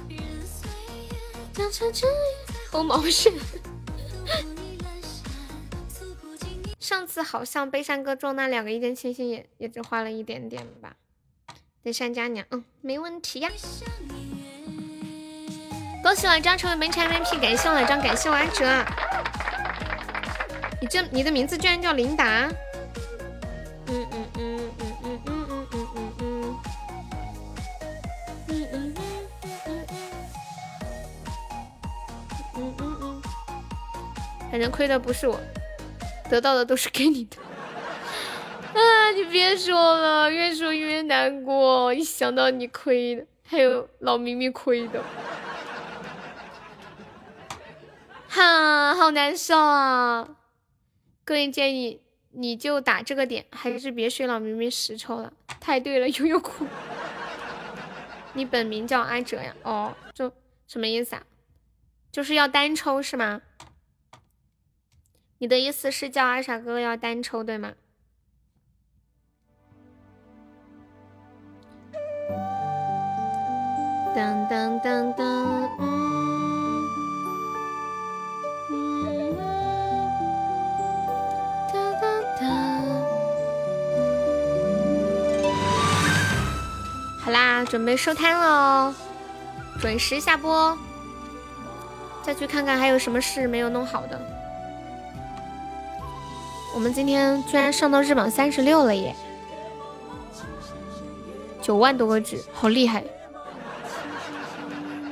[2.70, 3.32] 偷毛线。
[6.78, 10.94] 上次好像悲伤哥中那两个一见倾心也也只花了一点点吧。
[11.82, 13.50] 得山家娘，嗯，没问题呀。
[16.02, 18.84] 恭喜老张成为本场 MVP，感谢老张，感谢我安哲。
[20.80, 22.48] 你这你的名字居然叫琳达？
[23.86, 26.54] 嗯嗯嗯嗯嗯嗯嗯嗯嗯
[28.48, 28.94] 嗯嗯嗯
[32.54, 33.22] 嗯嗯嗯，
[34.50, 35.38] 反正亏的不是我。
[36.30, 37.38] 得到的都是给你的
[38.74, 39.10] 啊！
[39.16, 41.94] 你别说了，越说越难过。
[41.94, 45.02] 一想到你亏的，还有老咪咪亏的，
[48.28, 50.28] 哈，好难受啊！
[51.28, 52.00] 个人建议，
[52.30, 55.30] 你就打这个点，还是别学老咪咪实抽了。
[55.60, 56.66] 太对了，悠悠哭。
[58.32, 59.54] 你本名叫阿哲呀？
[59.62, 60.32] 哦，就
[60.66, 61.22] 什么意思啊？
[62.10, 63.42] 就是要单抽是吗？
[65.36, 67.74] 你的意思是叫阿傻哥哥要单抽对吗？
[74.14, 76.07] 当当当当，
[87.28, 88.94] 好啦，准备收摊喽，
[89.78, 90.74] 准时下播。
[92.22, 94.18] 再去看看还有什么事没有弄好的。
[96.74, 99.14] 我们今天居然上到日榜三十六了耶，
[101.60, 103.04] 九万多个纸，好厉害！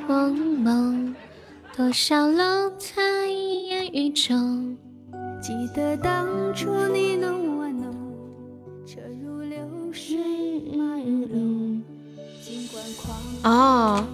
[0.09, 0.32] 茫
[0.62, 1.14] 茫
[1.76, 3.02] 多少楼台
[3.68, 4.74] 烟雨中，
[5.43, 7.45] 记得当初你侬，
[13.47, 14.05] 哦，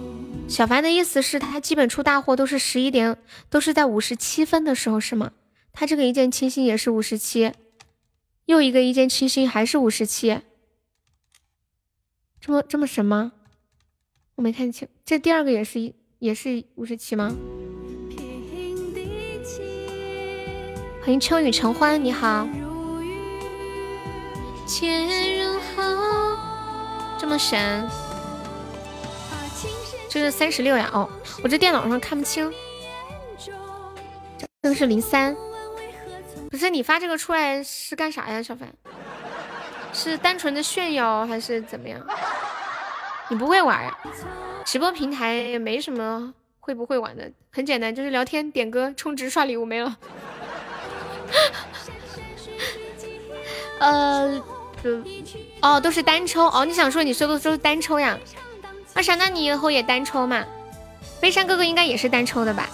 [0.47, 3.17] 小凡的意思是，他基本出大货都是十一点，
[3.49, 5.31] 都是在五十七分的时候，是吗？
[5.71, 7.51] 他这个一见倾心也是五十七，
[8.45, 10.41] 又一个一见倾心还是五十七，
[12.39, 13.31] 这么这么神吗？
[14.35, 17.35] 我没看清，这第二个也是也是五十七吗？
[21.01, 22.47] 欢迎秋雨成欢，你好。
[27.17, 27.89] 这么神？
[30.13, 30.91] 这是三十六呀？
[30.93, 31.09] 哦，
[31.43, 32.53] 我这电脑上看不清。
[34.61, 35.35] 这个是零三。
[36.51, 38.71] 不是你发这个出来是干啥呀，小凡？
[39.91, 41.99] 是单纯的炫耀还是怎么样？
[43.27, 43.97] 你不会玩呀？
[44.63, 49.97] 直播平台也没什么会不会玩的，很简单，就是聊天、点歌、充值、刷礼物没了。
[53.81, 54.39] 呃，
[55.59, 56.63] 哦，都是单抽哦。
[56.65, 58.15] 你想说你说的都是单抽呀？
[58.95, 59.15] 为啥？
[59.15, 60.45] 那你以后也单抽嘛？
[61.19, 62.69] 悲伤哥哥应该也是单抽的吧？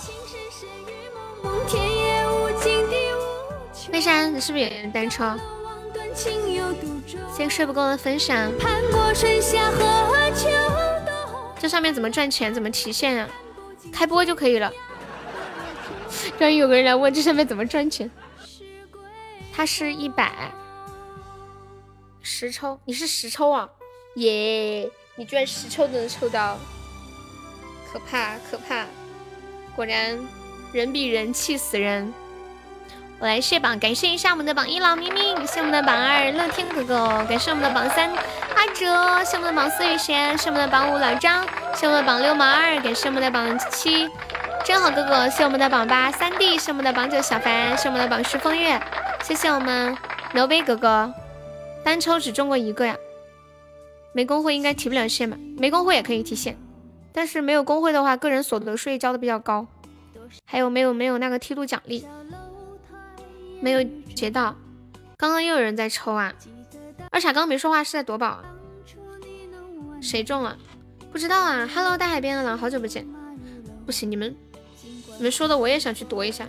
[3.91, 5.25] 飞山，你是不是也单抽？
[7.35, 8.51] 先睡不够的分享。
[11.59, 12.53] 这上面怎么赚钱？
[12.53, 13.29] 怎么提现啊？
[13.91, 14.71] 开播就可以了。
[16.37, 18.09] 终于有个人来问这上面怎么赚钱。
[19.53, 20.51] 他是一百
[22.21, 23.69] 十抽，你是十抽啊？
[24.15, 24.89] 耶！
[25.19, 26.57] 你居然十抽都能抽到，
[27.91, 28.85] 可怕可怕！
[29.75, 30.17] 果然
[30.71, 32.13] 人比人气死人。
[33.19, 38.09] 我来卸榜，感谢一下我们的榜一老明明，谢我们的榜二乐天哥哥，感谢我们的榜三
[38.55, 44.07] 阿哲，谢我们的榜四雨贤，谢我们的榜五老张，谢我们的榜六毛二，感谢我们的榜七
[44.63, 48.81] 真好哥哥，谢我们的榜八三弟，谢我们的榜九小凡，谢我们的榜十风月，
[49.21, 49.97] 谢谢我们
[50.31, 51.13] 牛杯哥哥，
[51.83, 52.95] 单抽只中过一个呀，
[54.13, 55.37] 没工会应该提不了现吧？
[55.57, 56.57] 没工会也可以提现，
[57.11, 59.67] 但是没有工会的话，个人所得税交的比较高，
[60.45, 62.05] 还有没有没有那个梯度奖励？
[63.61, 63.83] 没有
[64.15, 64.55] 截到，
[65.17, 66.33] 刚刚又有人在抽啊！
[67.11, 68.41] 二傻刚刚没说话是在夺宝，
[70.01, 70.57] 谁中了？
[71.11, 73.05] 不知道啊！Hello，大海边的狼，好久不见。
[73.85, 74.35] 不行，你们
[75.17, 76.47] 你们说的我也想去夺一下。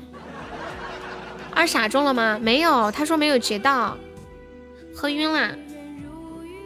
[1.52, 2.38] 二傻中了吗？
[2.40, 3.96] 没有，他说没有截到，
[4.94, 5.56] 喝晕了。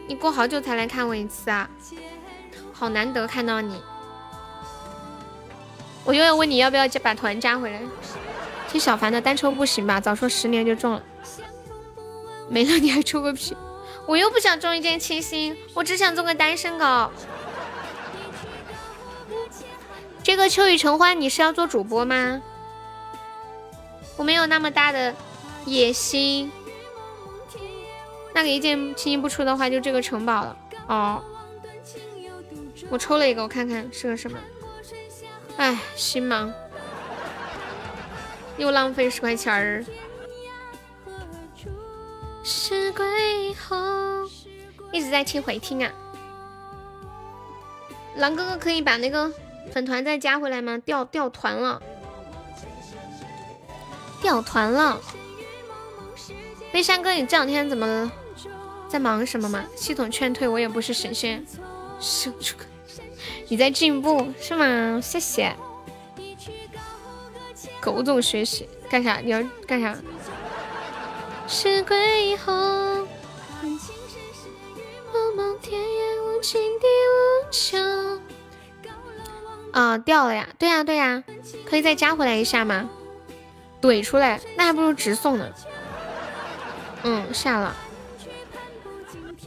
[0.06, 1.68] 你过好久才来看我一次啊，
[2.72, 3.80] 好难得看到你。
[6.04, 7.80] 我又要问你要不要加把团加回来。
[8.68, 10.00] 听小凡的单抽不行吧？
[10.00, 11.02] 早说十年就中了，
[12.48, 13.56] 没了你还抽个屁！
[14.06, 17.10] 我又不想中一件七星，我只想中个单身狗。
[20.22, 22.42] 这个秋雨橙花你是要做主播吗？
[24.16, 25.14] 我没有那么大的
[25.64, 26.52] 野心。
[28.34, 30.56] 那个一件轻易不出的话，就这个城堡了。
[30.88, 31.22] 哦，
[32.90, 34.36] 我抽了一个，我看看是个什么。
[35.56, 36.52] 哎，心忙。
[38.56, 39.84] 又浪费十块钱儿。
[42.42, 43.76] 是归后，
[44.92, 45.90] 一直在听回听啊。
[48.16, 49.32] 狼哥哥可以把那个
[49.72, 50.76] 粉团再加回来吗？
[50.78, 51.80] 掉掉团了，
[54.20, 55.00] 掉团了。
[56.72, 58.10] 微山哥，你这两天怎么？
[58.94, 59.64] 在忙什么吗？
[59.74, 61.44] 系统劝退，我也不是神仙。
[63.50, 65.00] 你在进步是吗？
[65.02, 65.52] 谢谢。
[67.80, 69.16] 狗总学习干啥？
[69.16, 69.96] 你要干啥？
[71.48, 72.52] 是归后。
[79.72, 80.48] 啊，掉了呀！
[80.56, 81.24] 对呀对呀，
[81.68, 82.88] 可以再加回来一下吗？
[83.82, 85.48] 怼出来，那还不如直送呢。
[87.02, 87.74] 嗯，下了。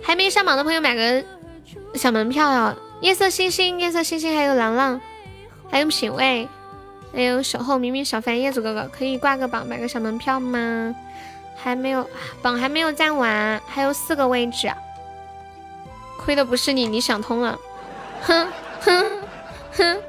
[0.07, 1.21] 还没上榜的朋友买个
[1.95, 2.73] 小门票哟！
[3.01, 5.01] 夜色星星，夜色星星，还有郎朗，
[5.69, 6.47] 还有品味。
[7.13, 10.95] 还有守候明明小凡叶子哥哥可以挂个榜买个小门票吗？
[11.57, 12.09] 还没有
[12.41, 14.71] 榜还没有占完，还有四个位置，
[16.17, 17.59] 亏的不是你，你想通了，
[18.21, 18.47] 哼
[18.79, 19.11] 哼
[19.73, 20.01] 哼，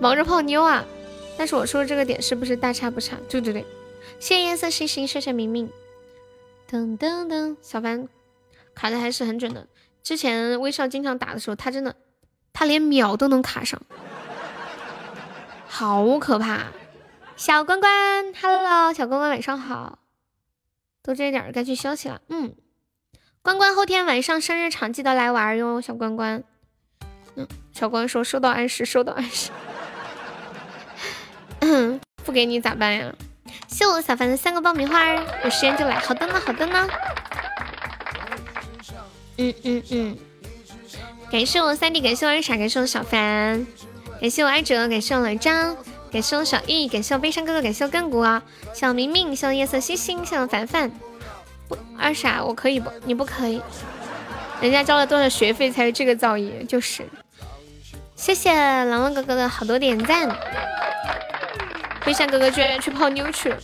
[0.00, 0.82] 忙着泡妞啊！
[1.36, 3.18] 但是我说的这个点是不是大差不差？
[3.28, 3.66] 对对对，
[4.18, 5.70] 谢谢夜色星星，谢谢明明，
[6.70, 8.08] 噔噔噔，小凡
[8.76, 9.66] 卡的还是很准的。
[10.04, 11.96] 之前威少经常打的时候，他真的
[12.52, 13.82] 他连秒都能卡上。
[15.66, 16.66] 好可怕，
[17.36, 19.98] 小关关，Hello，小关关晚上好，
[21.02, 22.20] 都这点儿该去休息了。
[22.28, 22.54] 嗯，
[23.42, 26.44] 关关后天晚上生日场记得来玩哟，小关关。
[27.34, 29.50] 嗯，小关说收到暗示，收到暗示。
[31.60, 33.12] 嗯，不给你咋办呀？
[33.68, 35.12] 谢我小凡的三个爆米花，
[35.44, 35.98] 有时间就来。
[35.98, 36.88] 好的呢，好的呢。
[39.38, 40.18] 嗯嗯嗯，
[41.30, 43.66] 感谢我三弟，感谢我二傻，感谢我小凡。
[44.20, 45.76] 感谢我艾哲，感谢我老张，
[46.10, 48.42] 感谢我小易，感谢我悲伤哥哥，感谢我亘古啊，
[48.72, 50.90] 小明明，谢我夜色星星，谢我凡凡。
[51.68, 52.90] 不二傻，我可以不？
[53.04, 53.60] 你不可以。
[54.62, 56.66] 人家交了多少学费才有这个造诣？
[56.66, 57.02] 就是。
[58.14, 60.34] 谢谢狼狼哥哥的好多点赞。
[62.06, 63.58] 悲伤哥哥居然去泡妞去了，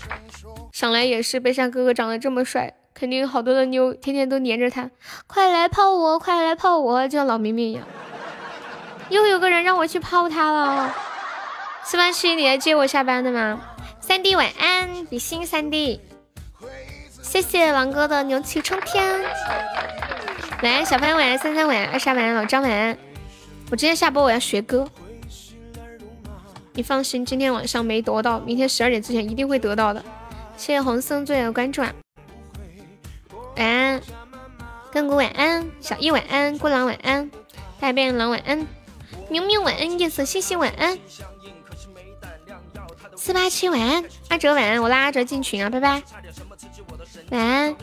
[0.73, 1.41] 想来也是。
[1.41, 4.91] 悲伤哥哥长得这么帅，肯定好多的妞天天都黏着他，
[5.27, 7.85] 快来泡我，快来泡我，就像老明明一样。
[9.09, 10.95] 又有个人让我去泡他了，
[11.85, 13.61] 四八七，你来接我下班的吗？
[14.01, 16.01] 三弟晚安，比心三弟，
[17.23, 19.21] 谢谢狼哥的牛气冲天。
[20.63, 22.97] 来，小潘晚安，三三晚安，二傻晚安，老张晚安。
[23.71, 24.87] 我今天下播我要学歌，
[26.75, 30.03] 你放心，今天晚上没得到，明天十二点之前一定会得到的。
[30.57, 31.93] 谢谢红色最爱的关注啊，
[33.57, 34.03] 晚安，
[34.93, 37.31] 亘古晚安，小易晚安，孤狼晚安，
[37.81, 38.67] 大变狼晚安。
[39.29, 40.99] 明明晚安，夜色星星晚安，
[43.17, 46.03] 四八七晚安，阿哲晚安，我拉阿哲进群啊，拜拜，
[47.31, 47.77] 晚安。